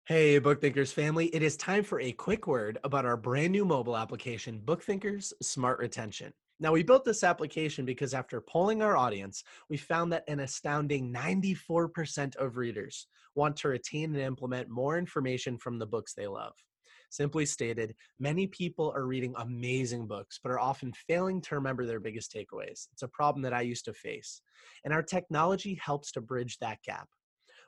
Hey, 0.05 0.39
BookThinkers 0.39 0.91
family, 0.93 1.27
it 1.27 1.41
is 1.43 1.55
time 1.55 1.83
for 1.83 1.99
a 1.99 2.11
quick 2.11 2.47
word 2.47 2.79
about 2.83 3.05
our 3.05 3.17
brand 3.17 3.51
new 3.51 3.65
mobile 3.65 3.95
application, 3.95 4.59
BookThinkers 4.59 5.31
Smart 5.41 5.79
Retention. 5.79 6.33
Now, 6.59 6.71
we 6.73 6.83
built 6.83 7.05
this 7.05 7.23
application 7.23 7.85
because 7.85 8.13
after 8.13 8.41
polling 8.41 8.81
our 8.81 8.97
audience, 8.97 9.43
we 9.69 9.77
found 9.77 10.11
that 10.11 10.23
an 10.27 10.39
astounding 10.39 11.11
94% 11.11 12.35
of 12.35 12.57
readers 12.57 13.07
want 13.35 13.55
to 13.57 13.69
retain 13.69 14.13
and 14.13 14.21
implement 14.23 14.69
more 14.69 14.97
information 14.97 15.57
from 15.57 15.79
the 15.79 15.87
books 15.87 16.13
they 16.13 16.27
love. 16.27 16.53
Simply 17.09 17.45
stated, 17.45 17.95
many 18.19 18.47
people 18.47 18.91
are 18.95 19.05
reading 19.05 19.33
amazing 19.37 20.07
books, 20.07 20.39
but 20.41 20.51
are 20.51 20.59
often 20.59 20.93
failing 20.93 21.41
to 21.41 21.55
remember 21.55 21.85
their 21.85 21.99
biggest 21.99 22.33
takeaways. 22.33 22.87
It's 22.91 23.03
a 23.03 23.07
problem 23.07 23.41
that 23.43 23.53
I 23.53 23.61
used 23.61 23.85
to 23.85 23.93
face, 23.93 24.41
and 24.83 24.93
our 24.93 25.03
technology 25.03 25.75
helps 25.75 26.11
to 26.13 26.21
bridge 26.21 26.57
that 26.59 26.81
gap. 26.83 27.07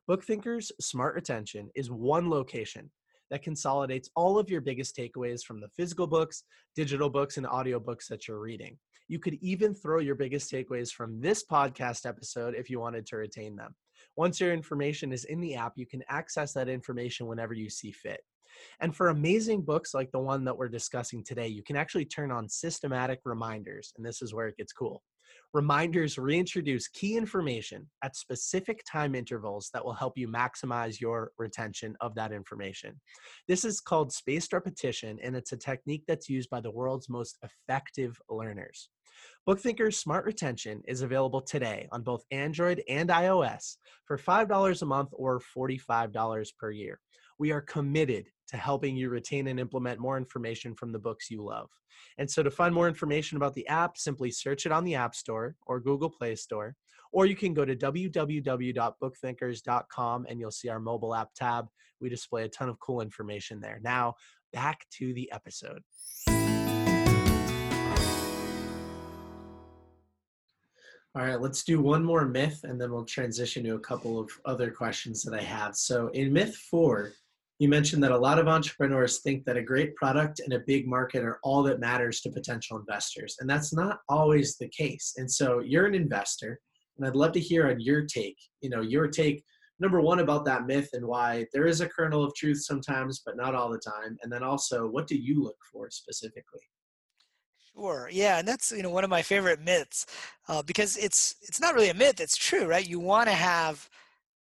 BookThinkers 0.09 0.69
Smart 0.81 1.15
Retention 1.15 1.69
is 1.75 1.89
one 1.89 2.29
location 2.29 2.91
that 3.31 3.41
consolidates 3.41 4.09
all 4.17 4.37
of 4.37 4.49
your 4.49 4.59
biggest 4.59 4.97
takeaways 4.97 5.43
from 5.45 5.61
the 5.61 5.69
physical 5.69 6.07
books, 6.07 6.43
digital 6.75 7.09
books, 7.09 7.37
and 7.37 7.45
audiobooks 7.45 8.07
that 8.09 8.27
you're 8.27 8.41
reading. 8.41 8.77
You 9.07 9.17
could 9.19 9.35
even 9.35 9.73
throw 9.73 9.99
your 9.99 10.15
biggest 10.15 10.51
takeaways 10.51 10.91
from 10.91 11.21
this 11.21 11.45
podcast 11.45 12.05
episode 12.05 12.53
if 12.53 12.69
you 12.69 12.81
wanted 12.81 13.05
to 13.07 13.15
retain 13.15 13.55
them. 13.55 13.75
Once 14.17 14.41
your 14.41 14.51
information 14.51 15.13
is 15.13 15.23
in 15.23 15.39
the 15.39 15.55
app, 15.55 15.71
you 15.77 15.85
can 15.85 16.03
access 16.09 16.51
that 16.51 16.67
information 16.67 17.27
whenever 17.27 17.53
you 17.53 17.69
see 17.69 17.93
fit. 17.93 18.19
And 18.81 18.93
for 18.93 19.07
amazing 19.07 19.61
books 19.61 19.93
like 19.93 20.11
the 20.11 20.19
one 20.19 20.43
that 20.43 20.57
we're 20.57 20.67
discussing 20.67 21.23
today, 21.23 21.47
you 21.47 21.63
can 21.63 21.77
actually 21.77 22.05
turn 22.05 22.29
on 22.29 22.49
systematic 22.49 23.21
reminders, 23.23 23.93
and 23.95 24.05
this 24.05 24.21
is 24.21 24.33
where 24.33 24.49
it 24.49 24.57
gets 24.57 24.73
cool. 24.73 25.01
Reminders 25.53 26.17
reintroduce 26.17 26.87
key 26.87 27.15
information 27.15 27.87
at 28.03 28.15
specific 28.15 28.83
time 28.91 29.13
intervals 29.13 29.69
that 29.73 29.85
will 29.85 29.93
help 29.93 30.17
you 30.17 30.27
maximize 30.27 30.99
your 30.99 31.31
retention 31.37 31.95
of 32.01 32.15
that 32.15 32.31
information. 32.31 32.99
This 33.47 33.63
is 33.63 33.79
called 33.79 34.11
spaced 34.11 34.51
repetition, 34.51 35.19
and 35.21 35.35
it's 35.35 35.51
a 35.51 35.57
technique 35.57 36.03
that's 36.07 36.29
used 36.29 36.49
by 36.49 36.59
the 36.59 36.71
world's 36.71 37.07
most 37.07 37.37
effective 37.43 38.19
learners. 38.29 38.89
BookThinker's 39.47 39.99
Smart 39.99 40.25
Retention 40.25 40.81
is 40.87 41.01
available 41.01 41.41
today 41.41 41.87
on 41.91 42.01
both 42.01 42.23
Android 42.31 42.81
and 42.89 43.09
iOS 43.09 43.75
for 44.05 44.17
$5 44.17 44.81
a 44.81 44.85
month 44.85 45.09
or 45.13 45.39
$45 45.55 46.57
per 46.57 46.71
year. 46.71 46.99
We 47.37 47.51
are 47.51 47.61
committed 47.61 48.27
to 48.47 48.57
helping 48.57 48.95
you 48.95 49.09
retain 49.09 49.47
and 49.47 49.59
implement 49.59 49.99
more 49.99 50.17
information 50.17 50.75
from 50.75 50.91
the 50.91 50.99
books 50.99 51.31
you 51.31 51.43
love. 51.43 51.69
And 52.17 52.29
so 52.29 52.43
to 52.43 52.51
find 52.51 52.75
more 52.75 52.87
information 52.87 53.35
about 53.37 53.53
the 53.53 53.67
app, 53.67 53.97
simply 53.97 54.31
search 54.31 54.65
it 54.65 54.71
on 54.71 54.83
the 54.83 54.95
App 54.95 55.13
Store 55.15 55.55
or 55.65 55.79
Google 55.79 56.09
Play 56.09 56.35
Store, 56.35 56.75
or 57.11 57.25
you 57.25 57.35
can 57.35 57.53
go 57.53 57.65
to 57.65 57.75
www.bookthinkers.com 57.75 60.25
and 60.29 60.39
you'll 60.39 60.51
see 60.51 60.69
our 60.69 60.79
mobile 60.79 61.15
app 61.15 61.33
tab. 61.35 61.67
We 61.99 62.09
display 62.09 62.43
a 62.43 62.49
ton 62.49 62.69
of 62.69 62.79
cool 62.79 63.01
information 63.01 63.59
there. 63.59 63.79
Now, 63.83 64.13
back 64.51 64.85
to 64.97 65.13
the 65.13 65.31
episode. 65.31 65.83
All 71.15 71.21
right, 71.21 71.39
let's 71.39 71.63
do 71.63 71.79
one 71.79 72.03
more 72.03 72.25
myth 72.25 72.61
and 72.63 72.81
then 72.81 72.91
we'll 72.91 73.05
transition 73.05 73.63
to 73.65 73.75
a 73.75 73.79
couple 73.79 74.19
of 74.19 74.31
other 74.45 74.71
questions 74.71 75.21
that 75.21 75.39
I 75.39 75.43
have. 75.43 75.75
So, 75.75 76.07
in 76.07 76.33
myth 76.33 76.55
four, 76.55 77.13
you 77.63 77.69
mentioned 77.69 78.03
that 78.03 78.11
a 78.11 78.17
lot 78.17 78.39
of 78.39 78.47
entrepreneurs 78.47 79.19
think 79.19 79.45
that 79.45 79.57
a 79.57 79.61
great 79.61 79.95
product 79.95 80.41
and 80.41 80.53
a 80.53 80.63
big 80.67 80.87
market 80.87 81.23
are 81.23 81.39
all 81.43 81.63
that 81.63 81.79
matters 81.79 82.21
to 82.21 82.29
potential 82.29 82.77
investors. 82.77 83.37
And 83.39 83.49
that's 83.49 83.73
not 83.73 83.99
always 84.09 84.57
the 84.57 84.67
case. 84.69 85.13
And 85.17 85.31
so, 85.31 85.59
you're 85.59 85.85
an 85.85 85.95
investor, 85.95 86.59
and 86.97 87.07
I'd 87.07 87.15
love 87.15 87.31
to 87.31 87.39
hear 87.39 87.69
on 87.69 87.79
your 87.79 88.03
take, 88.03 88.37
you 88.61 88.69
know, 88.69 88.81
your 88.81 89.07
take 89.07 89.43
number 89.79 90.01
one 90.01 90.19
about 90.19 90.45
that 90.45 90.67
myth 90.67 90.89
and 90.93 91.05
why 91.05 91.45
there 91.51 91.65
is 91.65 91.81
a 91.81 91.89
kernel 91.89 92.23
of 92.23 92.33
truth 92.35 92.63
sometimes 92.63 93.21
but 93.25 93.35
not 93.35 93.55
all 93.55 93.69
the 93.69 93.79
time 93.79 94.15
and 94.21 94.31
then 94.31 94.43
also 94.43 94.87
what 94.87 95.07
do 95.07 95.17
you 95.17 95.43
look 95.43 95.57
for 95.71 95.89
specifically 95.89 96.61
Sure. 97.75 98.07
Yeah, 98.11 98.37
and 98.37 98.47
that's 98.47 98.71
you 98.71 98.83
know 98.83 98.91
one 98.91 99.03
of 99.03 99.09
my 99.09 99.23
favorite 99.23 99.59
myths 99.59 100.05
uh, 100.47 100.61
because 100.61 100.95
it's 100.95 101.35
it's 101.41 101.59
not 101.59 101.73
really 101.73 101.89
a 101.89 101.93
myth. 101.95 102.19
It's 102.19 102.37
true, 102.37 102.67
right? 102.67 102.87
You 102.87 102.99
want 102.99 103.27
to 103.29 103.33
have 103.33 103.89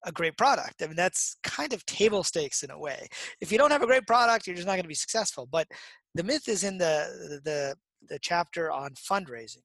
a 0.06 0.12
great 0.12 0.38
product. 0.38 0.82
I 0.82 0.86
mean, 0.86 0.96
that's 0.96 1.36
kind 1.42 1.72
of 1.72 1.84
table 1.84 2.22
stakes 2.22 2.62
in 2.62 2.70
a 2.70 2.78
way. 2.78 3.08
If 3.40 3.52
you 3.52 3.58
don't 3.58 3.72
have 3.72 3.82
a 3.82 3.86
great 3.86 4.06
product, 4.06 4.46
you're 4.46 4.56
just 4.56 4.66
not 4.66 4.74
going 4.74 4.84
to 4.84 4.88
be 4.88 4.94
successful. 4.94 5.48
But 5.50 5.66
the 6.14 6.24
myth 6.24 6.48
is 6.48 6.64
in 6.64 6.78
the 6.78 7.40
the 7.44 7.76
the 8.08 8.18
chapter 8.20 8.70
on 8.70 8.90
fundraising, 8.94 9.64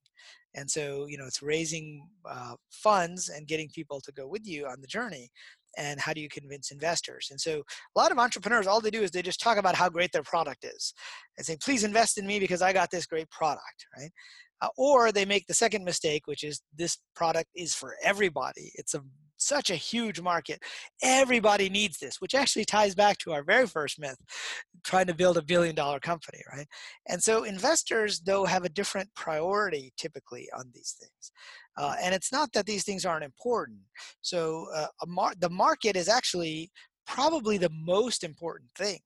and 0.55 0.69
so 0.69 1.05
you 1.07 1.17
know 1.17 1.25
it's 1.25 1.41
raising 1.41 2.07
uh, 2.29 2.55
funds 2.71 3.29
and 3.29 3.47
getting 3.47 3.69
people 3.69 4.01
to 4.01 4.11
go 4.11 4.27
with 4.27 4.45
you 4.45 4.65
on 4.65 4.81
the 4.81 4.87
journey 4.87 5.29
and 5.77 6.01
how 6.01 6.11
do 6.11 6.19
you 6.19 6.27
convince 6.27 6.71
investors 6.71 7.29
and 7.31 7.39
so 7.39 7.61
a 7.95 7.99
lot 7.99 8.11
of 8.11 8.19
entrepreneurs 8.19 8.67
all 8.67 8.81
they 8.81 8.91
do 8.91 9.01
is 9.01 9.11
they 9.11 9.21
just 9.21 9.39
talk 9.39 9.57
about 9.57 9.75
how 9.75 9.87
great 9.87 10.11
their 10.11 10.23
product 10.23 10.65
is 10.65 10.93
and 11.37 11.45
say 11.45 11.55
please 11.63 11.83
invest 11.83 12.17
in 12.17 12.27
me 12.27 12.39
because 12.39 12.61
i 12.61 12.73
got 12.73 12.91
this 12.91 13.05
great 13.05 13.29
product 13.29 13.85
right 13.97 14.11
uh, 14.61 14.69
or 14.77 15.11
they 15.11 15.25
make 15.25 15.47
the 15.47 15.53
second 15.53 15.83
mistake 15.83 16.23
which 16.25 16.43
is 16.43 16.61
this 16.77 16.97
product 17.15 17.49
is 17.55 17.73
for 17.73 17.95
everybody 18.03 18.71
it's 18.75 18.93
a 18.93 19.01
such 19.41 19.69
a 19.69 19.75
huge 19.75 20.21
market. 20.21 20.61
Everybody 21.01 21.69
needs 21.69 21.97
this, 21.97 22.17
which 22.21 22.35
actually 22.35 22.65
ties 22.65 22.95
back 22.95 23.17
to 23.19 23.31
our 23.31 23.43
very 23.43 23.67
first 23.67 23.99
myth, 23.99 24.17
trying 24.83 25.07
to 25.07 25.15
build 25.15 25.37
a 25.37 25.41
billion 25.41 25.75
dollar 25.75 25.99
company, 25.99 26.41
right? 26.53 26.67
And 27.07 27.21
so 27.21 27.43
investors, 27.43 28.21
though, 28.21 28.45
have 28.45 28.63
a 28.63 28.69
different 28.69 29.09
priority 29.15 29.93
typically 29.97 30.47
on 30.57 30.71
these 30.73 30.95
things. 30.99 31.31
Uh, 31.77 31.95
and 32.01 32.13
it's 32.13 32.31
not 32.31 32.51
that 32.53 32.65
these 32.65 32.83
things 32.83 33.05
aren't 33.05 33.23
important. 33.23 33.79
So 34.21 34.67
uh, 34.75 34.87
mar- 35.07 35.33
the 35.39 35.49
market 35.49 35.95
is 35.95 36.07
actually 36.07 36.69
probably 37.07 37.57
the 37.57 37.71
most 37.73 38.23
important 38.23 38.69
thing. 38.77 38.99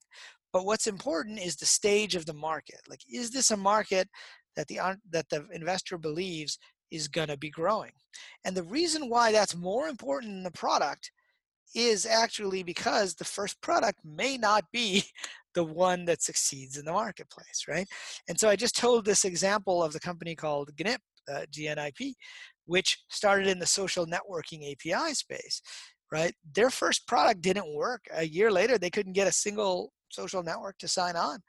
But 0.51 0.65
what's 0.65 0.87
important 0.87 1.39
is 1.39 1.55
the 1.55 1.65
stage 1.65 2.15
of 2.15 2.25
the 2.25 2.33
market. 2.33 2.79
Like, 2.89 3.01
is 3.11 3.31
this 3.31 3.51
a 3.51 3.57
market 3.57 4.07
that 4.55 4.67
the 4.67 4.79
that 5.11 5.29
the 5.29 5.45
investor 5.53 5.97
believes 5.97 6.57
is 6.91 7.07
going 7.07 7.27
to 7.27 7.37
be 7.37 7.49
growing? 7.49 7.91
And 8.43 8.55
the 8.55 8.63
reason 8.63 9.09
why 9.09 9.31
that's 9.31 9.55
more 9.55 9.87
important 9.87 10.33
than 10.33 10.43
the 10.43 10.51
product 10.51 11.11
is 11.73 12.05
actually 12.05 12.63
because 12.63 13.13
the 13.15 13.25
first 13.25 13.61
product 13.61 13.99
may 14.03 14.37
not 14.37 14.63
be 14.71 15.03
the 15.53 15.63
one 15.63 16.05
that 16.05 16.21
succeeds 16.21 16.77
in 16.77 16.85
the 16.85 16.91
marketplace, 16.91 17.65
right? 17.67 17.87
And 18.27 18.39
so 18.39 18.49
I 18.49 18.55
just 18.55 18.75
told 18.75 19.05
this 19.05 19.25
example 19.25 19.83
of 19.83 19.93
the 19.93 19.99
company 19.99 20.35
called 20.35 20.75
GNIP, 20.75 20.97
uh, 21.31 21.45
GNIP, 21.51 22.13
which 22.65 22.97
started 23.09 23.47
in 23.47 23.59
the 23.59 23.65
social 23.65 24.05
networking 24.05 24.71
API 24.71 25.13
space, 25.13 25.61
right? 26.11 26.33
Their 26.53 26.69
first 26.69 27.07
product 27.07 27.41
didn't 27.41 27.73
work. 27.73 28.01
A 28.13 28.25
year 28.25 28.51
later, 28.51 28.77
they 28.77 28.89
couldn't 28.89 29.13
get 29.13 29.27
a 29.27 29.31
single 29.31 29.91
social 30.15 30.43
network 30.43 30.77
to 30.79 30.87
sign 30.87 31.15
on 31.15 31.39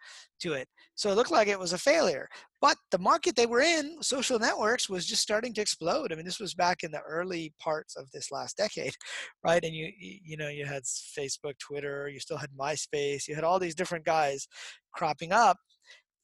to 0.40 0.52
it. 0.52 0.68
So 0.94 1.10
it 1.10 1.14
looked 1.14 1.30
like 1.30 1.48
it 1.48 1.58
was 1.58 1.72
a 1.72 1.78
failure. 1.78 2.28
But 2.60 2.76
the 2.90 2.98
market 2.98 3.36
they 3.36 3.46
were 3.46 3.60
in, 3.60 3.96
social 4.02 4.38
networks, 4.38 4.88
was 4.88 5.06
just 5.06 5.22
starting 5.22 5.54
to 5.54 5.60
explode. 5.60 6.12
I 6.12 6.16
mean, 6.16 6.24
this 6.24 6.40
was 6.40 6.54
back 6.54 6.82
in 6.82 6.90
the 6.90 7.00
early 7.00 7.52
parts 7.58 7.96
of 7.96 8.10
this 8.10 8.30
last 8.30 8.56
decade, 8.56 8.94
right? 9.44 9.62
And 9.62 9.74
you 9.74 9.90
you 9.98 10.36
know, 10.36 10.48
you 10.48 10.66
had 10.66 10.82
Facebook, 10.84 11.58
Twitter, 11.58 12.08
you 12.08 12.20
still 12.20 12.38
had 12.38 12.50
MySpace, 12.58 13.28
you 13.28 13.34
had 13.34 13.44
all 13.44 13.58
these 13.58 13.74
different 13.74 14.04
guys 14.04 14.46
cropping 14.92 15.32
up. 15.32 15.56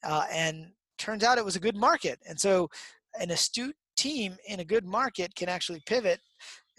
Uh, 0.04 0.24
and 0.32 0.66
turns 0.98 1.22
out 1.22 1.38
it 1.38 1.44
was 1.44 1.56
a 1.56 1.60
good 1.60 1.76
market. 1.76 2.18
And 2.28 2.38
so 2.38 2.68
an 3.20 3.30
astute 3.30 3.76
team 3.96 4.36
in 4.48 4.60
a 4.60 4.64
good 4.64 4.84
market 4.84 5.34
can 5.34 5.48
actually 5.48 5.82
pivot 5.86 6.20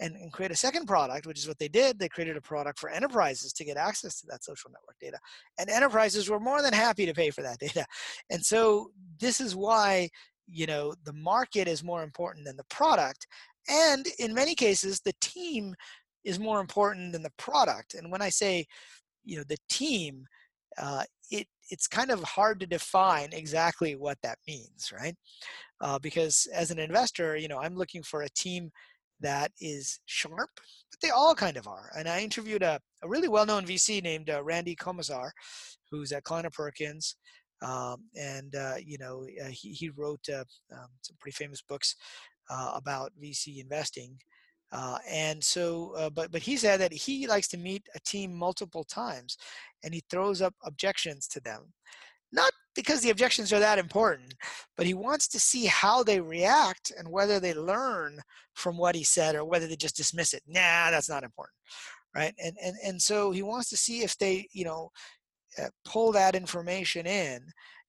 and, 0.00 0.16
and, 0.16 0.32
create 0.32 0.50
a 0.50 0.56
second 0.56 0.86
product, 0.86 1.26
which 1.26 1.38
is 1.38 1.46
what 1.46 1.58
they 1.58 1.68
did. 1.68 1.98
They 1.98 2.08
created 2.08 2.36
a 2.36 2.40
product 2.40 2.78
for 2.78 2.90
enterprises 2.90 3.52
to 3.52 3.64
get 3.64 3.76
access 3.76 4.20
to 4.20 4.26
that 4.28 4.44
social 4.44 4.70
network 4.70 4.96
data. 5.00 5.18
And 5.58 5.70
enterprises 5.70 6.28
were 6.28 6.40
more 6.40 6.62
than 6.62 6.72
happy 6.72 7.06
to 7.06 7.14
pay 7.14 7.30
for 7.30 7.42
that 7.42 7.58
data. 7.60 7.86
And 8.30 8.44
so 8.44 8.90
this 9.20 9.40
is 9.40 9.54
why, 9.54 10.10
you 10.48 10.66
know, 10.66 10.94
the 11.04 11.12
market 11.12 11.68
is 11.68 11.84
more 11.84 12.02
important 12.02 12.44
than 12.44 12.56
the 12.56 12.64
product. 12.64 13.26
And 13.68 14.06
in 14.18 14.34
many 14.34 14.54
cases, 14.54 15.00
the 15.00 15.14
team 15.20 15.74
is 16.24 16.38
more 16.38 16.60
important 16.60 17.12
than 17.12 17.22
the 17.22 17.32
product. 17.38 17.94
And 17.94 18.10
when 18.10 18.22
I 18.22 18.30
say, 18.30 18.66
you 19.24 19.36
know, 19.36 19.44
the 19.46 19.58
team, 19.68 20.26
uh, 20.78 21.04
it 21.30 21.46
it's 21.70 21.86
kind 21.86 22.10
of 22.10 22.22
hard 22.22 22.60
to 22.60 22.66
define 22.66 23.30
exactly 23.32 23.96
what 23.96 24.18
that 24.22 24.38
means, 24.46 24.92
right? 24.92 25.14
Uh, 25.80 25.98
because 25.98 26.46
as 26.52 26.70
an 26.70 26.78
investor, 26.78 27.36
you 27.36 27.48
know, 27.48 27.58
I'm 27.58 27.76
looking 27.76 28.02
for 28.02 28.22
a 28.22 28.28
team 28.30 28.70
that 29.24 29.50
is 29.60 29.98
sharp, 30.06 30.50
but 30.90 31.00
they 31.02 31.10
all 31.10 31.34
kind 31.34 31.56
of 31.56 31.66
are. 31.66 31.90
And 31.96 32.08
I 32.08 32.20
interviewed 32.20 32.62
a, 32.62 32.78
a 33.02 33.08
really 33.08 33.28
well-known 33.28 33.66
VC 33.66 34.02
named 34.02 34.30
uh, 34.30 34.42
Randy 34.42 34.76
Komisar, 34.76 35.30
who's 35.90 36.12
at 36.12 36.24
Kleiner 36.24 36.50
Perkins. 36.50 37.16
Um, 37.62 38.04
and 38.14 38.54
uh, 38.54 38.74
you 38.84 38.98
know 38.98 39.26
uh, 39.42 39.48
he, 39.48 39.70
he 39.70 39.88
wrote 39.88 40.20
uh, 40.28 40.44
um, 40.72 40.88
some 41.00 41.16
pretty 41.18 41.34
famous 41.34 41.62
books 41.62 41.96
uh, 42.50 42.72
about 42.74 43.12
VC 43.22 43.60
investing. 43.60 44.18
Uh, 44.72 44.98
and 45.08 45.42
so, 45.42 46.10
but 46.14 46.32
but 46.32 46.42
he 46.42 46.56
said 46.56 46.80
that 46.80 46.92
he 46.92 47.26
likes 47.26 47.48
to 47.48 47.56
meet 47.56 47.82
a 47.94 48.00
team 48.00 48.34
multiple 48.34 48.84
times, 48.84 49.36
and 49.84 49.94
he 49.94 50.02
throws 50.10 50.42
up 50.42 50.54
objections 50.64 51.28
to 51.28 51.40
them, 51.40 51.72
not 52.32 52.52
because 52.74 53.00
the 53.00 53.10
objections 53.10 53.52
are 53.52 53.60
that 53.60 53.78
important, 53.78 54.34
but 54.76 54.86
he 54.86 54.94
wants 54.94 55.28
to 55.28 55.40
see 55.40 55.66
how 55.66 56.02
they 56.02 56.20
react 56.20 56.92
and 56.98 57.08
whether 57.08 57.38
they 57.38 57.54
learn 57.54 58.18
from 58.54 58.76
what 58.76 58.94
he 58.94 59.04
said 59.04 59.34
or 59.34 59.44
whether 59.44 59.66
they 59.66 59.76
just 59.76 59.96
dismiss 59.96 60.34
it. 60.34 60.42
Nah, 60.46 60.90
that's 60.90 61.08
not 61.08 61.24
important, 61.24 61.56
right? 62.14 62.34
And 62.42 62.56
and 62.62 62.76
and 62.84 63.00
so 63.00 63.30
he 63.30 63.42
wants 63.42 63.68
to 63.70 63.76
see 63.76 64.02
if 64.02 64.16
they, 64.18 64.48
you 64.52 64.64
know, 64.64 64.90
uh, 65.60 65.68
pull 65.84 66.12
that 66.12 66.34
information 66.34 67.06
in. 67.06 67.40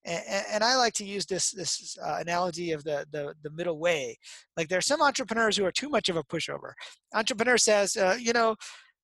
And, 0.07 0.45
and, 0.51 0.63
I 0.63 0.75
like 0.75 0.93
to 0.95 1.05
use 1.05 1.25
this 1.25 1.49
this 1.49 1.97
uh, 2.05 2.17
analogy 2.19 2.73
of 2.73 2.83
the, 2.83 3.07
the 3.11 3.33
the 3.41 3.49
middle 3.49 3.79
way. 3.79 4.17
Like 4.55 4.67
there 4.67 4.77
are 4.77 4.81
some 4.81 5.01
entrepreneurs 5.01 5.57
who 5.57 5.65
are 5.65 5.71
too 5.71 5.89
much 5.89 6.09
of 6.09 6.15
a 6.15 6.23
pushover. 6.23 6.73
Entrepreneur 7.15 7.57
says, 7.57 7.97
uh, 7.97 8.15
you 8.19 8.31
know, 8.31 8.55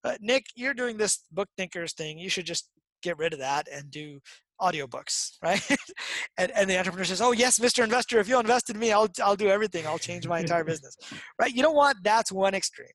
uh, 0.04 0.14
Nick, 0.20 0.46
you're 0.56 0.76
doing 0.76 0.98
this 0.98 1.24
book 1.32 1.50
thinkers 1.58 1.94
thing. 1.94 2.20
You 2.20 2.30
should 2.30 2.46
just 2.46 2.70
get 3.02 3.18
rid 3.18 3.34
of 3.34 3.40
that 3.40 3.68
and 3.72 3.90
do 3.90 4.20
audiobooks, 4.62 5.38
right? 5.42 5.62
and, 6.38 6.52
and 6.52 6.70
the 6.70 6.78
entrepreneur 6.78 7.06
says, 7.06 7.22
"Oh 7.22 7.32
yes, 7.32 7.60
Mr. 7.60 7.84
Investor, 7.84 8.20
if 8.20 8.28
you'll 8.28 8.40
invest 8.40 8.70
in 8.70 8.80
me, 8.80 8.92
I'll 8.92 9.10
I'll 9.24 9.36
do 9.36 9.50
everything. 9.50 9.86
I'll 9.88 9.98
change 9.98 10.28
my 10.28 10.40
entire 10.40 10.64
business." 10.72 10.96
Right? 11.40 11.54
You 11.54 11.62
don't 11.62 11.76
want 11.76 11.98
that's 12.04 12.32
one 12.32 12.54
extreme. 12.54 12.88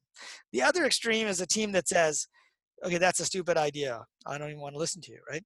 The 0.53 0.63
other 0.63 0.85
extreme 0.85 1.27
is 1.27 1.41
a 1.41 1.47
team 1.47 1.73
that 1.73 1.89
says, 1.89 2.27
"Okay, 2.85 2.99
that's 2.99 3.21
a 3.21 3.25
stupid 3.25 3.57
idea. 3.57 4.05
I 4.27 4.39
don't 4.39 4.49
even 4.51 4.61
want 4.61 4.75
to 4.75 4.79
listen 4.79 5.03
to 5.03 5.13
you." 5.13 5.21
Right? 5.31 5.45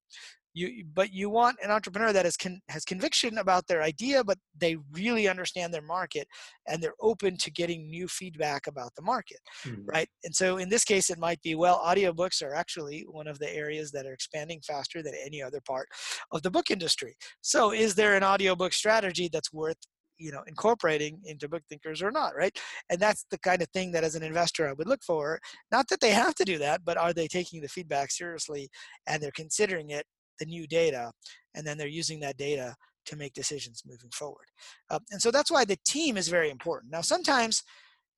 You 0.52 0.84
but 0.94 1.12
you 1.12 1.30
want 1.30 1.56
an 1.62 1.70
entrepreneur 1.70 2.12
that 2.12 2.26
is 2.26 2.36
con, 2.36 2.60
has 2.68 2.84
conviction 2.84 3.38
about 3.38 3.66
their 3.66 3.82
idea 3.82 4.24
but 4.24 4.38
they 4.56 4.76
really 4.92 5.28
understand 5.28 5.72
their 5.72 5.82
market 5.82 6.26
and 6.66 6.82
they're 6.82 6.94
open 7.00 7.36
to 7.36 7.50
getting 7.50 7.88
new 7.88 8.08
feedback 8.08 8.66
about 8.66 8.92
the 8.96 9.02
market 9.02 9.38
mm-hmm. 9.64 9.84
right? 9.86 10.08
And 10.24 10.34
so 10.34 10.56
in 10.56 10.68
this 10.68 10.84
case 10.84 11.10
it 11.10 11.18
might 11.18 11.40
be 11.42 11.54
well 11.54 11.80
audiobooks 11.84 12.42
are 12.42 12.54
actually 12.54 13.06
one 13.08 13.26
of 13.26 13.38
the 13.38 13.54
areas 13.54 13.90
that 13.92 14.06
are 14.06 14.12
expanding 14.12 14.60
faster 14.66 15.02
than 15.02 15.14
any 15.24 15.42
other 15.42 15.60
part 15.66 15.88
of 16.32 16.42
the 16.42 16.50
book 16.50 16.70
industry. 16.70 17.16
So 17.40 17.72
is 17.72 17.94
there 17.94 18.16
an 18.16 18.24
audiobook 18.24 18.72
strategy 18.72 19.28
that's 19.32 19.52
worth 19.52 19.76
you 20.18 20.30
know 20.30 20.42
incorporating 20.46 21.18
into 21.24 21.48
book 21.48 21.62
thinkers 21.68 22.02
or 22.02 22.10
not 22.10 22.36
right? 22.36 22.56
And 22.90 23.00
that's 23.00 23.24
the 23.30 23.38
kind 23.38 23.62
of 23.62 23.68
thing 23.68 23.92
that 23.92 24.04
as 24.04 24.14
an 24.14 24.22
investor 24.22 24.68
i 24.68 24.72
would 24.72 24.88
look 24.88 25.02
for. 25.02 25.40
Not 25.70 25.88
that 25.88 26.00
they 26.00 26.10
have 26.10 26.34
to 26.36 26.44
do 26.44 26.58
that 26.58 26.84
but 26.84 26.96
are 26.96 27.12
they 27.12 27.28
taking 27.28 27.60
the 27.60 27.68
feedback 27.68 28.10
seriously 28.10 28.68
and 29.06 29.22
they're 29.22 29.30
considering 29.34 29.90
it 29.90 30.04
the 30.40 30.46
new 30.46 30.66
data, 30.66 31.12
and 31.54 31.64
then 31.64 31.78
they're 31.78 31.86
using 32.00 32.18
that 32.20 32.36
data 32.36 32.74
to 33.06 33.16
make 33.16 33.32
decisions 33.32 33.82
moving 33.86 34.10
forward. 34.12 34.46
Uh, 34.90 34.98
and 35.12 35.20
so 35.22 35.30
that's 35.30 35.50
why 35.50 35.64
the 35.64 35.78
team 35.86 36.16
is 36.16 36.28
very 36.28 36.50
important. 36.50 36.92
Now, 36.92 37.00
sometimes 37.00 37.62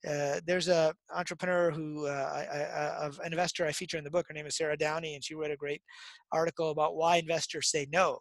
uh, 0.09 0.41
there's 0.47 0.69
a 0.69 0.95
entrepreneur 1.15 1.71
who 1.71 2.07
uh, 2.07 2.11
I, 2.11 2.59
I, 2.59 3.07
of 3.07 3.21
an 3.25 3.33
investor 3.33 3.67
I 3.67 3.73
feature 3.73 3.99
in 3.99 4.05
the 4.05 4.11
book. 4.11 4.27
Her 4.29 4.35
name 4.35 4.47
is 4.47 4.57
Sarah 4.57 4.77
Downey, 4.77 5.15
and 5.15 5.25
she 5.25 5.35
wrote 5.35 5.53
a 5.53 5.57
great 5.57 5.83
article 6.33 6.71
about 6.71 6.97
why 6.97 7.17
investors 7.17 7.71
say 7.71 7.87
no, 7.93 8.19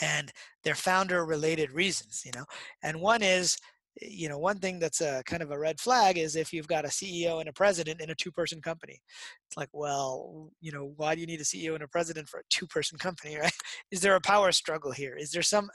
and 0.00 0.30
their 0.62 0.76
founder-related 0.76 1.72
reasons. 1.72 2.22
You 2.24 2.32
know, 2.36 2.44
and 2.84 3.00
one 3.00 3.22
is 3.22 3.56
you 4.00 4.28
know, 4.28 4.38
one 4.38 4.58
thing 4.58 4.78
that's 4.78 5.00
a 5.00 5.22
kind 5.24 5.42
of 5.42 5.50
a 5.50 5.58
red 5.58 5.80
flag 5.80 6.18
is 6.18 6.36
if 6.36 6.52
you've 6.52 6.68
got 6.68 6.84
a 6.84 6.88
CEO 6.88 7.40
and 7.40 7.48
a 7.48 7.52
president 7.52 8.00
in 8.00 8.10
a 8.10 8.14
two-person 8.14 8.60
company. 8.60 9.00
It's 9.48 9.56
like, 9.56 9.70
well, 9.72 10.50
you 10.60 10.70
know, 10.70 10.92
why 10.96 11.14
do 11.14 11.20
you 11.20 11.26
need 11.26 11.40
a 11.40 11.44
CEO 11.44 11.74
and 11.74 11.82
a 11.82 11.88
president 11.88 12.28
for 12.28 12.40
a 12.40 12.44
two-person 12.50 12.98
company, 12.98 13.36
right? 13.40 13.52
Is 13.90 14.00
there 14.00 14.16
a 14.16 14.20
power 14.20 14.52
struggle 14.52 14.92
here? 14.92 15.16
Is 15.16 15.30
there 15.30 15.42
some 15.42 15.70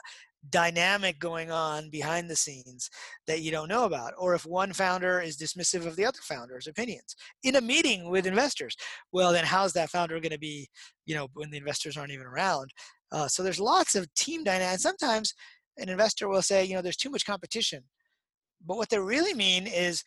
dynamic 0.50 1.18
going 1.20 1.50
on 1.50 1.88
behind 1.88 2.28
the 2.28 2.36
scenes 2.36 2.90
that 3.26 3.40
you 3.40 3.50
don't 3.50 3.68
know 3.68 3.84
about? 3.84 4.12
Or 4.16 4.34
if 4.34 4.46
one 4.46 4.72
founder 4.72 5.20
is 5.20 5.36
dismissive 5.36 5.86
of 5.86 5.96
the 5.96 6.04
other 6.04 6.20
founder's 6.22 6.66
opinions 6.68 7.16
in 7.42 7.56
a 7.56 7.60
meeting 7.60 8.08
with 8.08 8.26
investors, 8.26 8.76
well, 9.10 9.32
then 9.32 9.44
how's 9.44 9.72
that 9.72 9.90
founder 9.90 10.20
going 10.20 10.32
to 10.32 10.38
be, 10.38 10.68
you 11.06 11.14
know, 11.14 11.28
when 11.34 11.50
the 11.50 11.58
investors 11.58 11.96
aren't 11.96 12.12
even 12.12 12.26
around? 12.26 12.70
Uh, 13.10 13.26
so 13.26 13.42
there's 13.42 13.60
lots 13.60 13.94
of 13.94 14.12
team 14.14 14.44
dynamics. 14.44 14.82
Sometimes 14.82 15.34
an 15.78 15.88
investor 15.88 16.28
will 16.28 16.42
say, 16.42 16.64
you 16.64 16.74
know, 16.74 16.82
there's 16.82 16.96
too 16.96 17.10
much 17.10 17.26
competition 17.26 17.82
but 18.66 18.76
what 18.76 18.88
they 18.88 18.98
really 18.98 19.34
mean 19.34 19.66
is 19.66 20.02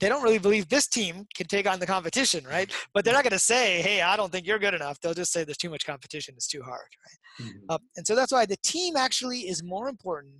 they 0.00 0.08
don't 0.08 0.22
really 0.22 0.38
believe 0.38 0.68
this 0.68 0.88
team 0.88 1.26
can 1.34 1.46
take 1.46 1.68
on 1.68 1.78
the 1.78 1.86
competition, 1.86 2.44
right? 2.44 2.70
But 2.92 3.04
they're 3.04 3.14
not 3.14 3.22
going 3.22 3.32
to 3.32 3.38
say, 3.38 3.80
"Hey, 3.80 4.02
I 4.02 4.16
don't 4.16 4.32
think 4.32 4.46
you're 4.46 4.58
good 4.58 4.74
enough." 4.74 5.00
They'll 5.00 5.14
just 5.14 5.32
say, 5.32 5.44
"There's 5.44 5.56
too 5.56 5.70
much 5.70 5.86
competition; 5.86 6.34
it's 6.36 6.48
too 6.48 6.62
hard." 6.62 6.88
Right? 7.04 7.46
Mm-hmm. 7.46 7.66
Uh, 7.68 7.78
and 7.96 8.06
so 8.06 8.14
that's 8.14 8.32
why 8.32 8.46
the 8.46 8.56
team 8.62 8.96
actually 8.96 9.40
is 9.40 9.62
more 9.62 9.88
important 9.88 10.34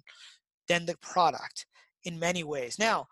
than 0.69 0.87
the 0.87 0.97
product 1.03 1.67
in 2.05 2.19
many 2.19 2.43
ways. 2.43 2.79
Now, 2.79 3.07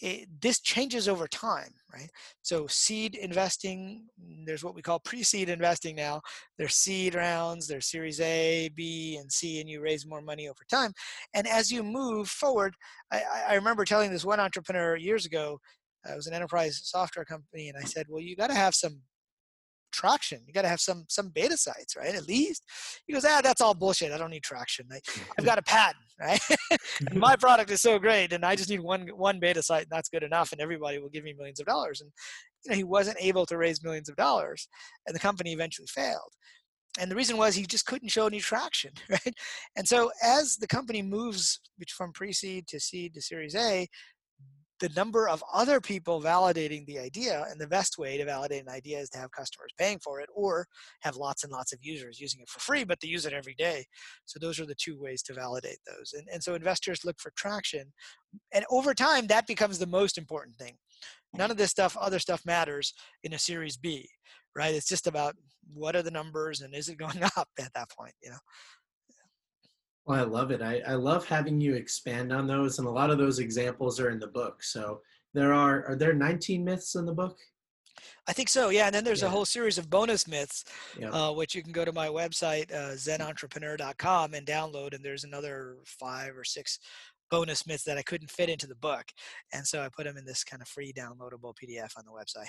it, 0.00 0.28
this 0.40 0.60
changes 0.60 1.08
over 1.08 1.26
time, 1.26 1.72
right? 1.92 2.08
So 2.42 2.66
seed 2.66 3.14
investing, 3.16 4.06
there's 4.44 4.62
what 4.62 4.74
we 4.74 4.82
call 4.82 5.00
pre-seed 5.00 5.48
investing 5.48 5.96
now. 5.96 6.20
There's 6.56 6.74
seed 6.74 7.14
rounds, 7.14 7.66
there's 7.66 7.90
Series 7.90 8.20
A, 8.20 8.70
B, 8.74 9.16
and 9.16 9.30
C, 9.30 9.60
and 9.60 9.68
you 9.68 9.80
raise 9.80 10.06
more 10.06 10.22
money 10.22 10.48
over 10.48 10.64
time. 10.70 10.92
And 11.34 11.46
as 11.48 11.72
you 11.72 11.82
move 11.82 12.28
forward, 12.28 12.74
I, 13.12 13.22
I 13.48 13.54
remember 13.54 13.84
telling 13.84 14.10
this 14.12 14.24
one 14.24 14.40
entrepreneur 14.40 14.96
years 14.96 15.26
ago, 15.26 15.58
uh, 16.08 16.12
it 16.12 16.16
was 16.16 16.26
an 16.26 16.34
enterprise 16.34 16.80
software 16.84 17.24
company, 17.24 17.68
and 17.68 17.76
I 17.76 17.84
said, 17.84 18.06
well, 18.08 18.22
you 18.22 18.36
got 18.36 18.48
to 18.48 18.54
have 18.54 18.74
some 18.74 19.00
traction. 19.92 20.40
You 20.46 20.52
got 20.52 20.62
to 20.62 20.68
have 20.68 20.80
some 20.80 21.04
some 21.08 21.30
beta 21.30 21.56
sites, 21.56 21.96
right? 21.96 22.14
At 22.14 22.26
least. 22.26 22.62
He 23.06 23.12
goes, 23.12 23.24
ah, 23.24 23.40
that's 23.42 23.60
all 23.60 23.74
bullshit. 23.74 24.12
I 24.12 24.18
don't 24.18 24.30
need 24.30 24.42
traction. 24.42 24.86
I, 24.92 25.00
have 25.36 25.46
got 25.46 25.58
a 25.58 25.62
patent, 25.62 26.04
right? 26.20 26.40
my 27.12 27.36
product 27.40 27.70
is 27.70 27.80
so 27.80 27.98
great, 27.98 28.32
and 28.32 28.44
I 28.44 28.56
just 28.56 28.70
need 28.70 28.80
one 28.80 29.08
one 29.08 29.40
beta 29.40 29.62
site, 29.62 29.82
and 29.82 29.90
that's 29.90 30.08
good 30.08 30.22
enough, 30.22 30.52
and 30.52 30.60
everybody 30.60 30.98
will 30.98 31.10
give 31.10 31.24
me 31.24 31.34
millions 31.36 31.60
of 31.60 31.66
dollars. 31.66 32.00
And 32.00 32.10
you 32.64 32.70
know, 32.70 32.76
he 32.76 32.84
wasn't 32.84 33.18
able 33.20 33.46
to 33.46 33.56
raise 33.56 33.82
millions 33.82 34.08
of 34.08 34.16
dollars, 34.16 34.68
and 35.06 35.14
the 35.14 35.20
company 35.20 35.52
eventually 35.52 35.88
failed. 35.88 36.32
And 36.98 37.10
the 37.10 37.16
reason 37.16 37.36
was 37.36 37.54
he 37.54 37.64
just 37.64 37.86
couldn't 37.86 38.08
show 38.08 38.26
any 38.26 38.40
traction, 38.40 38.92
right? 39.10 39.34
And 39.76 39.86
so 39.86 40.10
as 40.22 40.56
the 40.56 40.66
company 40.66 41.02
moves 41.02 41.60
from 41.90 42.12
pre-seed 42.12 42.66
to 42.68 42.80
seed 42.80 43.14
to 43.14 43.22
Series 43.22 43.54
A, 43.54 43.86
the 44.80 44.90
number 44.90 45.28
of 45.28 45.42
other 45.52 45.80
people 45.80 46.22
validating 46.22 46.86
the 46.86 46.98
idea 46.98 47.46
and 47.50 47.60
the 47.60 47.66
best 47.66 47.98
way 47.98 48.16
to 48.16 48.24
validate 48.24 48.62
an 48.62 48.68
idea 48.68 48.98
is 48.98 49.10
to 49.10 49.18
have 49.18 49.30
customers 49.32 49.72
paying 49.78 49.98
for 49.98 50.20
it 50.20 50.28
or 50.34 50.66
have 51.00 51.16
lots 51.16 51.44
and 51.44 51.52
lots 51.52 51.72
of 51.72 51.78
users 51.82 52.20
using 52.20 52.40
it 52.40 52.48
for 52.48 52.60
free 52.60 52.84
but 52.84 52.98
they 53.00 53.08
use 53.08 53.26
it 53.26 53.32
every 53.32 53.54
day. 53.54 53.84
So 54.26 54.38
those 54.38 54.60
are 54.60 54.66
the 54.66 54.74
two 54.74 55.00
ways 55.00 55.22
to 55.24 55.34
validate 55.34 55.78
those. 55.86 56.12
And, 56.16 56.26
and 56.32 56.42
so 56.42 56.54
investors 56.54 57.04
look 57.04 57.18
for 57.18 57.32
traction 57.36 57.92
and 58.52 58.64
over 58.70 58.94
time 58.94 59.26
that 59.26 59.46
becomes 59.46 59.78
the 59.78 59.86
most 59.86 60.18
important 60.18 60.56
thing. 60.56 60.76
None 61.34 61.50
of 61.50 61.56
this 61.56 61.70
stuff 61.70 61.96
other 61.96 62.18
stuff 62.18 62.42
matters 62.46 62.94
in 63.24 63.32
a 63.32 63.38
series 63.38 63.76
b 63.76 64.08
right? 64.56 64.74
It's 64.74 64.88
just 64.88 65.06
about 65.06 65.36
what 65.72 65.94
are 65.94 66.02
the 66.02 66.10
numbers 66.10 66.60
and 66.62 66.74
is 66.74 66.88
it 66.88 66.98
going 66.98 67.22
up 67.36 67.48
at 67.58 67.72
that 67.74 67.90
point 67.90 68.14
you 68.22 68.30
know 68.30 68.38
well, 70.08 70.18
I 70.18 70.22
love 70.22 70.50
it. 70.50 70.62
I, 70.62 70.80
I 70.88 70.94
love 70.94 71.26
having 71.26 71.60
you 71.60 71.74
expand 71.74 72.32
on 72.32 72.46
those, 72.46 72.78
and 72.78 72.88
a 72.88 72.90
lot 72.90 73.10
of 73.10 73.18
those 73.18 73.40
examples 73.40 74.00
are 74.00 74.08
in 74.08 74.18
the 74.18 74.26
book. 74.26 74.62
So 74.62 75.02
there 75.34 75.52
are 75.52 75.84
are 75.86 75.96
there 75.96 76.14
19 76.14 76.64
myths 76.64 76.94
in 76.94 77.04
the 77.04 77.12
book? 77.12 77.36
I 78.26 78.32
think 78.32 78.48
so, 78.48 78.70
yeah. 78.70 78.86
And 78.86 78.94
then 78.94 79.04
there's 79.04 79.20
yeah. 79.20 79.28
a 79.28 79.30
whole 79.30 79.44
series 79.44 79.76
of 79.76 79.90
bonus 79.90 80.26
myths, 80.26 80.64
yep. 80.98 81.12
uh, 81.12 81.32
which 81.32 81.54
you 81.54 81.62
can 81.62 81.72
go 81.72 81.84
to 81.84 81.92
my 81.92 82.08
website, 82.08 82.72
uh, 82.72 82.94
zenentrepreneur.com, 82.94 84.34
and 84.34 84.46
download. 84.46 84.94
And 84.94 85.04
there's 85.04 85.24
another 85.24 85.76
five 85.84 86.36
or 86.36 86.44
six 86.44 86.78
bonus 87.30 87.66
myths 87.66 87.84
that 87.84 87.98
I 87.98 88.02
couldn't 88.02 88.30
fit 88.30 88.48
into 88.48 88.66
the 88.66 88.76
book. 88.76 89.04
And 89.52 89.66
so 89.66 89.82
I 89.82 89.88
put 89.94 90.04
them 90.04 90.16
in 90.16 90.24
this 90.24 90.42
kind 90.42 90.62
of 90.62 90.68
free 90.68 90.92
downloadable 90.92 91.54
PDF 91.62 91.92
on 91.98 92.04
the 92.06 92.12
website. 92.12 92.48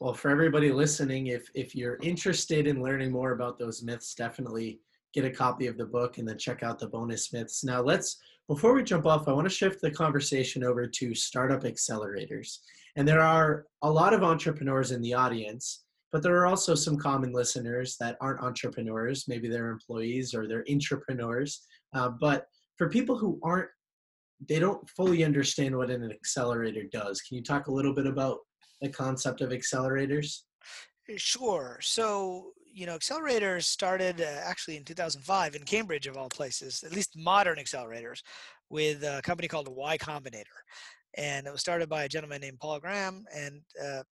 Well, 0.00 0.14
for 0.14 0.30
everybody 0.30 0.70
listening, 0.70 1.28
if 1.28 1.48
if 1.54 1.74
you're 1.74 1.98
interested 2.02 2.68
in 2.68 2.82
learning 2.82 3.10
more 3.10 3.32
about 3.32 3.58
those 3.58 3.82
myths, 3.82 4.14
definitely 4.14 4.80
get 5.20 5.32
a 5.32 5.36
copy 5.36 5.66
of 5.66 5.76
the 5.76 5.84
book 5.84 6.18
and 6.18 6.28
then 6.28 6.38
check 6.38 6.62
out 6.62 6.78
the 6.78 6.86
bonus 6.86 7.32
myths. 7.32 7.64
Now, 7.64 7.82
let's, 7.82 8.18
before 8.46 8.72
we 8.72 8.84
jump 8.84 9.04
off, 9.04 9.26
I 9.26 9.32
want 9.32 9.46
to 9.46 9.54
shift 9.54 9.80
the 9.80 9.90
conversation 9.90 10.62
over 10.62 10.86
to 10.86 11.14
startup 11.14 11.64
accelerators. 11.64 12.58
And 12.94 13.06
there 13.06 13.20
are 13.20 13.66
a 13.82 13.90
lot 13.90 14.14
of 14.14 14.22
entrepreneurs 14.22 14.92
in 14.92 15.02
the 15.02 15.14
audience, 15.14 15.82
but 16.12 16.22
there 16.22 16.36
are 16.36 16.46
also 16.46 16.76
some 16.76 16.96
common 16.96 17.32
listeners 17.32 17.96
that 17.98 18.16
aren't 18.20 18.42
entrepreneurs. 18.42 19.26
Maybe 19.26 19.48
they're 19.48 19.70
employees 19.70 20.34
or 20.34 20.46
they're 20.46 20.64
entrepreneurs. 20.70 21.66
Uh, 21.94 22.10
but 22.20 22.46
for 22.76 22.88
people 22.88 23.18
who 23.18 23.40
aren't, 23.42 23.70
they 24.48 24.60
don't 24.60 24.88
fully 24.90 25.24
understand 25.24 25.76
what 25.76 25.90
an 25.90 26.12
accelerator 26.12 26.84
does. 26.92 27.20
Can 27.22 27.36
you 27.38 27.42
talk 27.42 27.66
a 27.66 27.72
little 27.72 27.92
bit 27.92 28.06
about 28.06 28.38
the 28.80 28.88
concept 28.88 29.40
of 29.40 29.50
accelerators? 29.50 30.42
Sure. 31.16 31.78
So 31.82 32.52
you 32.78 32.86
know, 32.86 32.96
accelerators 32.96 33.64
started 33.64 34.20
uh, 34.20 34.40
actually 34.44 34.76
in 34.76 34.84
2005 34.84 35.56
in 35.56 35.62
Cambridge, 35.64 36.06
of 36.06 36.16
all 36.16 36.28
places, 36.28 36.84
at 36.84 36.92
least 36.92 37.18
modern 37.18 37.58
accelerators, 37.58 38.20
with 38.70 39.02
a 39.02 39.20
company 39.24 39.48
called 39.48 39.66
Y 39.68 39.98
Combinator. 39.98 40.58
And 41.16 41.48
it 41.48 41.50
was 41.50 41.60
started 41.60 41.88
by 41.88 42.04
a 42.04 42.08
gentleman 42.08 42.40
named 42.40 42.60
Paul 42.60 42.78
Graham. 42.78 43.24
And 43.34 43.62
uh, 43.84 44.04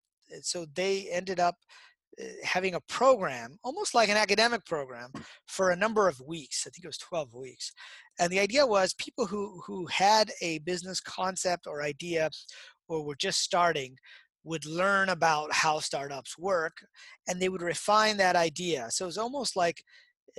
so 0.41 0.65
they 0.73 1.07
ended 1.11 1.39
up 1.39 1.53
uh, 2.19 2.25
having 2.43 2.73
a 2.73 2.81
program, 2.89 3.59
almost 3.63 3.93
like 3.93 4.09
an 4.09 4.17
academic 4.17 4.65
program, 4.65 5.11
for 5.47 5.69
a 5.69 5.75
number 5.75 6.07
of 6.07 6.19
weeks. 6.21 6.63
I 6.65 6.71
think 6.71 6.85
it 6.85 6.87
was 6.87 6.97
12 6.97 7.35
weeks. 7.35 7.71
And 8.19 8.31
the 8.31 8.39
idea 8.39 8.65
was 8.65 8.95
people 8.95 9.27
who, 9.27 9.61
who 9.67 9.85
had 9.85 10.31
a 10.41 10.57
business 10.59 10.99
concept 10.99 11.67
or 11.67 11.83
idea 11.83 12.31
or 12.87 13.05
were 13.05 13.15
just 13.15 13.41
starting 13.41 13.95
would 14.45 14.65
learn 14.65 15.09
about 15.09 15.51
how 15.51 15.79
startups 15.79 16.37
work 16.37 16.77
and 17.27 17.41
they 17.41 17.49
would 17.49 17.61
refine 17.61 18.15
that 18.17 18.35
idea. 18.35 18.87
So 18.91 19.05
it 19.05 19.07
was 19.07 19.17
almost 19.17 19.55
like 19.55 19.83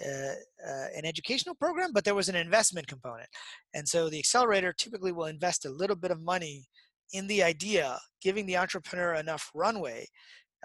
uh, 0.03 0.35
uh, 0.67 0.87
an 0.97 1.05
educational 1.05 1.55
program, 1.55 1.91
but 1.93 2.05
there 2.05 2.15
was 2.15 2.29
an 2.29 2.37
investment 2.37 2.87
component. 2.87 3.29
And 3.75 3.87
so 3.87 4.09
the 4.09 4.19
accelerator 4.19 4.73
typically 4.73 5.13
will 5.13 5.27
invest 5.27 5.65
a 5.67 5.71
little 5.71 5.97
bit 5.97 6.11
of 6.11 6.23
money 6.23 6.67
in 7.13 7.27
the 7.27 7.43
idea, 7.43 7.99
giving 8.23 8.47
the 8.47 8.57
entrepreneur 8.57 9.15
enough 9.15 9.51
runway 9.55 10.07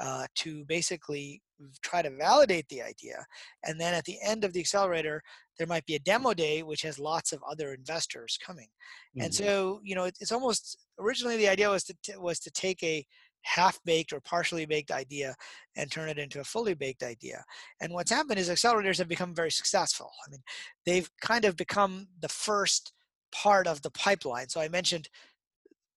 uh, 0.02 0.26
to 0.36 0.64
basically 0.66 1.42
try 1.84 2.02
to 2.02 2.10
validate 2.18 2.68
the 2.70 2.82
idea. 2.82 3.24
And 3.64 3.80
then 3.80 3.94
at 3.94 4.06
the 4.06 4.18
end 4.24 4.44
of 4.44 4.54
the 4.54 4.60
accelerator, 4.60 5.22
there 5.58 5.68
might 5.68 5.86
be 5.86 5.96
a 5.96 6.00
demo 6.00 6.34
day 6.34 6.64
which 6.64 6.82
has 6.82 6.98
lots 6.98 7.32
of 7.32 7.40
other 7.50 7.74
investors 7.74 8.38
coming. 8.44 8.68
Mm-hmm. 9.16 9.26
And 9.26 9.34
so, 9.34 9.80
you 9.84 9.96
know, 9.96 10.06
it's 10.06 10.32
almost 10.32 10.78
originally 11.00 11.38
the 11.38 11.50
idea 11.50 11.70
was 11.70 11.84
to 11.84 11.96
was 12.18 12.40
to 12.40 12.52
take 12.52 12.82
a 12.84 13.06
half 13.44 13.80
baked 13.84 14.14
or 14.14 14.20
partially 14.20 14.66
baked 14.66 14.92
idea 14.92 15.36
and 15.76 15.92
turn 15.92 16.10
it 16.10 16.20
into 16.20 16.40
a 16.40 16.44
fully 16.44 16.74
baked 16.74 17.04
idea. 17.04 17.44
And 17.80 17.94
what's 17.94 18.12
happened 18.12 18.40
is 18.40 18.50
accelerators 18.50 18.98
have 18.98 19.08
become 19.08 19.34
very 19.34 19.52
successful. 19.52 20.12
I 20.26 20.32
mean, 20.32 20.42
they've 20.86 21.10
kind 21.22 21.46
of 21.46 21.56
become 21.56 22.08
the 22.20 22.30
first 22.30 22.94
part 23.32 23.68
of 23.68 23.82
the 23.82 23.92
pipeline. 23.92 24.50
So 24.50 24.62
I 24.62 24.68
mentioned 24.68 25.10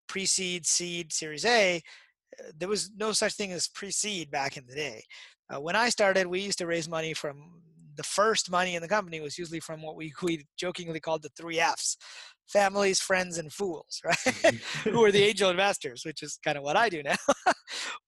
pre-seed, 0.07 0.66
seed, 0.66 1.12
Series 1.12 1.45
A. 1.45 1.82
Uh, 2.38 2.51
there 2.59 2.68
was 2.68 2.90
no 2.97 3.12
such 3.12 3.34
thing 3.34 3.53
as 3.53 3.68
pre-seed 3.68 4.30
back 4.30 4.57
in 4.57 4.66
the 4.66 4.74
day. 4.74 5.03
Uh, 5.53 5.61
when 5.61 5.76
I 5.76 5.88
started, 5.88 6.26
we 6.26 6.40
used 6.40 6.59
to 6.59 6.66
raise 6.66 6.88
money 6.88 7.12
from 7.12 7.62
the 7.97 8.03
first 8.03 8.51
money 8.51 8.74
in 8.74 8.82
the 8.82 8.88
company 8.88 9.20
was 9.20 9.38
usually 9.38 9.61
from 9.61 9.82
what 9.82 9.97
we, 9.97 10.12
we 10.22 10.45
jokingly 10.57 11.01
called 11.01 11.22
the 11.22 11.30
three 11.36 11.61
F's 11.61 11.97
families, 12.47 13.01
friends, 13.01 13.38
and 13.38 13.53
fools, 13.53 14.01
right? 14.05 14.16
Mm-hmm. 14.16 14.90
Who 14.90 15.05
are 15.05 15.12
the 15.12 15.22
angel 15.22 15.51
investors, 15.51 16.03
which 16.05 16.22
is 16.22 16.38
kind 16.45 16.59
of 16.59 16.64
what 16.64 16.76
I 16.76 16.88
do 16.88 17.03
now. 17.03 17.16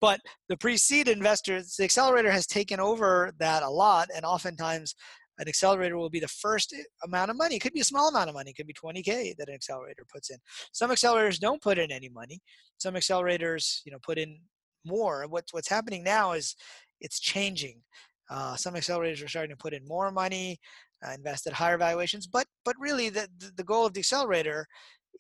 but 0.01 0.21
the 0.49 0.57
pre 0.57 0.77
seed 0.77 1.09
investors, 1.09 1.75
the 1.77 1.85
accelerator 1.85 2.31
has 2.31 2.47
taken 2.47 2.81
over 2.81 3.33
that 3.39 3.63
a 3.63 3.71
lot. 3.71 4.09
And 4.15 4.25
oftentimes, 4.25 4.95
an 5.39 5.49
accelerator 5.49 5.97
will 5.97 6.11
be 6.11 6.21
the 6.21 6.29
first 6.29 6.73
eh, 6.75 6.83
amount 7.05 7.31
of 7.31 7.37
money. 7.37 7.57
It 7.57 7.61
could 7.61 7.75
be 7.75 7.81
a 7.81 7.85
small 7.85 8.09
amount 8.09 8.29
of 8.29 8.35
money. 8.35 8.51
It 8.51 8.57
could 8.57 8.67
be 8.67 8.75
20K 8.75 9.37
that 9.37 9.49
an 9.49 9.55
accelerator 9.55 10.05
puts 10.13 10.31
in. 10.31 10.39
Some 10.73 10.91
accelerators 10.91 11.39
don't 11.39 11.63
put 11.63 11.79
in 11.79 11.91
any 11.91 12.09
money. 12.09 12.41
Some 12.79 12.95
accelerators, 12.95 13.81
you 13.85 13.93
know, 13.93 13.99
put 14.03 14.19
in 14.19 14.39
more. 14.85 15.27
What's 15.29 15.53
what's 15.53 15.69
happening 15.69 16.05
now 16.05 16.33
is 16.33 16.55
it's 17.01 17.21
changing. 17.21 17.83
Uh, 18.31 18.57
some 18.57 18.75
accelerators 18.75 19.25
are 19.25 19.29
starting 19.29 19.55
to 19.55 19.57
put 19.57 19.73
in 19.73 19.87
more 19.87 20.11
money, 20.11 20.59
uh, 21.07 21.13
invest 21.13 21.47
at 21.47 21.53
higher 21.53 21.79
valuations. 21.79 22.27
But 22.27 22.47
but 22.65 22.77
really, 22.79 23.09
the 23.09 23.29
the 23.57 23.65
goal 23.65 23.87
of 23.87 23.95
the 23.95 24.01
accelerator 24.01 24.67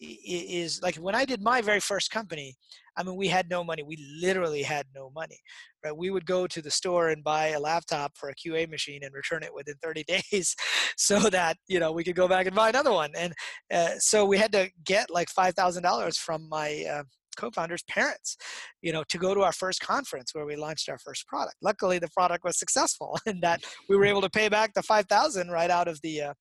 is 0.00 0.80
like 0.82 0.96
when 0.96 1.14
I 1.14 1.24
did 1.24 1.42
my 1.42 1.60
very 1.60 1.80
first 1.80 2.10
company. 2.10 2.56
I 2.98 3.02
mean, 3.02 3.16
we 3.16 3.28
had 3.28 3.50
no 3.50 3.62
money. 3.62 3.82
We 3.82 3.98
literally 4.20 4.62
had 4.62 4.86
no 4.94 5.10
money. 5.14 5.38
Right? 5.84 5.94
We 5.94 6.10
would 6.10 6.24
go 6.24 6.46
to 6.46 6.62
the 6.62 6.70
store 6.70 7.10
and 7.10 7.22
buy 7.22 7.48
a 7.48 7.60
laptop 7.60 8.12
for 8.16 8.30
a 8.30 8.34
QA 8.34 8.68
machine 8.70 9.00
and 9.04 9.12
return 9.12 9.42
it 9.42 9.52
within 9.52 9.74
30 9.82 10.04
days, 10.32 10.54
so 10.96 11.18
that 11.30 11.56
you 11.68 11.78
know 11.78 11.92
we 11.92 12.04
could 12.04 12.16
go 12.16 12.28
back 12.28 12.46
and 12.46 12.54
buy 12.54 12.68
another 12.68 12.92
one. 12.92 13.10
And 13.16 13.34
uh, 13.72 13.98
so 13.98 14.24
we 14.24 14.38
had 14.38 14.52
to 14.52 14.70
get 14.84 15.10
like 15.10 15.28
five 15.28 15.54
thousand 15.54 15.82
dollars 15.82 16.18
from 16.18 16.48
my 16.48 16.84
uh, 16.90 17.02
co-founders' 17.36 17.82
parents, 17.84 18.36
you 18.82 18.92
know, 18.92 19.04
to 19.08 19.18
go 19.18 19.34
to 19.34 19.42
our 19.42 19.52
first 19.52 19.80
conference 19.80 20.34
where 20.34 20.46
we 20.46 20.56
launched 20.56 20.88
our 20.88 20.98
first 20.98 21.26
product. 21.26 21.56
Luckily, 21.62 21.98
the 21.98 22.08
product 22.08 22.44
was 22.44 22.58
successful, 22.58 23.18
and 23.26 23.42
that 23.42 23.62
we 23.88 23.96
were 23.96 24.04
able 24.04 24.22
to 24.22 24.30
pay 24.30 24.48
back 24.48 24.74
the 24.74 24.82
five 24.82 25.06
thousand 25.06 25.50
right 25.50 25.70
out 25.70 25.88
of 25.88 26.00
the, 26.02 26.22
uh, 26.22 26.34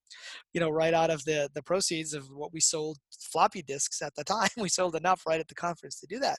you 0.52 0.60
know, 0.60 0.70
right 0.70 0.94
out 0.94 1.10
of 1.10 1.24
the 1.24 1.48
the 1.54 1.62
proceeds 1.62 2.14
of 2.14 2.28
what 2.30 2.52
we 2.52 2.60
sold 2.60 2.98
floppy 3.20 3.62
disks 3.62 4.02
at 4.02 4.14
the 4.14 4.24
time. 4.24 4.48
We 4.66 4.68
sold 4.70 4.96
enough 4.96 5.22
right 5.28 5.38
at 5.38 5.48
the 5.48 5.54
conference 5.54 6.00
to 6.00 6.06
do 6.06 6.18
that, 6.20 6.38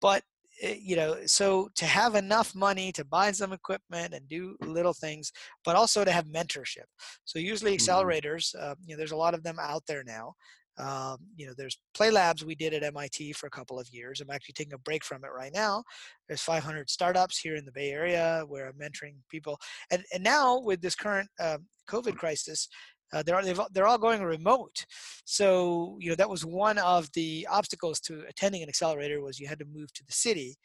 but 0.00 0.22
eh, 0.62 0.76
you 0.80 0.96
know 0.96 1.18
so 1.26 1.68
to 1.76 1.84
have 1.84 2.14
enough 2.14 2.54
money 2.54 2.90
to 2.92 3.04
buy 3.04 3.30
some 3.30 3.52
equipment 3.52 4.14
and 4.14 4.28
do 4.28 4.56
little 4.62 4.92
things 4.94 5.30
but 5.64 5.76
also 5.76 6.04
to 6.04 6.10
have 6.10 6.26
mentorship 6.26 6.88
so 7.24 7.38
usually 7.38 7.76
mm-hmm. 7.76 7.90
accelerators 7.90 8.54
uh, 8.60 8.74
you 8.84 8.94
know 8.94 8.98
there's 8.98 9.12
a 9.12 9.16
lot 9.24 9.34
of 9.34 9.42
them 9.42 9.58
out 9.60 9.82
there 9.86 10.02
now 10.04 10.34
um, 10.78 11.18
you 11.36 11.46
know, 11.46 11.52
there's 11.56 11.78
Play 11.94 12.10
Labs 12.10 12.44
we 12.44 12.54
did 12.54 12.72
at 12.72 12.82
MIT 12.82 13.32
for 13.34 13.46
a 13.46 13.50
couple 13.50 13.78
of 13.78 13.88
years. 13.90 14.20
I'm 14.20 14.30
actually 14.30 14.54
taking 14.54 14.72
a 14.72 14.78
break 14.78 15.04
from 15.04 15.24
it 15.24 15.30
right 15.34 15.52
now. 15.52 15.82
There's 16.28 16.40
500 16.40 16.88
startups 16.88 17.38
here 17.38 17.56
in 17.56 17.64
the 17.64 17.72
Bay 17.72 17.90
Area 17.90 18.44
where 18.48 18.68
I'm 18.68 18.74
mentoring 18.74 19.16
people. 19.28 19.58
And, 19.90 20.04
and 20.14 20.22
now 20.22 20.60
with 20.60 20.80
this 20.80 20.94
current 20.94 21.28
uh, 21.38 21.58
COVID 21.88 22.16
crisis, 22.16 22.68
uh, 23.12 23.22
they're, 23.24 23.42
they're 23.72 23.86
all 23.88 23.98
going 23.98 24.22
remote. 24.22 24.84
So, 25.24 25.96
you 26.00 26.10
know, 26.10 26.16
that 26.16 26.30
was 26.30 26.44
one 26.44 26.78
of 26.78 27.08
the 27.14 27.46
obstacles 27.50 28.00
to 28.02 28.22
attending 28.28 28.62
an 28.62 28.68
accelerator 28.68 29.20
was 29.20 29.40
you 29.40 29.48
had 29.48 29.58
to 29.58 29.64
move 29.64 29.92
to 29.94 30.04
the 30.06 30.12
city 30.12 30.56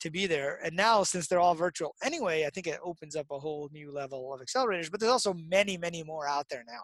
to 0.00 0.10
be 0.10 0.26
there. 0.26 0.58
And 0.64 0.74
now, 0.76 1.04
since 1.04 1.28
they're 1.28 1.38
all 1.38 1.54
virtual 1.54 1.94
anyway, 2.02 2.44
I 2.44 2.50
think 2.50 2.66
it 2.66 2.80
opens 2.84 3.14
up 3.14 3.26
a 3.30 3.38
whole 3.38 3.70
new 3.72 3.92
level 3.92 4.34
of 4.34 4.40
accelerators. 4.40 4.90
But 4.90 4.98
there's 4.98 5.12
also 5.12 5.34
many, 5.48 5.76
many 5.78 6.02
more 6.02 6.26
out 6.26 6.46
there 6.50 6.64
now 6.66 6.82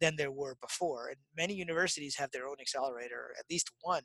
than 0.00 0.16
there 0.16 0.32
were 0.32 0.56
before. 0.60 1.08
And 1.08 1.16
many 1.36 1.54
universities 1.54 2.16
have 2.16 2.30
their 2.30 2.46
own 2.46 2.56
accelerator, 2.60 3.34
at 3.38 3.44
least 3.50 3.70
one. 3.82 4.02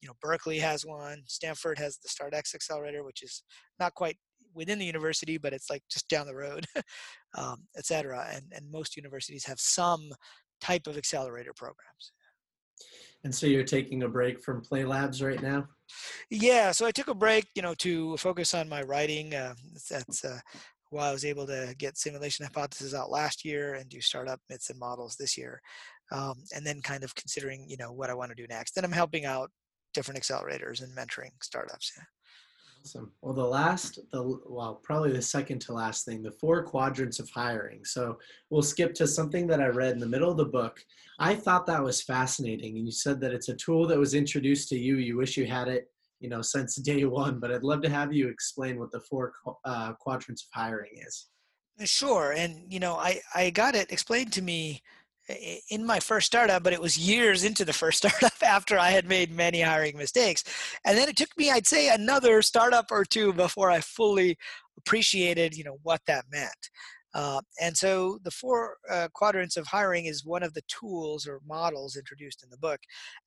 You 0.00 0.08
know, 0.08 0.14
Berkeley 0.20 0.58
has 0.58 0.84
one. 0.84 1.22
Stanford 1.26 1.78
has 1.78 1.98
the 1.98 2.08
StartX 2.08 2.54
accelerator, 2.54 3.04
which 3.04 3.22
is 3.22 3.42
not 3.78 3.94
quite 3.94 4.16
within 4.54 4.78
the 4.78 4.84
university, 4.84 5.38
but 5.38 5.52
it's 5.52 5.70
like 5.70 5.82
just 5.90 6.08
down 6.08 6.26
the 6.26 6.34
road, 6.34 6.66
um, 7.36 7.66
et 7.76 7.86
cetera. 7.86 8.26
And, 8.32 8.44
and 8.52 8.70
most 8.70 8.96
universities 8.96 9.44
have 9.44 9.60
some 9.60 10.10
type 10.60 10.86
of 10.86 10.96
accelerator 10.96 11.52
programs. 11.54 12.12
And 13.24 13.34
so 13.34 13.46
you're 13.46 13.64
taking 13.64 14.02
a 14.02 14.08
break 14.08 14.40
from 14.40 14.60
Play 14.60 14.84
Labs 14.84 15.22
right 15.22 15.42
now? 15.42 15.66
Yeah, 16.30 16.72
so 16.72 16.86
I 16.86 16.90
took 16.90 17.08
a 17.08 17.14
break, 17.14 17.46
you 17.54 17.62
know, 17.62 17.74
to 17.78 18.16
focus 18.18 18.54
on 18.54 18.68
my 18.68 18.82
writing. 18.82 19.34
Uh, 19.34 19.54
that's 19.90 20.24
uh, 20.24 20.38
while 20.90 21.08
I 21.08 21.12
was 21.12 21.24
able 21.24 21.46
to 21.46 21.74
get 21.78 21.98
simulation 21.98 22.44
hypothesis 22.44 22.94
out 22.94 23.10
last 23.10 23.44
year 23.44 23.74
and 23.74 23.88
do 23.88 24.00
startup 24.00 24.40
myths 24.48 24.70
and 24.70 24.78
models 24.78 25.16
this 25.16 25.36
year, 25.36 25.60
um, 26.12 26.42
and 26.54 26.66
then 26.66 26.80
kind 26.82 27.04
of 27.04 27.14
considering 27.14 27.66
you 27.68 27.76
know 27.76 27.92
what 27.92 28.10
I 28.10 28.14
want 28.14 28.30
to 28.30 28.40
do 28.40 28.46
next. 28.48 28.74
Then 28.74 28.84
I'm 28.84 28.92
helping 28.92 29.24
out 29.24 29.50
different 29.94 30.20
accelerators 30.20 30.82
and 30.82 30.96
mentoring 30.96 31.32
startups. 31.42 31.92
Yeah. 31.96 32.04
Awesome. 32.86 33.10
Well, 33.20 33.34
the 33.34 33.42
last, 33.42 33.98
the 34.12 34.22
well, 34.46 34.80
probably 34.84 35.10
the 35.10 35.20
second 35.20 35.60
to 35.62 35.72
last 35.72 36.04
thing, 36.04 36.22
the 36.22 36.30
four 36.30 36.62
quadrants 36.62 37.18
of 37.18 37.28
hiring. 37.30 37.84
So 37.84 38.18
we'll 38.48 38.62
skip 38.62 38.94
to 38.94 39.08
something 39.08 39.48
that 39.48 39.60
I 39.60 39.66
read 39.66 39.94
in 39.94 39.98
the 39.98 40.06
middle 40.06 40.30
of 40.30 40.36
the 40.36 40.44
book. 40.44 40.78
I 41.18 41.34
thought 41.34 41.66
that 41.66 41.82
was 41.82 42.02
fascinating, 42.02 42.76
and 42.76 42.86
you 42.86 42.92
said 42.92 43.20
that 43.22 43.32
it's 43.32 43.48
a 43.48 43.56
tool 43.56 43.88
that 43.88 43.98
was 43.98 44.14
introduced 44.14 44.68
to 44.68 44.78
you. 44.78 44.98
You 44.98 45.16
wish 45.16 45.36
you 45.36 45.46
had 45.46 45.66
it 45.66 45.90
you 46.20 46.28
know 46.28 46.42
since 46.42 46.76
day 46.76 47.04
one 47.04 47.38
but 47.38 47.52
i'd 47.52 47.62
love 47.62 47.82
to 47.82 47.88
have 47.88 48.12
you 48.12 48.28
explain 48.28 48.78
what 48.78 48.90
the 48.90 49.00
four 49.00 49.32
uh, 49.64 49.92
quadrants 49.94 50.42
of 50.42 50.48
hiring 50.58 50.92
is. 51.06 51.26
Sure 51.84 52.32
and 52.32 52.72
you 52.72 52.80
know 52.80 52.94
i 52.96 53.20
i 53.34 53.50
got 53.50 53.74
it 53.74 53.92
explained 53.92 54.32
to 54.32 54.42
me 54.42 54.82
in 55.70 55.84
my 55.84 55.98
first 55.98 56.26
startup 56.26 56.62
but 56.62 56.72
it 56.72 56.80
was 56.80 56.96
years 56.96 57.44
into 57.44 57.64
the 57.64 57.72
first 57.72 57.98
startup 58.04 58.42
after 58.42 58.78
i 58.78 58.90
had 58.90 59.08
made 59.08 59.30
many 59.34 59.60
hiring 59.60 59.96
mistakes. 59.96 60.44
And 60.84 60.96
then 60.96 61.08
it 61.08 61.16
took 61.16 61.36
me 61.36 61.50
i'd 61.50 61.66
say 61.66 61.88
another 61.88 62.42
startup 62.42 62.86
or 62.90 63.04
two 63.04 63.32
before 63.32 63.70
i 63.70 63.80
fully 63.80 64.38
appreciated 64.78 65.56
you 65.56 65.64
know 65.64 65.78
what 65.82 66.00
that 66.06 66.24
meant. 66.30 66.70
Uh, 67.14 67.40
and 67.62 67.74
so 67.74 68.18
the 68.24 68.30
four 68.30 68.76
uh, 68.90 69.08
quadrants 69.14 69.56
of 69.56 69.66
hiring 69.66 70.04
is 70.04 70.26
one 70.26 70.42
of 70.42 70.52
the 70.52 70.60
tools 70.68 71.26
or 71.26 71.40
models 71.46 71.96
introduced 71.96 72.42
in 72.42 72.50
the 72.50 72.58
book 72.58 72.78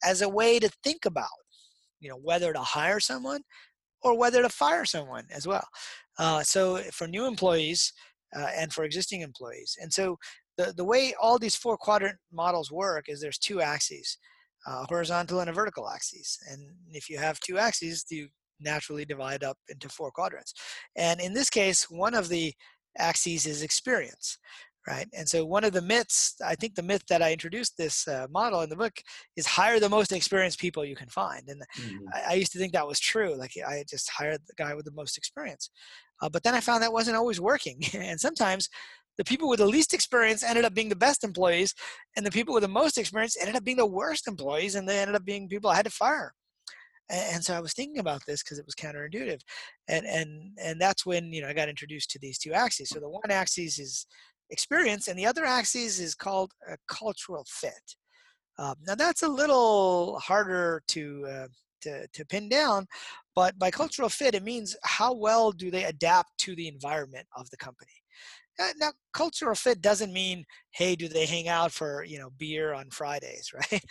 as 0.04 0.22
a 0.22 0.30
way 0.30 0.60
to 0.60 0.70
think 0.84 1.06
about 1.06 1.28
you 2.00 2.10
know 2.10 2.20
whether 2.22 2.54
to 2.54 2.60
hire 2.60 3.00
someone 3.00 3.42
or 4.02 4.18
whether 4.18 4.42
to 4.42 4.50
fire 4.50 4.86
someone 4.86 5.26
as 5.32 5.46
well. 5.46 5.68
Uh, 6.18 6.42
so 6.42 6.78
for 6.92 7.08
new 7.08 7.26
employees 7.26 7.92
uh, 8.36 8.48
and 8.56 8.72
for 8.72 8.84
existing 8.84 9.22
employees, 9.22 9.78
and 9.82 9.92
so 9.92 10.18
the 10.58 10.74
the 10.76 10.86
way 10.86 11.14
all 11.22 11.40
these 11.40 11.56
four 11.56 11.78
quadrant 11.78 12.18
models 12.32 12.72
work 12.72 13.06
is 13.08 13.22
there's 13.22 13.38
two 13.38 13.62
axes, 13.62 14.18
uh, 14.68 14.86
horizontal 14.88 15.40
and 15.40 15.50
a 15.50 15.54
vertical 15.54 15.90
axis, 15.90 16.38
and 16.52 16.62
if 16.92 17.10
you 17.10 17.18
have 17.18 17.40
two 17.40 17.58
axes, 17.58 18.06
you 18.10 18.28
naturally 18.60 19.06
divide 19.06 19.44
up 19.44 19.58
into 19.70 19.88
four 19.90 20.12
quadrants. 20.12 20.54
And 20.96 21.22
in 21.22 21.34
this 21.34 21.50
case, 21.50 21.90
one 21.90 22.14
of 22.14 22.28
the 22.30 22.54
axes 22.98 23.46
is 23.46 23.64
experience 23.64 24.38
right? 24.88 25.08
And 25.18 25.28
so 25.28 25.46
one 25.46 25.64
of 25.64 25.74
the 25.74 25.82
myths, 25.82 26.36
I 26.46 26.56
think 26.56 26.76
the 26.76 26.84
myth 26.84 27.04
that 27.10 27.22
I 27.22 27.32
introduced 27.32 27.78
this 27.78 28.08
uh, 28.08 28.28
model 28.30 28.62
in 28.62 28.70
the 28.70 28.76
book 28.76 28.94
is 29.36 29.46
hire 29.46 29.80
the 29.80 29.90
most 29.90 30.12
experienced 30.12 30.60
people 30.60 30.86
you 30.86 30.96
can 30.96 31.10
find. 31.10 31.48
And 31.48 31.62
mm-hmm. 31.78 32.08
I, 32.14 32.32
I, 32.32 32.34
used 32.34 32.52
to 32.54 32.60
think 32.60 32.74
that 32.74 32.88
was 32.88 33.00
true. 33.00 33.36
Like 33.36 33.52
I 33.68 33.84
just 33.90 34.10
hired 34.10 34.42
the 34.48 34.54
guy 34.58 34.74
with 34.74 34.86
the 34.86 34.92
most 34.92 35.18
experience. 35.18 35.70
Uh, 36.22 36.30
but 36.30 36.44
then 36.44 36.56
I 36.56 36.60
found 36.60 36.82
that 36.82 36.94
wasn't 36.94 37.18
always 37.18 37.40
working. 37.40 37.82
and 37.94 38.20
sometimes 38.20 38.70
the 39.18 39.26
people 39.26 39.50
with 39.50 39.60
the 39.60 39.66
least 39.66 39.94
experience 39.94 40.44
ended 40.44 40.64
up 40.64 40.74
being 40.74 40.88
the 40.88 40.96
best 40.96 41.26
employees, 41.26 41.76
and 42.16 42.26
the 42.26 42.32
people 42.32 42.54
with 42.54 42.64
the 42.64 42.70
most 42.70 42.98
experience 42.98 43.36
ended 43.38 43.58
up 43.58 43.66
being 43.66 43.78
the 43.78 43.86
worst 43.86 44.30
employees, 44.30 44.76
and 44.76 44.88
they 44.88 44.98
ended 44.98 45.16
up 45.16 45.26
being 45.26 45.50
people 45.50 45.70
I 45.70 45.76
had 45.76 45.86
to 45.86 45.92
fire. 45.92 46.34
And, 47.10 47.36
and 47.36 47.44
so 47.44 47.54
I 47.54 47.60
was 47.60 47.74
thinking 47.74 48.00
about 48.00 48.22
this 48.26 48.42
because 48.42 48.60
it 48.60 48.66
was 48.66 48.76
counterintuitive, 48.76 49.42
and 49.90 50.06
and 50.06 50.52
and 50.58 50.80
that's 50.80 51.06
when 51.06 51.34
you 51.34 51.42
know 51.42 51.50
I 51.50 51.54
got 51.54 51.68
introduced 51.68 52.12
to 52.12 52.20
these 52.20 52.38
two 52.38 52.54
axes. 52.54 52.90
So 52.90 53.02
the 53.02 53.10
one 53.10 53.30
axis 53.30 53.78
is 53.78 54.06
experience, 54.50 55.08
and 55.08 55.18
the 55.18 55.26
other 55.26 55.46
axis 55.46 56.00
is 56.00 56.16
called 56.16 56.54
a 56.70 56.78
cultural 56.88 57.46
fit. 57.48 57.96
Um, 58.58 58.76
now 58.86 58.96
that's 58.96 59.24
a 59.24 59.30
little 59.30 60.20
harder 60.20 60.84
to, 60.90 61.26
uh, 61.30 61.48
to, 61.82 62.08
to 62.08 62.26
pin 62.26 62.50
down, 62.50 62.88
but 63.36 63.58
by 63.58 63.72
cultural 63.72 64.10
fit, 64.10 64.36
it 64.36 64.44
means 64.44 64.76
how 64.84 65.14
well 65.14 65.52
do 65.52 65.72
they 65.72 65.86
adapt 65.86 66.38
to 66.40 66.56
the 66.56 66.68
environment 66.68 67.26
of 67.38 67.50
the 67.52 67.58
company. 67.58 67.92
Uh, 68.60 68.74
now, 68.78 68.92
cultural 69.14 69.56
fit 69.56 69.80
doesn't 69.82 70.12
mean, 70.12 70.44
hey, 70.72 70.94
do 70.96 71.08
they 71.08 71.26
hang 71.26 71.48
out 71.48 71.72
for 71.72 72.04
you 72.04 72.20
know 72.20 72.30
beer 72.38 72.74
on 72.74 72.90
Fridays, 72.90 73.52
right? 73.72 73.82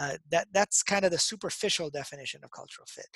Uh, 0.00 0.16
that 0.30 0.48
that's 0.52 0.82
kind 0.82 1.04
of 1.04 1.10
the 1.10 1.18
superficial 1.18 1.90
definition 1.90 2.40
of 2.42 2.50
cultural 2.50 2.86
fit. 2.88 3.06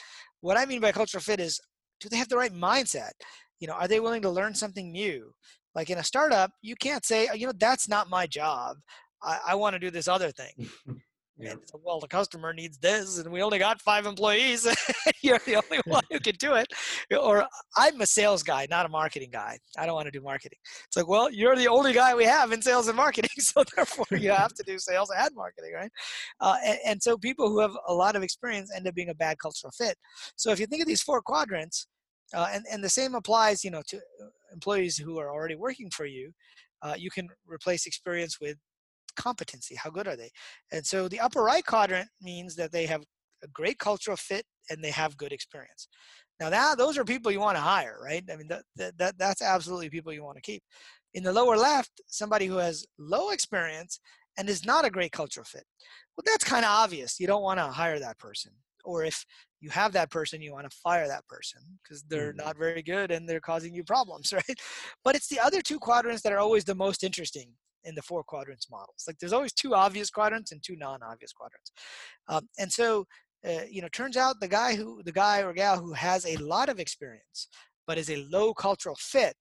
What 0.40 0.58
I 0.58 0.66
mean 0.66 0.80
by 0.80 0.92
cultural 0.92 1.22
fit 1.22 1.40
is, 1.40 1.60
do 2.00 2.08
they 2.08 2.18
have 2.18 2.28
the 2.28 2.36
right 2.36 2.52
mindset? 2.52 3.12
You 3.60 3.68
know, 3.68 3.74
are 3.74 3.88
they 3.88 4.00
willing 4.00 4.22
to 4.22 4.30
learn 4.30 4.54
something 4.54 4.92
new? 4.92 5.32
Like 5.74 5.90
in 5.90 5.98
a 5.98 6.04
startup, 6.04 6.50
you 6.62 6.76
can't 6.76 7.04
say, 7.04 7.28
you 7.34 7.46
know, 7.46 7.52
that's 7.58 7.88
not 7.88 8.10
my 8.10 8.26
job. 8.26 8.76
I, 9.22 9.38
I 9.48 9.54
want 9.54 9.74
to 9.74 9.80
do 9.80 9.90
this 9.90 10.08
other 10.08 10.30
thing. 10.30 10.68
Yeah. 11.40 11.54
So, 11.66 11.80
well, 11.84 12.00
the 12.00 12.08
customer 12.08 12.52
needs 12.52 12.78
this, 12.78 13.18
and 13.18 13.30
we 13.30 13.42
only 13.42 13.60
got 13.60 13.80
five 13.80 14.06
employees. 14.06 14.66
You're 15.22 15.38
the 15.46 15.54
only 15.56 15.80
one 15.86 16.02
who 16.10 16.18
can 16.18 16.34
do 16.34 16.54
it. 16.54 16.66
Or 17.16 17.46
I'm 17.76 18.00
a 18.00 18.06
sales 18.06 18.42
guy, 18.42 18.66
not 18.68 18.86
a 18.86 18.88
marketing 18.88 19.30
guy. 19.32 19.56
I 19.78 19.86
don't 19.86 19.94
want 19.94 20.06
to 20.06 20.10
do 20.10 20.20
marketing. 20.20 20.58
It's 20.86 20.96
like, 20.96 21.06
well, 21.06 21.30
you're 21.30 21.54
the 21.54 21.68
only 21.68 21.92
guy 21.92 22.14
we 22.14 22.24
have 22.24 22.50
in 22.50 22.60
sales 22.60 22.88
and 22.88 22.96
marketing, 22.96 23.30
so 23.38 23.62
therefore 23.76 24.18
you 24.18 24.32
have 24.32 24.52
to 24.54 24.64
do 24.64 24.78
sales 24.80 25.12
and 25.16 25.30
marketing, 25.36 25.74
right? 25.74 25.90
Uh, 26.40 26.56
and, 26.64 26.78
and 26.84 27.02
so 27.02 27.16
people 27.16 27.48
who 27.48 27.60
have 27.60 27.76
a 27.86 27.94
lot 27.94 28.16
of 28.16 28.24
experience 28.24 28.72
end 28.74 28.88
up 28.88 28.94
being 28.94 29.10
a 29.10 29.14
bad 29.14 29.38
cultural 29.38 29.70
fit. 29.78 29.96
So 30.34 30.50
if 30.50 30.58
you 30.58 30.66
think 30.66 30.82
of 30.82 30.88
these 30.88 31.02
four 31.02 31.22
quadrants, 31.22 31.86
uh, 32.34 32.48
and, 32.52 32.64
and 32.70 32.82
the 32.82 32.88
same 32.88 33.14
applies, 33.14 33.64
you 33.64 33.70
know, 33.70 33.82
to 33.88 33.96
uh, 33.96 34.26
employees 34.52 34.96
who 34.96 35.18
are 35.18 35.30
already 35.30 35.54
working 35.54 35.90
for 35.90 36.06
you. 36.06 36.32
Uh, 36.82 36.94
you 36.96 37.10
can 37.10 37.28
replace 37.46 37.86
experience 37.86 38.38
with 38.40 38.56
competency. 39.16 39.74
How 39.74 39.90
good 39.90 40.06
are 40.06 40.16
they? 40.16 40.30
And 40.72 40.86
so 40.86 41.08
the 41.08 41.20
upper 41.20 41.42
right 41.42 41.64
quadrant 41.64 42.08
means 42.22 42.54
that 42.56 42.72
they 42.72 42.86
have 42.86 43.02
a 43.42 43.48
great 43.48 43.78
cultural 43.78 44.16
fit 44.16 44.44
and 44.70 44.82
they 44.82 44.90
have 44.90 45.16
good 45.16 45.32
experience. 45.32 45.88
Now 46.40 46.50
that 46.50 46.78
those 46.78 46.96
are 46.96 47.04
people 47.04 47.32
you 47.32 47.40
want 47.40 47.56
to 47.56 47.62
hire, 47.62 47.98
right? 48.02 48.22
I 48.32 48.36
mean 48.36 48.48
that, 48.48 48.92
that 48.98 49.18
that's 49.18 49.42
absolutely 49.42 49.90
people 49.90 50.12
you 50.12 50.24
want 50.24 50.36
to 50.36 50.42
keep. 50.42 50.62
In 51.14 51.24
the 51.24 51.32
lower 51.32 51.56
left, 51.56 52.00
somebody 52.06 52.46
who 52.46 52.58
has 52.58 52.86
low 52.98 53.30
experience 53.30 53.98
and 54.36 54.48
is 54.48 54.64
not 54.64 54.84
a 54.84 54.90
great 54.90 55.10
cultural 55.10 55.44
fit. 55.44 55.64
Well, 56.16 56.24
that's 56.24 56.44
kind 56.44 56.64
of 56.64 56.70
obvious. 56.70 57.18
You 57.18 57.26
don't 57.26 57.42
want 57.42 57.58
to 57.58 57.66
hire 57.66 57.98
that 57.98 58.18
person. 58.18 58.52
Or 58.84 59.04
if 59.04 59.24
you 59.60 59.70
have 59.70 59.92
that 59.92 60.10
person, 60.10 60.40
you 60.40 60.52
want 60.52 60.70
to 60.70 60.76
fire 60.78 61.08
that 61.08 61.26
person 61.26 61.60
because 61.82 62.02
they're 62.04 62.32
mm-hmm. 62.32 62.46
not 62.46 62.58
very 62.58 62.82
good 62.82 63.10
and 63.10 63.28
they're 63.28 63.40
causing 63.40 63.74
you 63.74 63.84
problems, 63.84 64.32
right? 64.32 64.58
But 65.04 65.16
it's 65.16 65.28
the 65.28 65.40
other 65.40 65.60
two 65.60 65.78
quadrants 65.78 66.22
that 66.22 66.32
are 66.32 66.38
always 66.38 66.64
the 66.64 66.74
most 66.74 67.04
interesting 67.04 67.50
in 67.84 67.94
the 67.94 68.02
four 68.02 68.22
quadrants 68.22 68.70
models. 68.70 69.04
Like 69.06 69.18
there's 69.18 69.32
always 69.32 69.52
two 69.52 69.74
obvious 69.74 70.10
quadrants 70.10 70.52
and 70.52 70.62
two 70.62 70.76
non-obvious 70.76 71.32
quadrants. 71.32 71.72
Um, 72.28 72.48
and 72.58 72.70
so, 72.70 73.06
uh, 73.46 73.64
you 73.70 73.82
know, 73.82 73.88
turns 73.88 74.16
out 74.16 74.40
the 74.40 74.48
guy 74.48 74.74
who, 74.74 75.02
the 75.04 75.12
guy 75.12 75.42
or 75.42 75.52
gal 75.52 75.78
who 75.78 75.92
has 75.92 76.26
a 76.26 76.36
lot 76.36 76.68
of 76.68 76.80
experience, 76.80 77.48
but 77.86 77.98
is 77.98 78.10
a 78.10 78.26
low 78.30 78.52
cultural 78.52 78.96
fit, 78.98 79.34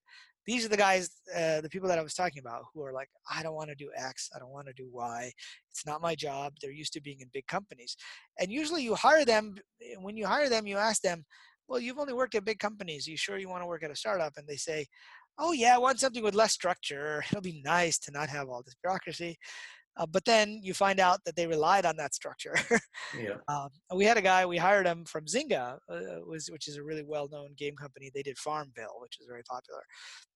these 0.48 0.66
are 0.66 0.70
the 0.70 0.78
guys, 0.78 1.10
uh, 1.36 1.60
the 1.60 1.70
people 1.70 1.90
that 1.90 2.00
I 2.00 2.02
was 2.02 2.14
talking 2.14 2.40
about 2.40 2.64
who 2.74 2.82
are 2.84 2.94
like, 2.94 3.10
I 3.30 3.44
don't 3.44 3.54
want 3.54 3.70
to 3.70 3.76
do 3.76 3.92
X, 3.96 4.30
I 4.34 4.40
don't 4.40 4.52
want 4.52 4.68
to 4.68 4.74
do 4.74 4.88
Y. 4.92 5.32
It's 5.70 5.86
not 5.86 6.02
my 6.02 6.16
job. 6.16 6.54
They're 6.62 6.72
used 6.72 6.94
to 6.94 7.02
being 7.02 7.20
in 7.20 7.28
big 7.34 7.46
companies. 7.48 7.98
And 8.40 8.50
usually 8.50 8.82
you 8.82 8.96
hire 8.96 9.26
them, 9.26 9.56
when 10.00 10.16
you 10.16 10.26
hire 10.26 10.50
them, 10.50 10.66
you 10.66 10.78
ask 10.78 11.02
them, 11.02 11.26
well, 11.68 11.82
you've 11.82 12.00
only 12.00 12.14
worked 12.14 12.34
at 12.36 12.46
big 12.46 12.60
companies. 12.60 13.08
Are 13.08 13.12
you 13.12 13.18
sure 13.18 13.38
you 13.38 13.50
want 13.50 13.62
to 13.62 13.68
work 13.68 13.84
at 13.84 13.92
a 13.92 13.96
startup? 13.96 14.34
And 14.38 14.48
they 14.48 14.56
say, 14.56 14.88
oh 15.38 15.52
yeah, 15.52 15.76
I 15.76 15.80
want 15.80 16.00
something 16.00 16.24
with 16.24 16.34
less 16.34 16.54
structure. 16.54 17.24
It'll 17.30 17.42
be 17.42 17.62
nice 17.64 18.00
to 18.00 18.12
not 18.12 18.30
have 18.30 18.48
all 18.48 18.64
this 18.64 18.76
bureaucracy. 18.82 19.38
Uh, 19.98 20.06
but 20.06 20.26
then 20.26 20.60
you 20.64 20.74
find 20.74 21.00
out 21.00 21.20
that 21.26 21.36
they 21.36 21.48
relied 21.48 21.86
on 21.86 21.98
that 21.98 22.14
structure. 22.14 22.56
yeah. 23.18 23.36
Um, 23.50 23.70
we 23.96 24.04
had 24.04 24.18
a 24.18 24.22
guy, 24.22 24.46
we 24.46 24.58
hired 24.58 24.86
him 24.86 25.06
from 25.06 25.26
Zynga, 25.26 25.78
uh, 25.90 26.20
was, 26.26 26.50
which 26.52 26.68
is 26.68 26.78
a 26.78 26.84
really 26.84 27.04
well-known 27.04 27.54
game 27.58 27.76
company. 27.76 28.12
They 28.14 28.22
did 28.22 28.38
Farmville, 28.38 29.00
which 29.00 29.18
is 29.22 29.28
very 29.28 29.44
popular. 29.50 29.82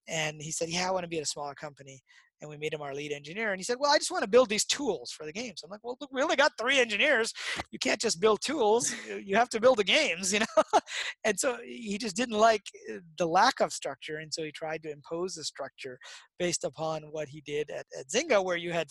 And 0.08 0.42
he 0.42 0.52
said, 0.52 0.70
yeah, 0.70 0.88
I 0.88 0.92
want 0.92 1.04
to 1.04 1.10
be 1.10 1.18
at 1.18 1.24
a 1.24 1.28
smaller 1.28 1.54
company 1.54 2.02
and 2.42 2.50
we 2.50 2.58
made 2.58 2.74
him 2.74 2.82
our 2.82 2.94
lead 2.94 3.12
engineer. 3.12 3.52
And 3.52 3.60
he 3.60 3.64
said, 3.64 3.78
"Well, 3.80 3.92
I 3.92 3.98
just 3.98 4.12
want 4.12 4.24
to 4.24 4.30
build 4.30 4.50
these 4.50 4.66
tools 4.66 5.12
for 5.12 5.26
the 5.26 5.32
games." 5.32 5.62
I'm 5.64 5.70
like, 5.70 5.84
"Well, 5.84 5.98
look, 6.02 6.12
we 6.12 6.22
only 6.22 6.36
got 6.36 6.58
three 6.58 6.80
engineers. 6.80 7.34
You 7.72 7.80
can't 7.80 8.02
just 8.02 8.20
build 8.20 8.42
tools. 8.42 8.94
You 9.08 9.36
have 9.36 9.50
to 9.50 9.60
build 9.60 9.78
the 9.78 9.84
games, 9.84 10.34
you 10.34 10.40
know." 10.40 10.80
and 11.24 11.40
so 11.40 11.58
he 11.64 11.98
just 11.98 12.16
didn't 12.16 12.38
like 12.38 12.64
uh, 12.92 12.98
the 13.18 13.28
lack 13.28 13.60
of 13.60 13.72
structure, 13.72 14.18
and 14.18 14.34
so 14.34 14.44
he 14.44 14.52
tried 14.52 14.84
to 14.84 14.92
impose 14.92 15.38
a 15.38 15.44
structure 15.44 16.00
based 16.40 16.64
upon 16.64 17.04
what 17.12 17.30
he 17.30 17.42
did 17.42 17.70
at, 17.70 17.86
at 17.98 18.10
Zynga, 18.10 18.44
where 18.44 18.58
you 18.58 18.74
had 18.74 18.88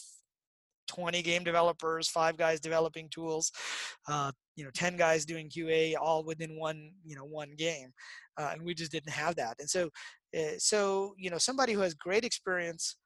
20 0.91 1.23
game 1.23 1.45
developers, 1.45 2.09
five 2.09 2.37
guys 2.37 2.61
developing 2.61 3.09
tools, 3.11 3.53
uh, 4.09 4.33
you 4.57 4.65
know, 4.65 4.71
10 4.75 4.97
guys 4.97 5.25
doing 5.25 5.49
QA, 5.49 5.95
all 6.01 6.25
within 6.25 6.59
one, 6.59 6.91
you 7.05 7.15
know, 7.15 7.25
one 7.25 7.53
game, 7.57 7.93
uh, 8.37 8.51
and 8.53 8.63
we 8.63 8.75
just 8.75 8.91
didn't 8.91 9.13
have 9.13 9.37
that. 9.37 9.55
And 9.61 9.71
so, 9.71 9.89
uh, 10.37 10.59
so 10.59 11.15
you 11.17 11.31
know, 11.31 11.39
somebody 11.39 11.73
who 11.73 11.81
has 11.81 11.95
great 11.95 12.25
experience 12.25 12.97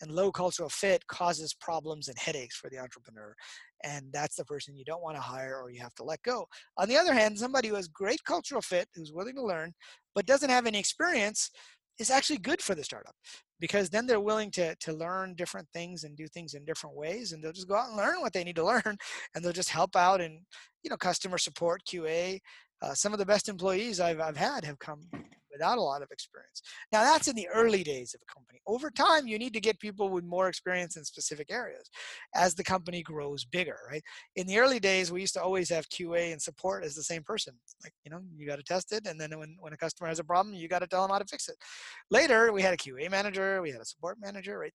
and 0.00 0.10
low 0.10 0.32
cultural 0.32 0.68
fit 0.68 1.06
causes 1.06 1.54
problems 1.54 2.08
and 2.08 2.18
headaches 2.18 2.56
for 2.56 2.68
the 2.70 2.78
entrepreneur 2.78 3.34
and 3.84 4.06
that's 4.12 4.36
the 4.36 4.44
person 4.44 4.74
you 4.76 4.84
don't 4.84 5.02
want 5.02 5.16
to 5.16 5.22
hire 5.22 5.60
or 5.62 5.70
you 5.70 5.80
have 5.80 5.94
to 5.94 6.02
let 6.02 6.20
go 6.22 6.46
on 6.78 6.88
the 6.88 6.96
other 6.96 7.14
hand 7.14 7.38
somebody 7.38 7.68
who 7.68 7.76
has 7.76 7.86
great 7.86 8.22
cultural 8.24 8.60
fit 8.60 8.88
who's 8.94 9.12
willing 9.12 9.36
to 9.36 9.42
learn 9.42 9.72
but 10.14 10.26
doesn't 10.26 10.50
have 10.50 10.66
any 10.66 10.78
experience 10.78 11.50
is 11.98 12.10
actually 12.10 12.38
good 12.38 12.60
for 12.60 12.74
the 12.74 12.84
startup 12.84 13.14
because 13.60 13.88
then 13.90 14.06
they're 14.06 14.20
willing 14.20 14.50
to 14.50 14.74
to 14.76 14.92
learn 14.92 15.34
different 15.34 15.68
things 15.72 16.04
and 16.04 16.16
do 16.16 16.26
things 16.26 16.54
in 16.54 16.64
different 16.64 16.96
ways 16.96 17.32
and 17.32 17.42
they'll 17.42 17.52
just 17.52 17.68
go 17.68 17.76
out 17.76 17.88
and 17.88 17.96
learn 17.96 18.20
what 18.20 18.32
they 18.32 18.44
need 18.44 18.56
to 18.56 18.64
learn 18.72 18.96
and 19.34 19.44
they'll 19.44 19.52
just 19.52 19.70
help 19.70 19.96
out 19.96 20.20
in 20.20 20.40
you 20.82 20.90
know 20.90 20.96
customer 20.96 21.38
support 21.38 21.82
qa 21.88 22.38
uh, 22.82 22.92
some 22.92 23.12
of 23.12 23.18
the 23.18 23.26
best 23.26 23.48
employees 23.48 24.00
I've, 24.00 24.20
I've 24.20 24.36
had 24.36 24.64
have 24.64 24.78
come 24.78 25.08
without 25.54 25.78
a 25.78 25.80
lot 25.80 26.02
of 26.02 26.10
experience. 26.10 26.60
Now 26.92 27.02
that's 27.02 27.28
in 27.28 27.36
the 27.36 27.48
early 27.48 27.82
days 27.82 28.14
of 28.14 28.20
a 28.20 28.32
company. 28.32 28.60
Over 28.66 28.90
time, 28.90 29.26
you 29.26 29.38
need 29.38 29.54
to 29.54 29.60
get 29.60 29.78
people 29.80 30.08
with 30.10 30.24
more 30.24 30.48
experience 30.48 30.96
in 30.96 31.04
specific 31.04 31.50
areas 31.50 31.88
as 32.34 32.54
the 32.54 32.64
company 32.64 33.02
grows 33.02 33.44
bigger, 33.44 33.78
right? 33.90 34.02
In 34.36 34.46
the 34.46 34.58
early 34.58 34.80
days, 34.80 35.12
we 35.12 35.20
used 35.20 35.34
to 35.34 35.42
always 35.42 35.68
have 35.70 35.88
QA 35.88 36.32
and 36.32 36.42
support 36.42 36.84
as 36.84 36.94
the 36.94 37.02
same 37.02 37.22
person. 37.22 37.54
Like, 37.82 37.92
you 38.04 38.10
know, 38.10 38.20
you 38.36 38.46
got 38.46 38.56
to 38.56 38.62
test 38.62 38.92
it. 38.92 39.06
And 39.06 39.20
then 39.20 39.38
when, 39.38 39.56
when 39.60 39.72
a 39.72 39.76
customer 39.76 40.08
has 40.08 40.18
a 40.18 40.24
problem, 40.24 40.54
you 40.54 40.68
got 40.68 40.80
to 40.80 40.86
tell 40.86 41.02
them 41.02 41.10
how 41.10 41.18
to 41.18 41.24
fix 41.24 41.48
it. 41.48 41.56
Later, 42.10 42.52
we 42.52 42.62
had 42.62 42.74
a 42.74 42.76
QA 42.76 43.10
manager, 43.10 43.62
we 43.62 43.70
had 43.70 43.80
a 43.80 43.86
support 43.86 44.18
manager, 44.20 44.58
right? 44.58 44.72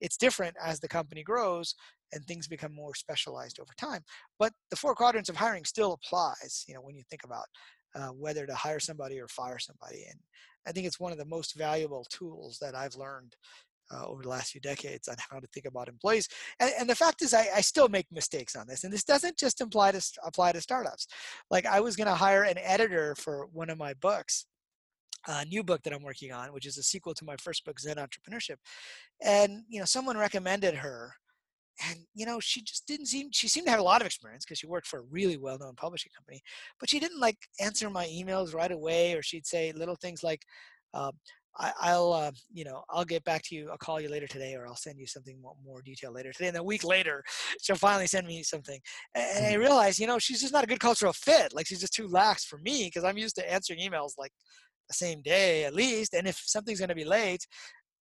It's 0.00 0.16
different 0.16 0.54
as 0.62 0.80
the 0.80 0.88
company 0.88 1.22
grows 1.22 1.74
and 2.12 2.24
things 2.24 2.46
become 2.46 2.74
more 2.74 2.94
specialized 2.94 3.58
over 3.58 3.72
time. 3.76 4.02
But 4.38 4.52
the 4.70 4.76
four 4.76 4.94
quadrants 4.94 5.28
of 5.28 5.36
hiring 5.36 5.64
still 5.64 5.92
applies, 5.92 6.64
you 6.68 6.74
know, 6.74 6.80
when 6.80 6.94
you 6.94 7.02
think 7.10 7.24
about 7.24 7.46
uh, 7.94 8.08
whether 8.08 8.46
to 8.46 8.54
hire 8.54 8.80
somebody 8.80 9.20
or 9.20 9.28
fire 9.28 9.58
somebody. 9.58 10.04
And 10.08 10.18
I 10.66 10.72
think 10.72 10.86
it's 10.86 11.00
one 11.00 11.12
of 11.12 11.18
the 11.18 11.24
most 11.24 11.56
valuable 11.56 12.04
tools 12.10 12.58
that 12.60 12.74
I've 12.74 12.96
learned 12.96 13.36
uh, 13.90 14.06
over 14.06 14.22
the 14.22 14.28
last 14.28 14.52
few 14.52 14.60
decades 14.60 15.08
on 15.08 15.16
how 15.30 15.38
to 15.38 15.46
think 15.48 15.66
about 15.66 15.88
employees. 15.88 16.28
And, 16.60 16.72
and 16.80 16.90
the 16.90 16.94
fact 16.94 17.22
is, 17.22 17.34
I, 17.34 17.46
I, 17.54 17.60
still 17.60 17.88
make 17.88 18.06
mistakes 18.10 18.56
on 18.56 18.66
this. 18.66 18.84
And 18.84 18.92
this 18.92 19.04
doesn't 19.04 19.36
just 19.36 19.60
apply 19.60 19.92
to 19.92 20.02
apply 20.24 20.52
to 20.52 20.60
startups. 20.60 21.06
Like 21.50 21.66
I 21.66 21.80
was 21.80 21.96
going 21.96 22.08
to 22.08 22.14
hire 22.14 22.44
an 22.44 22.58
editor 22.58 23.14
for 23.14 23.46
one 23.52 23.70
of 23.70 23.78
my 23.78 23.94
books, 23.94 24.46
a 25.26 25.44
new 25.44 25.62
book 25.62 25.82
that 25.82 25.92
I'm 25.92 26.02
working 26.02 26.32
on, 26.32 26.52
which 26.52 26.66
is 26.66 26.78
a 26.78 26.82
sequel 26.82 27.14
to 27.14 27.24
my 27.24 27.36
first 27.36 27.64
book, 27.64 27.78
Zen 27.78 27.96
Entrepreneurship. 27.96 28.56
And 29.22 29.64
you 29.68 29.80
know, 29.80 29.84
someone 29.84 30.16
recommended 30.16 30.76
her 30.76 31.14
and 31.88 31.98
you 32.14 32.24
know 32.26 32.38
she 32.40 32.62
just 32.62 32.86
didn't 32.86 33.06
seem 33.06 33.28
she 33.32 33.48
seemed 33.48 33.66
to 33.66 33.70
have 33.70 33.80
a 33.80 33.84
lot 33.84 34.00
of 34.00 34.06
experience 34.06 34.44
because 34.44 34.58
she 34.58 34.66
worked 34.66 34.86
for 34.86 35.00
a 35.00 35.04
really 35.10 35.36
well-known 35.36 35.74
publishing 35.76 36.12
company 36.16 36.40
but 36.78 36.88
she 36.88 37.00
didn't 37.00 37.20
like 37.20 37.38
answer 37.60 37.90
my 37.90 38.06
emails 38.06 38.54
right 38.54 38.72
away 38.72 39.14
or 39.14 39.22
she'd 39.22 39.46
say 39.46 39.72
little 39.72 39.96
things 39.96 40.22
like 40.22 40.40
uh, 40.94 41.10
I, 41.56 41.96
will 41.96 42.12
uh, 42.12 42.32
you 42.52 42.64
know 42.64 42.82
i'll 42.90 43.04
get 43.04 43.24
back 43.24 43.42
to 43.44 43.54
you 43.54 43.70
i'll 43.70 43.78
call 43.78 44.00
you 44.00 44.08
later 44.08 44.26
today 44.26 44.54
or 44.54 44.66
i'll 44.66 44.76
send 44.76 44.98
you 44.98 45.06
something 45.06 45.40
more, 45.40 45.54
more 45.64 45.82
detail 45.82 46.12
later 46.12 46.32
today 46.32 46.48
and 46.48 46.56
a 46.56 46.62
week 46.62 46.84
later 46.84 47.22
she'll 47.62 47.76
finally 47.76 48.06
send 48.06 48.26
me 48.26 48.42
something 48.42 48.80
and 49.14 49.46
i 49.46 49.50
mm-hmm. 49.50 49.60
realized 49.60 49.98
you 49.98 50.06
know 50.06 50.18
she's 50.18 50.40
just 50.40 50.52
not 50.52 50.64
a 50.64 50.68
good 50.68 50.80
cultural 50.80 51.12
fit 51.12 51.54
like 51.54 51.66
she's 51.66 51.80
just 51.80 51.94
too 51.94 52.08
lax 52.08 52.44
for 52.44 52.58
me 52.58 52.84
because 52.84 53.04
i'm 53.04 53.18
used 53.18 53.36
to 53.36 53.52
answering 53.52 53.78
emails 53.78 54.12
like 54.18 54.32
the 54.88 54.94
same 54.94 55.22
day 55.22 55.64
at 55.64 55.74
least 55.74 56.14
and 56.14 56.26
if 56.26 56.36
something's 56.44 56.78
going 56.78 56.88
to 56.88 56.94
be 56.94 57.04
late 57.04 57.46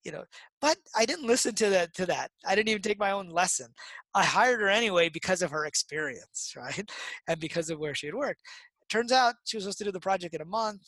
you 0.04 0.12
know 0.12 0.24
but 0.62 0.78
i 0.96 1.06
didn't 1.06 1.28
listen 1.28 1.54
to 1.56 1.70
that 1.70 1.94
to 1.94 2.06
that. 2.06 2.32
I 2.46 2.56
didn't 2.56 2.70
even 2.70 2.82
take 2.82 3.00
my 3.00 3.12
own 3.12 3.30
lesson. 3.30 3.68
I 4.14 4.24
hired 4.24 4.62
her 4.62 4.70
anyway 4.70 5.10
because 5.10 5.42
of 5.42 5.52
her 5.52 5.66
experience 5.66 6.54
right 6.58 6.90
and 7.28 7.40
because 7.40 7.70
of 7.70 7.80
where 7.80 7.96
she 7.96 8.08
had 8.08 8.16
worked. 8.16 8.42
Turns 8.90 9.12
out 9.12 9.36
she 9.46 9.58
was 9.58 9.64
supposed 9.64 9.80
to 9.80 9.86
do 9.86 9.92
the 9.92 10.00
project 10.00 10.36
in 10.36 10.42
a 10.42 10.46
month 10.46 10.82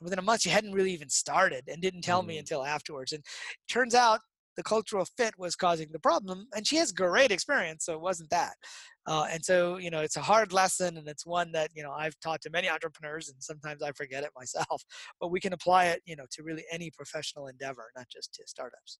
and 0.00 0.06
within 0.06 0.18
a 0.18 0.22
month 0.22 0.42
she 0.42 0.50
hadn't 0.50 0.72
really 0.72 0.92
even 0.92 1.08
started 1.08 1.64
and 1.68 1.80
didn't 1.82 2.02
tell 2.02 2.22
mm. 2.22 2.28
me 2.28 2.38
until 2.38 2.64
afterwards 2.64 3.12
and 3.12 3.22
turns 3.68 3.94
out 3.94 4.20
the 4.56 4.62
cultural 4.62 5.06
fit 5.16 5.34
was 5.38 5.56
causing 5.56 5.88
the 5.92 5.98
problem 5.98 6.46
and 6.54 6.66
she 6.66 6.76
has 6.76 6.92
great 6.92 7.30
experience 7.30 7.84
so 7.84 7.94
it 7.94 8.00
wasn't 8.00 8.28
that 8.30 8.54
uh, 9.06 9.26
and 9.30 9.44
so 9.44 9.76
you 9.76 9.90
know 9.90 10.00
it's 10.00 10.16
a 10.16 10.22
hard 10.22 10.52
lesson 10.52 10.96
and 10.96 11.08
it's 11.08 11.26
one 11.26 11.52
that 11.52 11.70
you 11.74 11.82
know 11.82 11.92
i've 11.92 12.18
taught 12.20 12.40
to 12.40 12.50
many 12.50 12.68
entrepreneurs 12.68 13.28
and 13.28 13.42
sometimes 13.42 13.82
i 13.82 13.90
forget 13.92 14.24
it 14.24 14.30
myself 14.36 14.82
but 15.20 15.30
we 15.30 15.40
can 15.40 15.52
apply 15.52 15.86
it 15.86 16.02
you 16.06 16.16
know 16.16 16.26
to 16.30 16.42
really 16.42 16.64
any 16.72 16.90
professional 16.90 17.48
endeavor 17.48 17.90
not 17.96 18.06
just 18.08 18.32
to 18.34 18.42
startups 18.46 18.98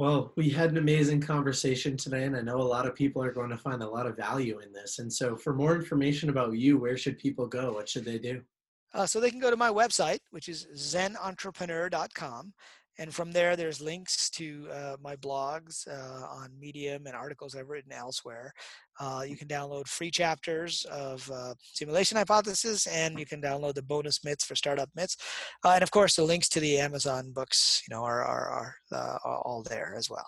well, 0.00 0.32
we 0.34 0.48
had 0.48 0.70
an 0.70 0.78
amazing 0.78 1.20
conversation 1.20 1.94
today, 1.94 2.24
and 2.24 2.34
I 2.34 2.40
know 2.40 2.56
a 2.56 2.62
lot 2.62 2.86
of 2.86 2.94
people 2.94 3.22
are 3.22 3.32
going 3.32 3.50
to 3.50 3.58
find 3.58 3.82
a 3.82 3.88
lot 3.88 4.06
of 4.06 4.16
value 4.16 4.60
in 4.60 4.72
this. 4.72 4.98
And 4.98 5.12
so, 5.12 5.36
for 5.36 5.52
more 5.52 5.76
information 5.76 6.30
about 6.30 6.56
you, 6.56 6.78
where 6.78 6.96
should 6.96 7.18
people 7.18 7.46
go? 7.46 7.74
What 7.74 7.86
should 7.86 8.06
they 8.06 8.18
do? 8.18 8.40
Uh, 8.94 9.04
so, 9.04 9.20
they 9.20 9.30
can 9.30 9.40
go 9.40 9.50
to 9.50 9.58
my 9.58 9.68
website, 9.68 10.20
which 10.30 10.48
is 10.48 10.66
zenentrepreneur.com. 10.74 12.54
And 13.00 13.12
from 13.12 13.32
there, 13.32 13.56
there's 13.56 13.80
links 13.80 14.28
to 14.30 14.68
uh, 14.70 14.96
my 15.02 15.16
blogs 15.16 15.88
uh, 15.88 16.26
on 16.26 16.50
Medium 16.60 17.06
and 17.06 17.16
articles 17.16 17.56
I've 17.56 17.70
written 17.70 17.92
elsewhere. 17.92 18.52
Uh, 19.00 19.24
you 19.26 19.36
can 19.36 19.48
download 19.48 19.88
free 19.88 20.10
chapters 20.10 20.86
of 20.90 21.28
uh, 21.32 21.54
Simulation 21.60 22.18
Hypothesis, 22.18 22.86
and 22.86 23.18
you 23.18 23.24
can 23.24 23.40
download 23.40 23.74
the 23.74 23.82
bonus 23.82 24.22
myths 24.22 24.44
for 24.44 24.54
startup 24.54 24.90
myths. 24.94 25.16
Uh, 25.64 25.70
and 25.70 25.82
of 25.82 25.90
course, 25.90 26.14
the 26.14 26.22
links 26.22 26.48
to 26.50 26.60
the 26.60 26.78
Amazon 26.78 27.32
books, 27.32 27.82
you 27.88 27.94
know, 27.94 28.04
are 28.04 28.22
are, 28.22 28.48
are, 28.48 28.74
uh, 28.92 29.18
are 29.24 29.38
all 29.46 29.62
there 29.62 29.94
as 29.96 30.10
well. 30.10 30.26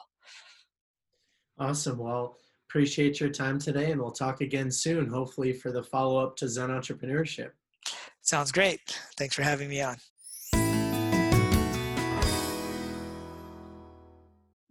Awesome. 1.59 1.99
Well, 1.99 2.39
Appreciate 2.73 3.21
your 3.21 3.29
time 3.29 3.59
today, 3.59 3.93
and 3.93 4.01
we'll 4.01 4.11
talk 4.11 4.41
again 4.41 4.71
soon, 4.71 5.07
hopefully, 5.07 5.53
for 5.53 5.71
the 5.71 5.83
follow 5.83 6.17
up 6.17 6.37
to 6.37 6.49
Zen 6.49 6.71
Entrepreneurship. 6.71 7.51
Sounds 8.23 8.51
great. 8.51 8.81
Thanks 9.19 9.35
for 9.35 9.43
having 9.43 9.69
me 9.69 9.83
on. 9.83 9.99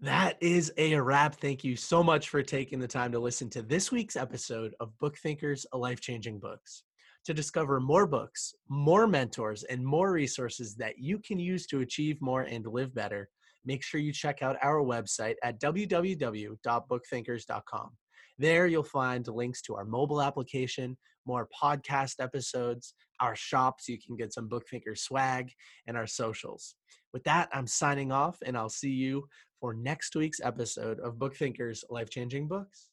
That 0.04 0.38
is 0.42 0.74
a 0.78 1.00
wrap. 1.00 1.36
Thank 1.36 1.64
you 1.64 1.76
so 1.76 2.02
much 2.02 2.30
for 2.30 2.42
taking 2.42 2.80
the 2.80 2.88
time 2.88 3.12
to 3.12 3.20
listen 3.20 3.52
to 3.52 3.62
this 3.62 3.92
week's 3.92 4.16
episode 4.16 4.74
of 4.80 4.98
Book 4.98 5.16
Thinkers, 5.20 5.64
a 5.74 5.78
life 5.78 6.02
changing 6.02 6.40
books. 6.40 6.82
To 7.26 7.36
discover 7.36 7.80
more 7.80 8.08
books, 8.08 8.56
more 8.68 9.06
mentors, 9.06 9.62
and 9.62 9.86
more 9.86 10.12
resources 10.12 10.74
that 10.78 10.98
you 10.98 11.20
can 11.20 11.38
use 11.38 11.68
to 11.68 11.82
achieve 11.82 12.20
more 12.20 12.42
and 12.42 12.66
live 12.66 12.96
better, 12.96 13.30
make 13.64 13.84
sure 13.84 14.02
you 14.02 14.12
check 14.12 14.42
out 14.42 14.58
our 14.64 14.80
website 14.80 15.36
at 15.44 15.62
www.bookthinkers.com. 15.62 17.90
There 18.40 18.66
you'll 18.66 18.84
find 18.84 19.28
links 19.28 19.62
to 19.62 19.76
our 19.76 19.86
mobile 19.86 20.24
application, 20.24 20.98
more 21.28 21.48
podcast 21.62 22.16
episodes, 22.20 22.96
our 23.20 23.36
shop 23.36 23.76
so 23.80 23.92
you 23.92 24.00
can 24.04 24.16
get 24.16 24.34
some 24.34 24.48
Book 24.48 24.64
Thinker 24.68 24.96
swag, 24.96 25.52
and 25.86 25.96
our 25.96 26.08
socials. 26.08 26.74
With 27.14 27.24
that, 27.26 27.50
I'm 27.52 27.68
signing 27.68 28.12
off, 28.12 28.38
and 28.46 28.58
I'll 28.58 28.70
see 28.70 28.92
you 28.92 29.28
for 29.60 29.74
next 29.74 30.16
week's 30.16 30.40
episode 30.42 31.00
of 31.02 31.20
Book 31.20 31.36
Thinkers 31.36 31.84
Life 31.90 32.10
Changing 32.10 32.48
Books. 32.48 32.91